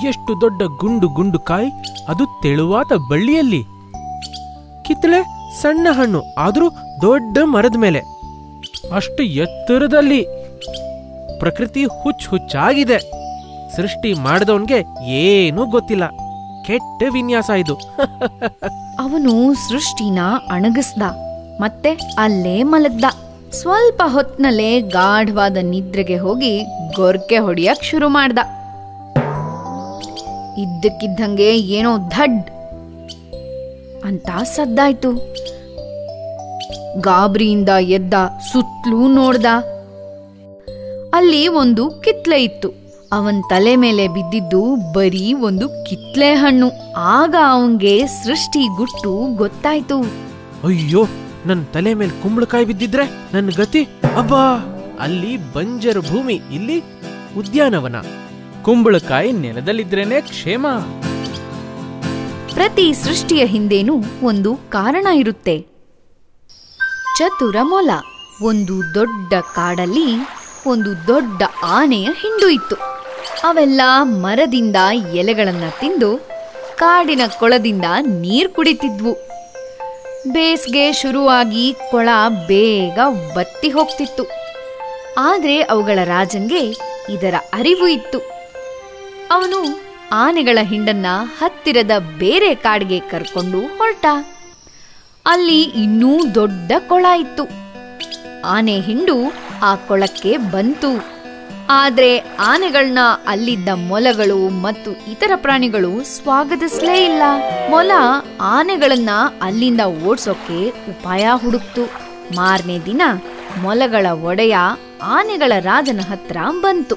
ಎಷ್ಟು 0.03 0.41
ದೊಡ್ಡ 0.41 0.62
ಗುಂಡು 0.80 1.07
ಗುಂಡು 1.07 1.39
ಕಾಯಿ, 1.39 1.70
ಅದು 2.09 2.39
ತೆಳುವಾದ 2.43 2.91
ಬಳ್ಳಿಯಲ್ಲಿ. 3.09 3.64
ಕಿತ್ತಳೆ 4.86 5.24
ಸಣ್ಣ 5.62 5.88
ಹಣ್ಣು, 5.91 6.24
ಆದರೂ 6.38 6.70
ದೊಡ್ಡ 7.01 7.38
ಮರದ 7.43 7.76
ಮೇಲೆ. 7.76 7.99
ಅಷ್ಟು 8.95 9.24
ಎತ್ತರದಲ್ಲಿ. 9.24 10.41
ಪ್ರಕೃತಿ 11.42 11.84
ಹುಚ್ಚು 11.86 12.30
ಹುಚ್ಚಾಗಿದೆ. 12.30 12.98
ಸೃಷ್ಟಿ 13.76 14.14
ಮಾಡಿದವನ್ಗೆ 14.14 14.80
ಏನೂ 15.22 15.66
ಗೊತ್ತಿಲ್ಲ. 15.66 16.06
ಕೆಟ್ಟ 16.66 17.04
ವಿನ್ಯಾಸ 17.14 17.50
ಇದು. 17.58 17.76
ಅವನು 19.04 19.34
ಸೃಷ್ಟಿನ 19.54 20.20
ಅಣಗಿಸ್ದ, 20.52 21.02
ಮತ್ತೆ 21.62 21.92
ಅಲ್ಲೇ 22.18 22.64
ಮಲಗ್ದ. 22.64 23.06
ಸ್ವಲ್ಪ 23.52 24.02
ಹೊತ್ನಲ್ಲೇ 24.06 24.82
ಗಾಢವಾದ 24.82 25.58
ನಿದ್ರೆಗೆ 25.62 26.18
ಹೋಗಿ 26.18 26.52
ಗೊರ್ಕೆ 26.96 27.38
ಹೊಡಿಯಕ್ 27.38 27.84
ಶುರು 27.84 28.10
ಮಾಡ್ದ. 28.10 28.39
ಇದ್ದಕ್ಕಿದ್ದಂಗೆ 30.58 31.50
ಏನೋ 31.60 31.98
ಧಡ್ 31.98 32.50
ಅಂತ 34.06 34.30
ಸದ್ದಾಯ್ತು. 34.44 35.12
ಗಾಬ್ರಿಯಿಂದ 37.00 37.70
ಎದ್ದ 37.98 38.14
ಸುತ್ತಲೂ 38.52 39.02
ನೋಡ್ದ. 39.14 39.46
ಅಲ್ಲಿ 41.14 41.47
ಒಂದು 41.47 41.89
ಕಿತ್ಲೆ 41.89 42.43
ಇತ್ತು. 42.43 42.70
ಅವನ್ 43.12 43.49
ತಲೆ 43.49 43.76
ಮೇಲೆ 43.76 44.07
ಬಿದ್ದಿದ್ದು 44.07 44.93
ಬರೀ 44.93 45.34
ಒಂದು 45.34 45.70
ಕಿತ್ಲೆ 45.70 46.34
ಹಣ್ಣು. 46.34 46.72
ಆಗ 46.97 47.36
ಅವಂಗೆ 47.51 48.07
ಸೃಷ್ಟಿ 48.07 48.78
ಗುಟ್ಟು 48.78 49.36
ಗೊತ್ತಾಯ್ತು. 49.36 50.01
ಅಯ್ಯೋ 50.68 51.05
ನನ್ 51.45 51.66
ತಲೆ 51.66 51.93
ಮೇಲೆ 51.93 52.24
ಕುಂಬಳಕಾಯಿ 52.24 52.66
ಬಿದ್ದಿದ್ರೆ 52.66 53.05
ನನ್ನ 53.34 53.49
ಗತಿ? 53.57 53.84
ಅಬ್ಬಾ! 54.18 54.43
ಅಲ್ಲಿ 54.99 55.53
ಬಂಜರು 55.53 56.01
ಭೂಮಿ 56.01 56.34
ಇಲ್ಲಿ 56.34 56.84
ಉದ್ಯಾನವನ. 57.38 57.95
ಕುಂಬಳಕಾಯಿ 58.64 59.32
ನೆಲದಲ್ಲಿದ್ರೇನೆ 59.32 60.22
ಕ್ಷೇಮ. 60.22 60.68
ಪ್ರತಿ 62.53 62.93
ಸೃಷ್ಟಿಯ 62.93 63.45
ಹಿಂದೇನೂ 63.45 63.95
ಒಂದು 64.24 64.55
ಕಾರಣ 64.55 65.07
ಇರುತ್ತೆ. 65.07 65.66
ಚತುರ 67.18 67.55
ಮೊಲ 67.64 67.89
ಒಂದು 68.43 68.95
ದೊಡ್ಡ 68.95 69.34
ಕಾಡಲ್ಲಿ 69.34 70.41
ಒಂದು 70.68 71.07
ದೊಡ್ಡ 71.07 71.41
ಆನೆಯ 71.64 72.05
ಹಿಂಡು 72.05 72.49
ಇತ್ತು. 72.49 72.76
ಅವೆಲ್ಲ 73.43 73.82
ಮರದಿಂದ 74.01 74.76
ಎಲೆಗಳನ್ನು 75.14 75.80
ತಿಂದು 75.80 76.18
ಕಾಡಿನ 76.76 77.22
ಕೊಳದಿಂದ 77.39 77.86
ನೀರು 78.01 78.49
ಕುಡಿತಿದ್ವು. 78.49 79.18
ಬೇಸಿಗೆ 80.32 80.93
ಶುರುವಾಗಿ 80.93 81.76
ಕೊಳ 81.91 82.09
ಬೇಗ 82.47 82.99
ಬತ್ತಿ 83.36 83.70
ಹೋಗ್ತಿತ್ತು. 83.70 84.24
ಆದ್ರೆ 85.18 85.62
ಅವುಗಳ 85.62 85.99
ರಾಜಂಗೆ 86.03 86.59
ಇದರ 87.09 87.34
ಅರಿವು 87.53 87.88
ಇತ್ತು. 87.88 88.18
ಅವನು 89.32 89.82
ಆನೆಗಳ 90.12 90.59
ಹಿಂಡನ್ನ 90.62 91.05
ಹತ್ತಿರದ 91.39 91.91
ಬೇರೆ 92.18 92.55
ಕಾಡಿಗೆ 92.55 92.99
ಕರ್ಕೊಂಡು 92.99 93.59
ಹೊರಟ. 93.59 94.05
ಅಲ್ಲಿ 95.26 95.62
ಇನ್ನೂ 95.62 96.36
ದೊಡ್ಡ 96.36 96.72
ಕೊಳ 96.88 97.05
ಇತ್ತು. 97.05 97.43
ಆನೆ 98.45 98.80
ಹಿಂಡು 98.80 99.16
ಆ 99.62 99.76
ಕೊಳಕ್ಕೆ 99.76 100.38
ಬಂತು. 100.38 101.22
ಆದ್ರೆ 101.70 102.18
ಆನೆಗಳನ್ನ 102.18 102.97
ಅಲ್ಲಿದ್ದ 103.28 103.70
ಮೊಲಗಳು 103.70 104.49
ಮತ್ತು 104.49 104.91
ಇತರ 104.91 105.32
ಪ್ರಾಣಿಗಳು 105.36 106.03
ಸ್ವಾಗತಿಸ್ಲೇ 106.03 107.05
ಇಲ್ಲ. 107.05 107.22
ಮೊಲ 107.70 107.91
ಆನೆಗಳನ್ನ 108.41 109.09
ಅಲ್ಲಿಂದ 109.41 109.82
ಓಡಿಸೋಕೆ 109.82 110.70
ಉಪಾಯ 110.70 111.28
ಹುಡುಕ್ತು. 111.36 111.86
ಮಾರನೇ 112.36 112.80
ದಿನ 112.80 113.01
ಮೊಲಗಳ 113.62 114.05
ಒಡೆಯ 114.05 114.55
ಆನೆಗಳ 115.03 115.53
ರಾಜನ 115.59 115.99
ಹತ್ರ 116.09 116.38
ಬಂತು. 116.62 116.95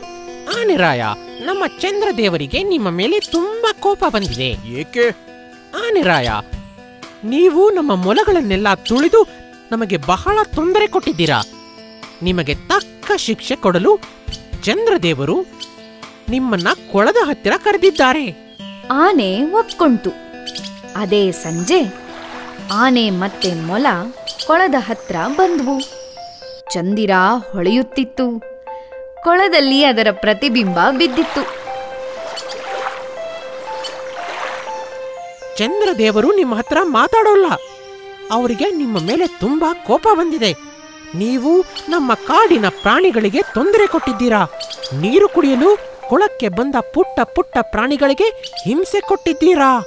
ಆನೆರಾಯ 0.60 1.04
ನಮ್ಮ 1.40 1.66
ಚಂದ್ರ 1.66 2.08
ದೇವರಿಗೆ 2.16 2.62
ನಿಮ್ಮ 2.62 2.90
ಮೇಲೆ 2.90 3.20
ತುಂಬಾ 3.20 3.74
ಕೋಪ 3.80 4.04
ಬಂದಿದೆ. 4.08 4.48
ಏಕೆ? 4.68 5.10
ಆನೆರಾಯ 5.86 6.28
ನೀವು 7.24 7.70
ನಮ್ಮ 7.70 7.94
ಮೊಲಗಳನ್ನೆಲ್ಲ 7.94 8.74
ತುಳಿದು 8.74 9.28
ನಮಗೆ 9.72 9.96
ಬಹಳ 9.96 10.38
ತೊಂದರೆ 10.42 10.86
ಕೊಟ್ಟಿದ್ದೀರಾ? 10.86 11.42
ನಿಮಗೆ 12.22 12.54
ತಕ್ಕ 12.54 13.12
ಶಿಕ್ಷೆ 13.16 13.56
ಕೊಡಲು 13.56 13.96
ಚಂದ್ರದೇವರು 14.62 15.46
ನಿಮ್ಮನ್ನ 16.28 16.68
ಕೊಳದ 16.92 17.16
ಹತ್ತಿರ 17.24 17.52
ಕರೆದಿದ್ದಾರೆ. 17.64 18.56
ಆನೆ 18.90 19.50
ಒಪ್ಕೊಂತು 19.52 20.10
ಅದೇ 20.96 21.32
ಸಂಜೆ 21.32 21.94
ಆನೆ 22.72 23.10
ಮತ್ತೆ 23.10 23.54
ಮೊಲ 23.54 23.86
ಕೊಳದ 24.46 24.74
ಹತ್ರ 24.78 25.16
ಬಂದ್ವು. 25.36 25.80
ಚಂದಿರ 26.72 27.10
ಹೊಳೆಯುತ್ತಿತ್ತು. 27.52 28.42
ಕೊಳದಲ್ಲಿ 29.24 29.84
ಅದರ 29.84 30.06
ಪ್ರತಿಬಿಂಬ 30.12 30.78
ಬಿದ್ದಿತ್ತು. 30.90 31.64
ಚಂದ್ರದೇವರು 35.58 36.36
ನಿಮ್ಮ 36.36 36.54
ಹತ್ರ 36.54 36.78
ಮಾತಾಡೋಲ್ಲ. 36.82 37.46
ಅವರಿಗೆ 38.30 38.70
ನಿಮ್ಮ 38.70 39.00
ಮೇಲೆ 39.00 39.26
ತುಂಬಾ 39.26 39.74
ಕೋಪ 39.74 40.06
ಬಂದಿದೆ. 40.14 40.73
ನೀವು 41.14 41.60
ನಮ್ಮ 41.88 42.14
ಕಾಡಿನ 42.14 42.64
ಪ್ರಾಣಿಗಳಿಗೆ 42.68 43.42
ತೊಂದರೆ 43.54 43.86
ಕೊಟ್ಟಿದ್ದೀರಾ? 43.86 44.44
ನೀರು 45.00 45.28
ಕುಡಿಯಲು 45.28 45.78
ಕೊಳಕ್ಕೆ 46.08 46.48
ಬಂದ 46.48 46.74
ಪುಟ್ಟ 46.94 47.20
ಪುಟ್ಟ 47.20 47.58
ಪ್ರಾಣಿಗಳಿಗೆ 47.62 48.28
ಹಿಂಸೆ 48.64 49.00
ಕೊಟ್ಟಿದ್ದೀರಾ? 49.00 49.86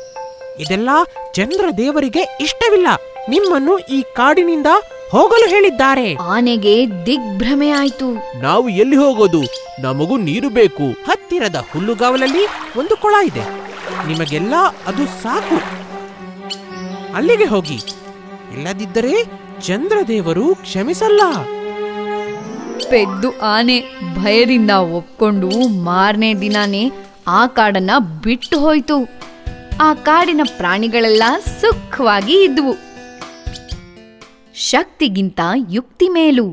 ಇದೆಲ್ಲ 0.60 0.90
ಚಂದ್ರದೇವರಿಗೆ 1.34 2.38
ಇಷ್ಟವಿಲ್ಲ. 2.42 2.88
ನಿಮ್ಮನ್ನು 3.30 3.78
ಈ 3.78 4.02
ಕಾಡಿನಿಂದ 4.02 4.68
ಹೋಗಲು 5.12 5.50
ಹೇಳಿದ್ದಾರೆ. 5.50 6.16
ಆನೆಗೆ 6.16 6.88
ದಿಗ್ಭ್ರಮೆ 7.06 7.70
ಆಯ್ತು. 7.70 8.40
ನಾವು 8.42 8.70
ಎಲ್ಲಿ 8.70 8.96
ಹೋಗೋದು? 8.96 9.42
ನಮಗೂ 9.80 10.18
ನೀರು 10.18 10.50
ಬೇಕು. 10.50 10.84
ಹತ್ತಿರದ 10.84 11.66
ಹುಲ್ಲುಗಾವಲಲ್ಲಿ 11.74 12.46
ಒಂದು 12.80 12.98
ಕೊಳ 12.98 13.16
ಇದೆ. 13.26 13.42
ನಿಮಗೆಲ್ಲ 14.08 14.54
ಅದು 14.88 15.06
ಸಾಕು. 15.24 15.88
ಅಲ್ಲಿಗೆ 17.16 17.46
ಹೋಗಿ. 17.46 17.76
ಇಲ್ಲದಿದ್ದರೆ 18.54 19.47
ಚಂದ್ರದೇವರು 19.62 20.56
ಕ್ಷಮಿಸಲ್ಲ. 20.56 21.22
ಪೆದ್ದು 22.90 23.40
ಆನೆ 23.40 23.82
ಭಯದಿಂದ 24.16 24.72
ಒಪ್ಕೊಂಡು 24.72 25.68
ಮಾರನೇ 25.68 26.34
ದಿನಾನೇ 26.34 26.92
ಆ 27.28 27.48
ಕಾಡನ್ನ 27.48 27.92
ಬಿಟ್ಟು 28.24 28.60
ಹೋಯ್ತು. 28.60 29.10
ಆ 29.82 29.94
ಕಾಡಿನ 29.94 30.42
ಪ್ರಾಣಿಗಳೆಲ್ಲ 30.58 31.24
ಸುಖವಾಗಿ 31.62 32.44
ಇದ್ವು. 32.44 32.76
ಶಕ್ತಿಗಿಂತ 34.56 35.40
ಯುಕ್ತಿ 35.72 36.10
ಮೇಲು. 36.10 36.48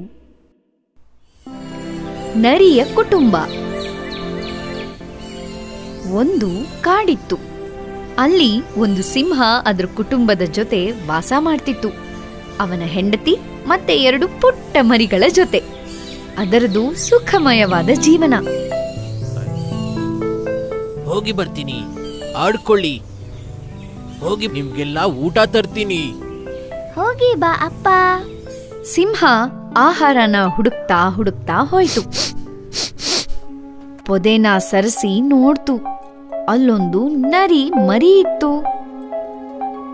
ನರಿಯ 2.37 2.85
ಕುಟುಂಬ. 2.95 3.37
ಒಂದು 6.13 6.49
ಕಾಡಿತ್ತು. 6.83 7.39
ಅಲ್ಲಿ 8.19 8.75
ಒಂದು 8.77 9.03
ಸಿಂಹ 9.03 9.43
ಅದರ 9.67 9.85
ಕುಟುಂಬದ 9.95 10.43
ಜೊತೆ 10.43 10.93
ವಾಸ 11.07 11.33
ಮಾಡ್ತಿತ್ತು. 11.39 12.04
ಅವನ 12.61 12.83
ಹೆಂಡತಿ 12.85 13.39
ಮತ್ತೆ 13.67 13.97
ಎರಡು 13.97 14.29
ಪುಟ್ಟ 14.29 14.77
ಮರಿಗಳ 14.81 15.25
ಜೊತೆ. 15.29 15.63
ಅದರದು 16.39 16.95
ಸುಖಮಯವಾದ 16.95 17.89
ಜೀವನ. 18.01 18.35
ಹೋಗಿ 21.05 21.33
ಬರ್ತೀನಿ. 21.33 21.83
ಆಡ್ಕೊಳ್ಳಿ. 22.37 23.03
ಹೋಗಿ 24.21 24.47
ನಿಮ್ಗೆಲ್ಲ 24.47 24.99
ಊಟ 25.05 25.39
ತರ್ತೀನಿ. 25.39 26.13
ಹೋಗಿ 26.95 27.35
ಬಾ 27.35 27.61
ಅಪ್ಪ. 27.65 27.89
ಸಿಂಹ 28.85 29.25
ಆಹಾರನ 29.77 30.37
ಹುಡುಕ್ತಾ 30.57 31.11
ಹುಡುಕ್ತಾ 31.11 31.53
ಹೋಯ್ತು. 31.53 32.03
ಪೊದೆನ 34.05 34.47
ಸರಿಸಿ 34.59 35.21
ನೋಡ್ತು. 35.21 35.77
ಅಲ್ಲೊಂದು 36.49 37.09
ನರಿ 37.09 37.71
ಮರಿ 37.71 38.21
ಇತ್ತು. 38.21 38.74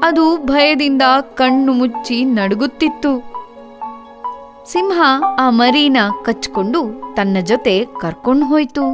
ಅದು 0.03 0.37
ಭಯದಿಂದ 0.37 1.03
ಕಣ್ಣು 1.35 1.73
ಮುಚ್ಚಿ 1.73 2.25
ನಡುಗುತ್ತಿತ್ತು. 2.25 3.19
ಸಿಂಹ 4.67 5.03
ಆ 5.39 5.51
ಮರಿನ 5.51 5.97
ಕಚ್ಕೊಂಡು 6.25 7.13
ತನ್ನ 7.15 7.37
ಜೊತೆ 7.41 7.85
ಕರ್ಕೊಂಡು 8.01 8.47
ಹೋಯ್ತು. 8.47 8.85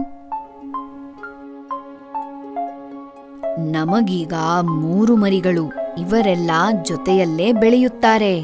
ನಮಗೀಗ 3.72 4.34
ಮೂರು 4.64 5.16
ಮರಿಗಳು 5.16 5.72
ಇವರೆಲ್ಲ 5.98 6.50
ಜೊತೆಯಲ್ಲೇ 6.82 7.52
ಬೆಳೆಯುತ್ತಾರೆ. 7.52 8.40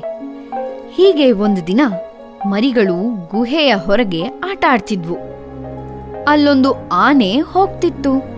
ಹೀಗೆ 0.91 1.33
ಒಂದು 1.33 1.67
ದಿನ 1.67 1.81
ಮರಿಗಳು 2.47 3.29
ಗುಹೆಯ 3.31 3.75
ಹೊರಗೆ 3.75 4.23
ಆಟ 4.27 4.65
ಆಡ್ತಿದ್ವು 4.69 5.17
ಅಲ್ಲೊಂದು 6.29 6.75
ಆನೆ 6.93 7.41
ಹೋಗ್ತಿತ್ತು. 7.41 8.32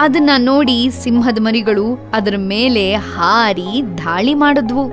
ಅದನ್ನ 0.00 0.30
ನೋಡಿ 0.38 0.90
ಸಿಂಹದ 0.90 1.38
ಮರಿಗಳು 1.40 2.10
ಅದರ 2.14 2.34
ಮೇಲೆ 2.36 2.94
ಹಾರಿ 2.94 3.98
ದಾಳಿ 3.98 4.34
ಮಾಡಿದ್ವು. 4.34 4.92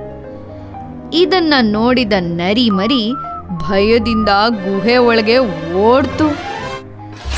ಇದನ್ನ 1.12 1.54
ನೋಡಿದ 1.60 2.12
ನರಿ 2.18 2.70
ಮರಿ 2.70 3.12
ಭಯದಿಂದ 3.56 4.28
ಗುಹೆ 4.48 4.96
ಒಳಗೆ 4.96 5.38
ಓಡ್ತು. 5.72 6.26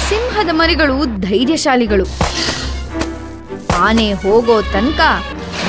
ಸಿಂಹದ 0.08 0.48
ಮರಿಗಳು 0.52 1.20
ಧೈರ್ಯಶಾಲಿಗಳು. 1.20 2.06
ಆನೆ 3.78 4.12
ಹೋಗೋ 4.12 4.62
ತನಕ 4.62 5.00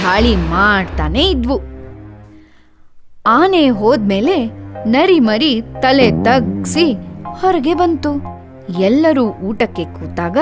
ದಾಳಿ 0.04 0.36
ಮಾಡ್ತಾನೆ 0.36 1.24
ಇದ್ವು. 1.24 1.62
ಆನೆ 3.28 3.70
ಹೋದ್ಮೇಲೆ 3.70 4.46
ನರಿ 4.86 5.20
ಮರಿ 5.20 5.62
ತಲೆ 5.82 6.12
ತಗ್ಸಿ 6.12 6.94
ಹೊರಗೆ 7.28 7.74
ಬಂತು. 7.74 8.36
ಎಲ್ಲರೂ 8.80 9.26
ಊಟಕ್ಕೆ 9.28 9.86
ಕೂತಾಗ 9.86 10.38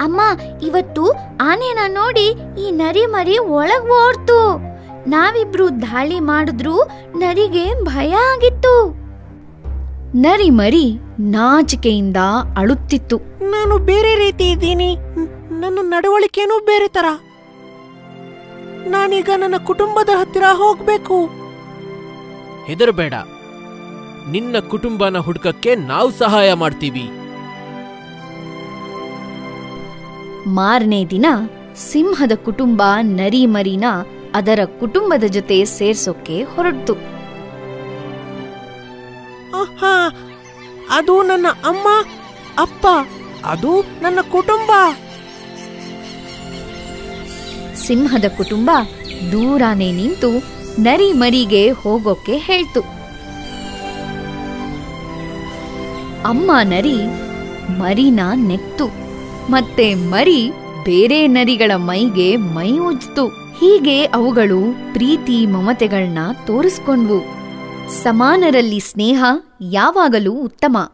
ಅಮ್ಮ 0.00 0.20
ಇವತ್ತು 0.62 1.12
ಆನೆನ 1.42 1.78
ನೋಡಿ 1.86 2.26
ಈ 2.60 2.70
ನರಿ 2.70 3.06
ಮರಿ 3.06 3.38
ಒಳಗ್ 3.38 3.86
ಓಡ್ತು. 3.86 4.58
ನಾವಿಬ್ರು 5.10 5.82
ದಾಳಿ 5.82 6.20
ಮಾಡಿದ್ರು 6.20 6.82
ನರಿಗೆ 7.16 7.84
ಭಯ 7.84 8.12
ಆಗಿತ್ತು. 8.12 9.04
ನರಿ 10.14 10.50
ಮರಿ 10.50 10.98
ನಾಚಿಕೆಯಿಂದ 11.20 12.16
ಅಳುತ್ತಿತ್ತು. 12.56 13.16
ನಾನು 13.50 13.78
ಬೇರೆ 13.78 14.16
ರೀತಿ 14.16 14.50
ಇದ್ದೀನಿ. 14.50 14.96
ನನ್ನ 15.60 15.78
ನಡವಳಿಕೆನೂ 15.82 16.64
ಬೇರೆ 16.64 16.88
ತರ. 16.88 17.04
ನಾನೀಗ 18.86 19.30
ನನ್ನ 19.36 19.56
ಕುಟುಂಬದ 19.56 20.08
ಹತ್ತಿರ 20.08 20.42
ಹೋಗ್ಬೇಕು. 20.52 21.28
ಹೆದರಬೇಡ. 22.66 23.14
ನಿನ್ನ 24.30 24.58
ಕುಟುಂಬನ 24.58 25.18
ಹುಡುಕಕ್ಕೆ 25.18 25.74
ನಾವು 25.74 26.10
ಸಹಾಯ 26.10 26.52
ಮಾಡ್ತೀವಿ. 26.52 27.23
ಮಾರನೇ 30.46 31.06
ದಿನ 31.06 31.26
ಸಿಂಹದ 31.76 32.32
ಕುಟುಂಬ 32.34 32.82
ನರಿ 33.02 33.46
ಮರಿನ 33.46 33.84
ಅದರ 34.34 34.58
ಕುಟುಂಬದ 34.80 35.24
ಜೊತೆ 35.24 35.64
ಸೇರ್ಸೋಕೆ 35.64 36.42
ಹೊರಡ್ತು. 36.42 36.92
ಆಹಾ 39.56 39.94
ಅದು 40.90 41.22
ನನ್ನ 41.22 41.46
ಅಮ್ಮ 41.64 41.88
ಅಪ್ಪ 42.58 42.86
ಅದು 43.44 43.80
ನನ್ನ 43.80 44.18
ಕುಟುಂಬ. 44.20 44.70
ಸಿಂಹದ 47.74 48.24
ಕುಟುಂಬ 48.36 48.70
ದೂರಾನೇ 49.32 49.92
ನಿಂತು 49.92 50.30
ನರಿ 50.82 51.12
ಮರಿಗೆ 51.12 51.70
ಹೋಗೋಕೆ 51.70 52.36
ಹೇಳ್ತು. 52.36 52.80
ಅಮ್ಮ 56.28 56.50
ನರಿ 56.62 56.96
ಮರಿನ 57.78 58.20
ನೆಕ್ತು. 58.34 59.03
ಮತ್ತೆ 59.50 59.94
ಮರಿ 59.94 60.50
ಬೇರೆ 60.84 61.26
ನರಿಗಳ 61.26 61.72
ಮೈಗೆ 61.76 62.36
ಮೈ 62.36 62.78
ಉಜ್ತು 62.78 63.28
ಹೀಗೆ 63.28 64.04
ಅವುಗಳು 64.04 64.58
ಪ್ರೀತಿ 64.92 65.46
ಮಮತೆಗಳನ್ನ 65.46 66.18
ತೋರಿಸ್ಕೊಂಡ್ವು. 66.46 67.20
ಸಮಾನರಲ್ಲಿ 68.02 68.80
ಸ್ನೇಹ 68.80 69.24
ಯಾವಾಗಲೂ 69.70 70.32
ಉತ್ತಮ. 70.32 70.92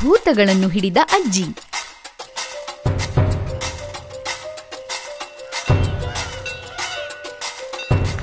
ಭೂತಗಳನ್ನು 0.00 0.68
ಹಿಡಿದ 0.68 0.96
ಅಜ್ಜಿ. 0.96 1.44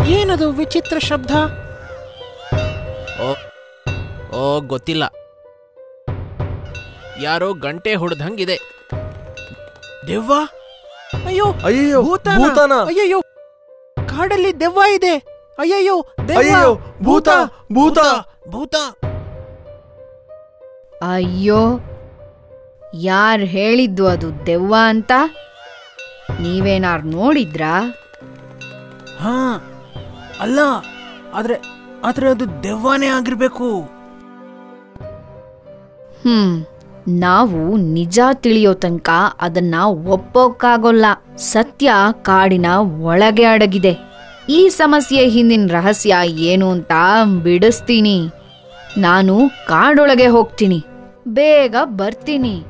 ಏನದು 0.07 0.51
ವಿಚಿತ್ರ 0.51 0.99
ಶಬ್ದ? 0.99 1.31
ಓ 3.21 3.35
ಓ 4.35 4.59
ಗೊತ್ತಿಲ್ಲ. 4.59 5.03
ಯಾರೋ 7.23 7.53
ಗಂಟೆ 7.53 7.95
ಹೊಡೆದಂಗಿದೆ. 7.95 8.57
ದೆವ್ವ? 10.07 10.33
ಅಯ್ಯೋ 11.25 11.45
ಅಯ್ಯೋ 11.65 12.03
ಭೂತಾನ. 12.03 12.73
ಅಯ್ಯಯ್ಯೋ 12.73 13.21
ಕಾಡಲ್ಲಿ 14.09 14.59
ದೆವ್ವ 14.59 14.81
ಇದೆ. 14.95 15.17
ಅಯ್ಯಯ್ಯೋ 15.59 16.05
ದೆವ್ವ. 16.27 16.39
ಅಯ್ಯಯ್ಯೋ, 16.39 16.75
ಭೂತ, 17.01 17.27
ಭೂತ. 17.73 17.97
ಭೂತ. 18.49 18.75
ಅಯ್ಯೋ 21.01 21.79
ಯಾರ್ 22.93 23.41
ಹೇಳಿದ್ದು 23.41 24.07
ಅದು 24.07 24.45
ದೆವ್ವ 24.45 24.75
ಅಂತ? 24.85 25.11
ನೀವೇನಾರ್ 26.39 27.05
ನೋಡಿದ್ರಾ? 27.05 27.73
ಹಾ 29.19 29.35
ಅಲ್ಲ 30.39 30.59
ಆದ್ರೆ 31.33 31.55
ಆದ್ರೆ 32.05 32.29
ಅದು 32.29 32.63
ದೆವ್ವಾನೇ 32.63 33.07
ಆಗಿರ್ಬೇಕು. 33.07 33.67
ಹ್ಮ್. 36.23 36.65
ನಾವು 37.07 37.77
ನಿಜ 37.77 38.19
ತಿಳಿಯೋ 38.33 38.73
ತನಕ 38.73 39.09
ಅದನ್ನ 39.41 39.75
ಒಪ್ಪೋಕ್ಕಾಗೋಲ್ಲ 39.85 41.05
ಸತ್ಯ 41.37 41.91
ಕಾಡಿನ 42.21 42.65
ಒಳಗೆ 43.01 43.43
ಅಡಗಿದೆ. 43.43 43.97
ಈ 44.49 44.69
ಸಮಸ್ಯೆ 44.69 45.29
ಹಿಂದಿನ 45.29 45.69
ರಹಸ್ಯ 45.71 46.15
ಏನು 46.25 46.71
ಅಂತ 46.71 46.91
ಬಿಡಿಸ್ತೀನಿ. 47.43 48.29
ನಾನು 48.97 49.39
ಕಾಡೊಳಗೆ 49.67 50.27
ಹೋಗ್ತೀನಿ. 50.27 50.83
ಬೇಗ 51.27 51.75
ಬರ್ತೀನಿ. 51.83 52.63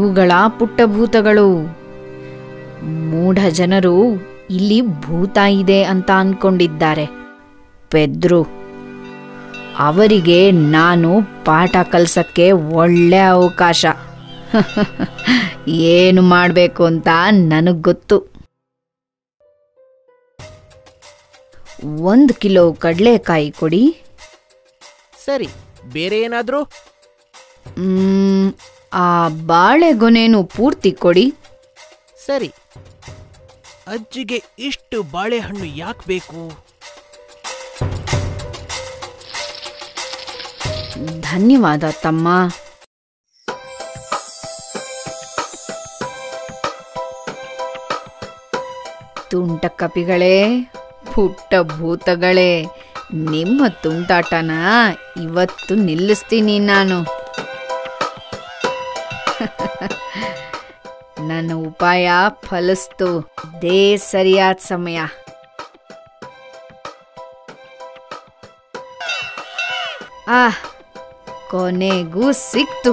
ಇವುಗಳ 0.00 0.32
ಪುಟ್ಟಭೂತಗಳು. 0.58 1.48
ಮೂಢ 3.10 3.38
ಜನರು 3.48 3.94
ಇಲ್ಲಿ 4.50 4.80
ಭೂತ 5.00 5.38
ಇದೆ 5.52 5.84
ಅಂತ 5.84 6.10
ಅನ್ಕೊಂಡಿದ್ದಾರೆ. 6.18 7.06
ಪೆದ್ರು 7.90 8.40
ಅವರಿಗೆ 9.78 10.50
ನಾನು 10.50 11.10
ಪಾಠ 11.44 11.76
ಕಲ್ಸಕ್ಕೆ 11.92 12.52
ಒಳ್ಳೆ 12.52 13.20
ಅವಕಾಶ. 13.20 13.82
ಏನು 15.68 16.22
ಮಾಡಬೇಕು 16.22 16.84
ಅಂತ 16.84 17.08
ನನಗ್ 17.30 17.82
ಗೊತ್ತು. 17.82 18.16
ಒಂದು 22.04 22.34
ಕಿಲೋ 22.34 22.72
ಕಡಲೆಕಾಯಿ 22.72 23.50
ಕೊಡಿ. 23.50 23.82
ಸರಿ 25.24 25.48
ಬೇರೆ 25.92 26.20
ಏನಾದ್ರೂ? 26.20 26.60
ಆ 28.92 29.28
ಬಾಳೆಗೊನೆನು 29.28 30.44
ಪೂರ್ತಿ 30.44 30.92
ಕೊಡಿ. 30.92 31.34
ಸರಿ. 32.26 32.48
ಅಜ್ಜಿಗೆ 33.86 34.44
ಇಷ್ಟು 34.58 35.02
ಬಾಳೆಹಣ್ಣು 35.02 35.64
ಯಾಕೆ 35.64 36.00
ಬೇಕು? 36.06 36.70
ಧನ್ಯವಾದ 41.20 41.84
ತಮ್ಮ. 42.02 42.28
ತುಂಟ 49.30 49.66
ಕಪಿಗಳೇ 49.66 50.72
ಪುಟ್ಟ 51.14 51.54
ಭೂತಗಳೇ 51.62 52.64
ನಿಮ್ಮ 53.14 53.66
ತುಂಟಾಟನ 53.82 54.50
ಇವತ್ತು 55.22 55.74
ನಿಲ್ಲಿಸ್ತೀನಿ 55.74 56.58
ನಾನು. 56.58 57.19
ಉಪಾಯ 61.80 62.10
ಫಲಿಸ್ತು. 62.46 63.32
ದೇ 63.62 63.96
ಸರಿಯಾದ 63.96 64.56
ಸಮಯ. 64.68 65.00
ಆಹ್ 70.28 70.58
ಕೊನೆಗೂ 71.50 72.32
ಸಿಕ್ತು. 72.32 72.92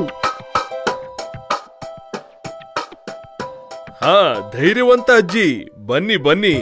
ಹಾ 4.06 4.52
ಧೈರ್ಯವಂತ 4.54 5.12
ಅಜ್ಜಿ 5.12 5.48
ಬನ್ನಿ 5.86 6.18
ಬನ್ನಿ. 6.18 6.56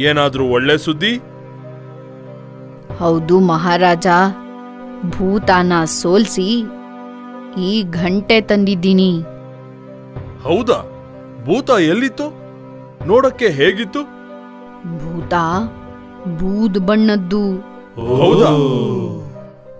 ಏನಾದ್ರೂ 0.00 0.44
ಒಳ್ಳೆ 0.48 0.78
ಸುದ್ದಿ? 0.78 1.14
ಹೌದು 2.98 3.40
ಮಹಾರಾಜ 3.40 4.06
ಭೂತಾನ 5.08 5.84
ಸೋಲ್ಸಿ 5.84 6.64
ಈ 7.58 7.82
ಘಂಟೆ 7.82 8.40
ತಂದಿದ್ದೀನಿ. 8.40 9.12
ಹೌದಾ? 10.42 10.78
ಭೂತ 11.44 11.70
ಎಲ್ಲಿತ್ತು? 11.70 12.26
ನೋಡಕ್ಕೆ 13.06 13.48
ಹೇಗಿತ್ತು? 13.48 14.02
ಭೂತ 14.98 15.34
ಬೂದ್ 16.28 16.78
ಬಣ್ಣದ್ದು. 16.78 17.56
ಹೌದಾ? 18.06 18.50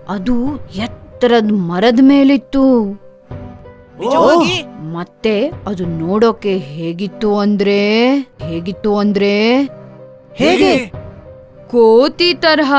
ಅದು 0.08 0.56
ಎತ್ತರದ 0.56 1.50
ಮರದ 1.52 1.98
ಮೇಲಿತ್ತು. 2.02 2.84
ನಿಜವಾಗಿ? 4.00 4.64
ಮತ್ತೆ 4.92 5.48
ಅದು 5.48 5.86
ನೋಡೋಕೆ 5.86 6.58
ಹೇಗಿತ್ತು 6.58 7.38
ಅಂದ್ರೆ 7.38 8.12
ಹೇಗಿತ್ತು 8.42 8.98
ಅಂದ್ರೆ 8.98 9.62
ಹೇಗೆ? 10.34 10.92
ಕೋತಿ 11.68 12.34
ತರಹ. 12.34 12.74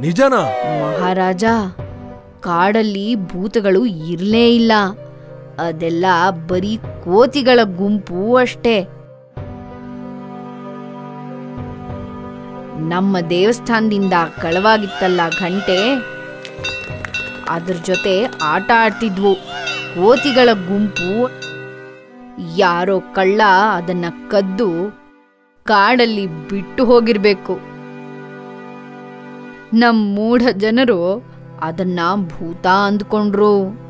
ನಿಜನಾ? 0.00 0.40
ಮಹಾರಾಜ 0.82 1.44
ಕಾಡಲ್ಲಿ 2.40 3.14
ಭೂತಗಳು 3.14 3.86
ಇರ್ಲೇ 3.86 4.54
ಇಲ್ಲ. 4.54 4.72
ಅದೆಲ್ಲ 5.58 6.06
ಬರೀ 6.46 6.76
ಕೋತಿಗಳ 7.04 7.60
ಗುಂಪು 7.76 8.36
ಅಷ್ಟೇ. 8.36 8.80
ನಮ್ಮ 12.88 13.20
ದೇವಸ್ಥಾನದಿಂದ 13.20 14.12
ಕಳವಾಗಿತ್ತಲ್ಲ 14.40 15.20
ಘಂಟೆ? 15.40 15.92
ಅದ್ರ 17.48 17.74
ಜೊತೆ 17.84 18.24
ಆಟ 18.42 18.70
ಆಡ್ತಿದ್ವು. 18.76 19.34
ಕೋತಿಗಳ 19.94 20.48
ಗುಂಪು. 20.52 21.30
ಯಾರೋ 22.56 23.00
ಕಳ್ಳ 23.00 23.40
ಅದನ್ನ 23.72 24.04
ಕದ್ದು 24.30 24.98
ಕಾಡಲ್ಲಿ 25.64 26.26
ಬಿಟ್ಟು 26.26 26.84
ಹೋಗಿರ್ಬೇಕು. 26.84 27.58
ನಮ್ಮ 29.74 30.14
ಮೂಢ 30.14 30.42
ಜನರು 30.52 31.24
ಅದನ್ನ 31.60 32.00
ಭೂತ 32.14 32.66
ಅಂದ್ಕೊಂಡ್ರು. 32.66 33.87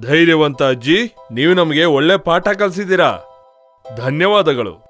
ಧೈರ್ಯವಂತ 0.00 0.62
ಅಜ್ಜಿ 0.62 1.16
ನೀವು 1.30 1.54
ನಮಗೆ 1.54 1.84
ಒಳ್ಳೆ 1.84 2.16
ಪಾಠ 2.16 2.48
ಕಲಿಸಿದ್ದೀರಾ. 2.48 3.10
ಧನ್ಯವಾದಗಳು. 3.96 4.84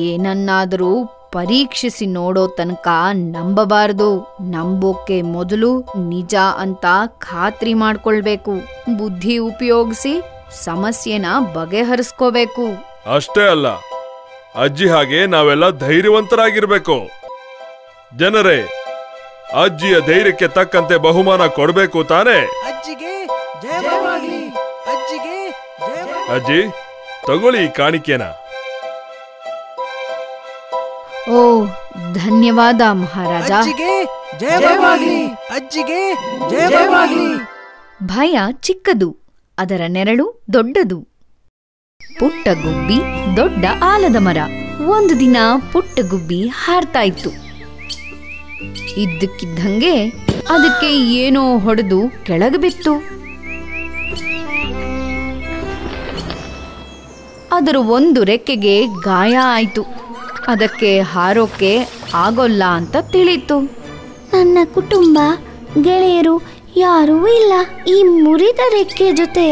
ಏನನ್ನಾದರೂ 0.00 1.06
ಪರೀಕ್ಷಿಸಿ 1.32 2.06
ನೋಡೋ 2.06 2.46
ತನಕ 2.46 2.88
ನಂಬಬಾರದು. 3.12 4.36
ನಂಬೋಕೆ 4.50 5.22
ಮೊದಲು 5.22 5.80
ನಿಜ 6.08 6.34
ಅಂತ 6.58 6.84
ಖಾತ್ರಿ 7.18 7.74
ಮಾಡ್ಕೊಳ್ಬೇಕು. 7.74 8.50
ಬುದ್ಧಿ 8.98 9.38
ಉಪಯೋಗಿಸಿ 9.38 10.22
ಸಮಸ್ಯೆನ 10.64 11.26
ಬಗೆಹರಿಸ್ಕೋಬೇಕು. 11.54 12.66
ಅಷ್ಟೇ 13.14 13.48
ಅಲ್ಲ 13.48 13.68
ಅಜ್ಜಿ 14.54 14.88
ಹಾಗೆ 14.88 15.26
ನಾವೆಲ್ಲ 15.26 15.70
ಧೈರ್ಯವಂತರಾಗಿರ್ಬೇಕು. 15.70 17.10
ಜನರೇ 18.16 18.87
ಅಜ್ಜಿಯ 19.54 20.00
ಧೈರ್ಯಕ್ಕೆ 20.00 20.48
ತಕ್ಕಂತೆ 20.48 20.96
ಬಹುಮಾನ 20.96 21.46
ಕೊಡಬೇಕು 21.46 22.04
ತಾನೇ? 22.04 22.46
ಅಜ್ಜಿಗೆ 22.46 23.26
ಜಯವಾಗಲಿ. 23.62 24.48
ಅಜ್ಜಿಗೆ 24.48 25.50
ಜಯವಾಗಲಿ. 25.80 26.34
ಅಜ್ಜಿ 26.34 26.70
ತಗೊಳ್ಳಿ 27.26 27.64
ಈ 27.64 27.68
ಕಾಣಿಕೆನ. 27.68 28.22
ಓ 31.30 31.66
ಧನ್ಯವಾದ 32.14 32.80
ಮಹಾರಾಜ. 32.92 33.52
ಅಜ್ಜಿಗೆ 33.52 34.04
ಜಯವಾಗಲಿ. 34.38 35.26
ಅಜ್ಜಿಗೆ 35.26 36.14
ಜಯವಾಗಲಿ. 36.50 37.44
ಭಯ 38.06 38.38
ಚಿಕ್ಕದು 38.52 39.16
ಅದರ 39.58 39.80
ನೆರಳು 39.88 40.44
ದೊಡ್ಡದು. 40.52 41.00
ಪುಟ್ಟ 42.18 42.48
ಗುಬ್ಬಿ 42.48 43.00
ದೊಡ್ಡ 43.36 43.64
ಆಲದ 43.82 44.16
ಮರ. 44.18 44.38
ಒಂದು 44.88 45.18
ದಿನ 45.18 45.36
ಪುಟ್ಟ 45.72 46.00
ಗುಬ್ಬಿ 46.00 46.48
ಹಾರ್ತಾ 46.48 47.00
ಇತ್ತು. 47.00 47.47
ಇದ್ದಕ್ಕಿದ್ದಂಗೆ 48.96 50.08
ಅದಕ್ಕೆ 50.50 51.00
ಏನೋ 51.00 51.58
ಹೊಡೆದು 51.58 52.24
ಕೆಳಗೆ 52.24 52.58
ಬಿತ್ತು. 52.58 52.92
ಅದರ 57.52 57.76
ಒಂದು 57.76 58.24
ರೆಕ್ಕೆಗೆ 58.24 58.86
ಗಾಯ 58.86 59.36
ಆಯ್ತು. 59.36 59.82
ಅದಕ್ಕೆ 60.48 61.00
ಹಾರೋಕೆ 61.00 61.88
ಆಗೋಲ್ಲ 62.14 62.64
ಅಂತ 62.64 62.96
ತಿಳಿತು 62.96 63.60
ನನ್ನ 64.32 64.58
ಕುಟುಂಬ, 64.74 65.18
ಗೆಳೆಯರು 65.82 66.42
ಯಾರೂ 66.76 67.26
ಇಲ್ಲ. 67.26 67.52
ಈ 67.88 68.02
ಮುರಿದ 68.02 68.58
ರೆಕ್ಕೆ 68.72 69.12
ಜೊತೆ 69.12 69.46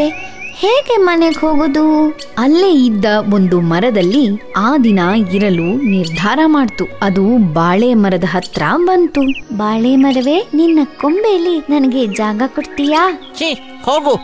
ಹೇಗೆ 0.59 0.97
ಮನೆಗೆ 0.97 1.39
ಹೋಗೋದು? 1.39 2.17
ಅಲ್ಲೇ 2.37 2.85
ಇದ್ದ 2.85 3.05
ಒಂದು 3.33 3.61
ಮರದಲ್ಲಿ 3.61 4.41
ಆ 4.57 4.77
ದಿನ 4.77 4.99
ಇರಲು 5.33 5.81
ನಿರ್ಧಾರ 5.81 6.39
ಮಾಡ್ತು. 6.45 6.85
ಅದು 7.01 7.53
ಬಾಳೆ 7.53 7.93
ಮರದ 7.93 8.23
ಹತ್ರ 8.23 8.61
ಬಂತು. 8.85 9.21
ಬಾಳೆ 9.57 9.95
ಮರವೇ 9.95 10.47
ನಿನ್ನ 10.53 10.79
ಕೊಂಬೆಯಲ್ಲಿ 11.01 11.59
ನನಗೆ 11.59 12.07
ಜಾಗ 12.07 12.41
ಕೊಡ್ತೀಯಾ? 12.47 13.33
ಛೀ 13.37 13.53
ಹೋಗು. 13.83 14.15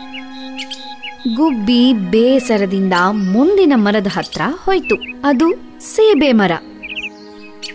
ಗುಬ್ಬಿ 1.36 1.92
ಬೇಸರದಿಂದ 1.92 2.92
ಮುಂದಿನ 3.12 3.72
ಮರದ 3.76 4.06
ಹತ್ರ 4.06 4.40
ಹೋಯ್ತು. 4.64 4.96
ಅದು 5.24 5.50
ಸೇಬೆ 5.80 6.32
ಮರ. 6.32 6.52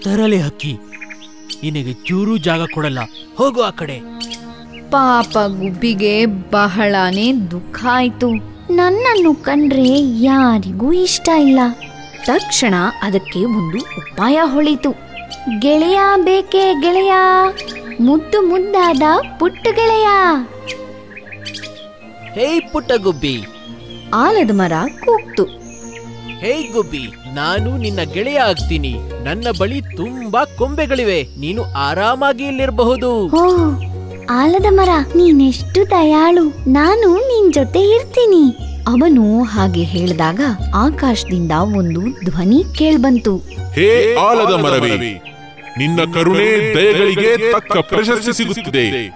ತರಲೆ 0.03 0.37
ಹಕ್ಕಿ. 0.37 0.73
ನಿನಗೆ 1.63 1.93
ಚೂರು 1.93 2.37
ಜಾಗ 2.37 2.59
ಕೊಡಲ್ಲ. 2.73 2.99
ಹೋಗು 3.35 3.61
ಆ 3.61 3.69
ಕಡೆ. 3.69 3.99
ಪಾಪ 4.91 5.37
ಗುಬ್ಬಿಗೆ 5.47 6.25
ಬಹಳಾನೇ 6.25 7.33
ದುಃಖ 7.33 7.85
ಆಯ್ತು. 7.91 8.29
ನನ್ನನ್ನು 8.75 9.35
ಕಂಡ್ರೆ 9.35 10.21
ಯಾರಿಗೂ 10.21 10.93
ಇಷ್ಟ 10.93 11.29
ಇಲ್ಲ. 11.29 11.59
ತಕ್ಷಣ 12.25 12.73
ಅದಕ್ಕೆ 13.03 13.45
ಒಂದು 13.45 13.77
ಉಪಾಯ 13.77 14.39
ಹೊಳಿತು. 14.45 14.91
ಗೆಳೆಯ 15.59 15.99
ಬೇಕೇ 16.23 16.73
ಗೆಳೆಯ? 16.81 17.13
ಮುದ್ದು 18.01 18.41
ಮುದ್ದಾದ 18.41 19.01
ಪುಟ್ಟ 19.39 19.63
ಗೆಳೆಯ? 19.63 20.07
ಹೇ 22.31 22.69
ಪುಟ್ಟ 22.73 22.91
ಗುಬ್ಬಿ. 22.97 23.45
ಆಲದ 24.13 24.51
ಮರ 24.53 24.71
ಕೂಗ್ತು. 25.05 25.43
ಹೇ 26.39 26.69
ಗುಬ್ಬಿ 26.73 27.13
ನಾನು 27.33 27.77
ನಿನ್ನ 27.77 27.99
ಗೆಳೆಯ 28.13 28.39
ಆಗ್ತೀನಿ. 28.39 28.95
ನನ್ನ 29.23 29.47
ಬಳಿ 29.59 29.81
ತುಂಬಾ 29.81 30.45
ಕೊಂಬೆಗಳಿವೆ. 30.45 31.23
ನೀನು 31.23 31.63
ಆರಾಮಾಗಿ 31.63 32.43
ಇಲ್ಲಿರಬಹುದು. 32.43 33.29
ಆಲದ 34.31 34.65
ಮರ 34.69 34.89
ನೀನೆಷ್ಟು 35.15 35.89
ದಯಾಳು. 35.89 36.45
ನಾನು 36.49 37.17
ನಿನ್ 37.17 37.53
ಜೊತೆ 37.53 37.79
ಇರ್ತೀನಿ. 37.79 38.57
ಅವನು 38.87 39.43
ಹಾಗೆ 39.43 39.83
ಹೇಳಿದಾಗ 39.83 40.41
ಆಕಾಶದಿಂದ 40.75 41.51
ಒಂದು 41.51 42.01
ಧ್ವನಿ 42.25 42.63
ಕೇಳ್ಬಂತು. 42.75 43.37
ಹೇ 43.75 44.15
ಆಲದ 44.15 44.53
ಮರವೇ 44.53 45.21
ನಿನ್ನ 45.77 46.13
ಕರುಣೆ 46.13 46.75
ದಯಗಳಿಗೆ 46.75 47.51
ತಕ್ಕ 47.51 47.77
ಪ್ರಶಸ್ತಿ 47.77 48.33
ಸಿಗುತ್ತಿದೆ. 48.33 49.07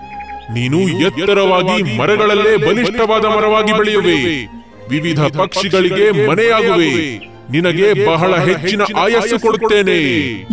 ನೀನು 0.53 0.79
ಎತ್ತರವಾಗಿ 0.79 1.97
ಮರಗಳಲ್ಲೇ 1.97 2.57
ಬಲಿಷ್ಠವಾದ 2.57 3.25
ಮರವಾಗಿ 3.25 3.77
ಬೆಳೆಯುವೆ. 3.77 4.45
ವಿವಿಧ 4.89 5.19
ಪಕ್ಷಿಗಳಿಗೆ 5.19 6.27
ಮನೆಯಾಗುವೆ. 6.27 7.17
ನಿನಗೆ 7.51 8.05
ಬಹಳ 8.07 8.35
ಹೆಚ್ಚಿನ 8.35 8.81
ಆಯಸ್ಸು 8.97 9.39
ಕೊಡುತ್ತೇನೆ. 9.39 9.99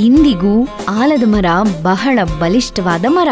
ಇಂದಿಗೂ 0.04 0.68
ಆಲದ 0.88 1.22
ಮರ 1.26 1.44
ಬಹಳ 1.82 2.18
ಬಲಿಷ್ಠವಾದ 2.38 3.04
ಮರ. 3.08 3.28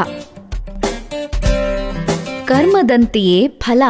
ಕರ್ಮದಂತೆಯೇ 2.48 3.38
ಫಲ 3.62 3.82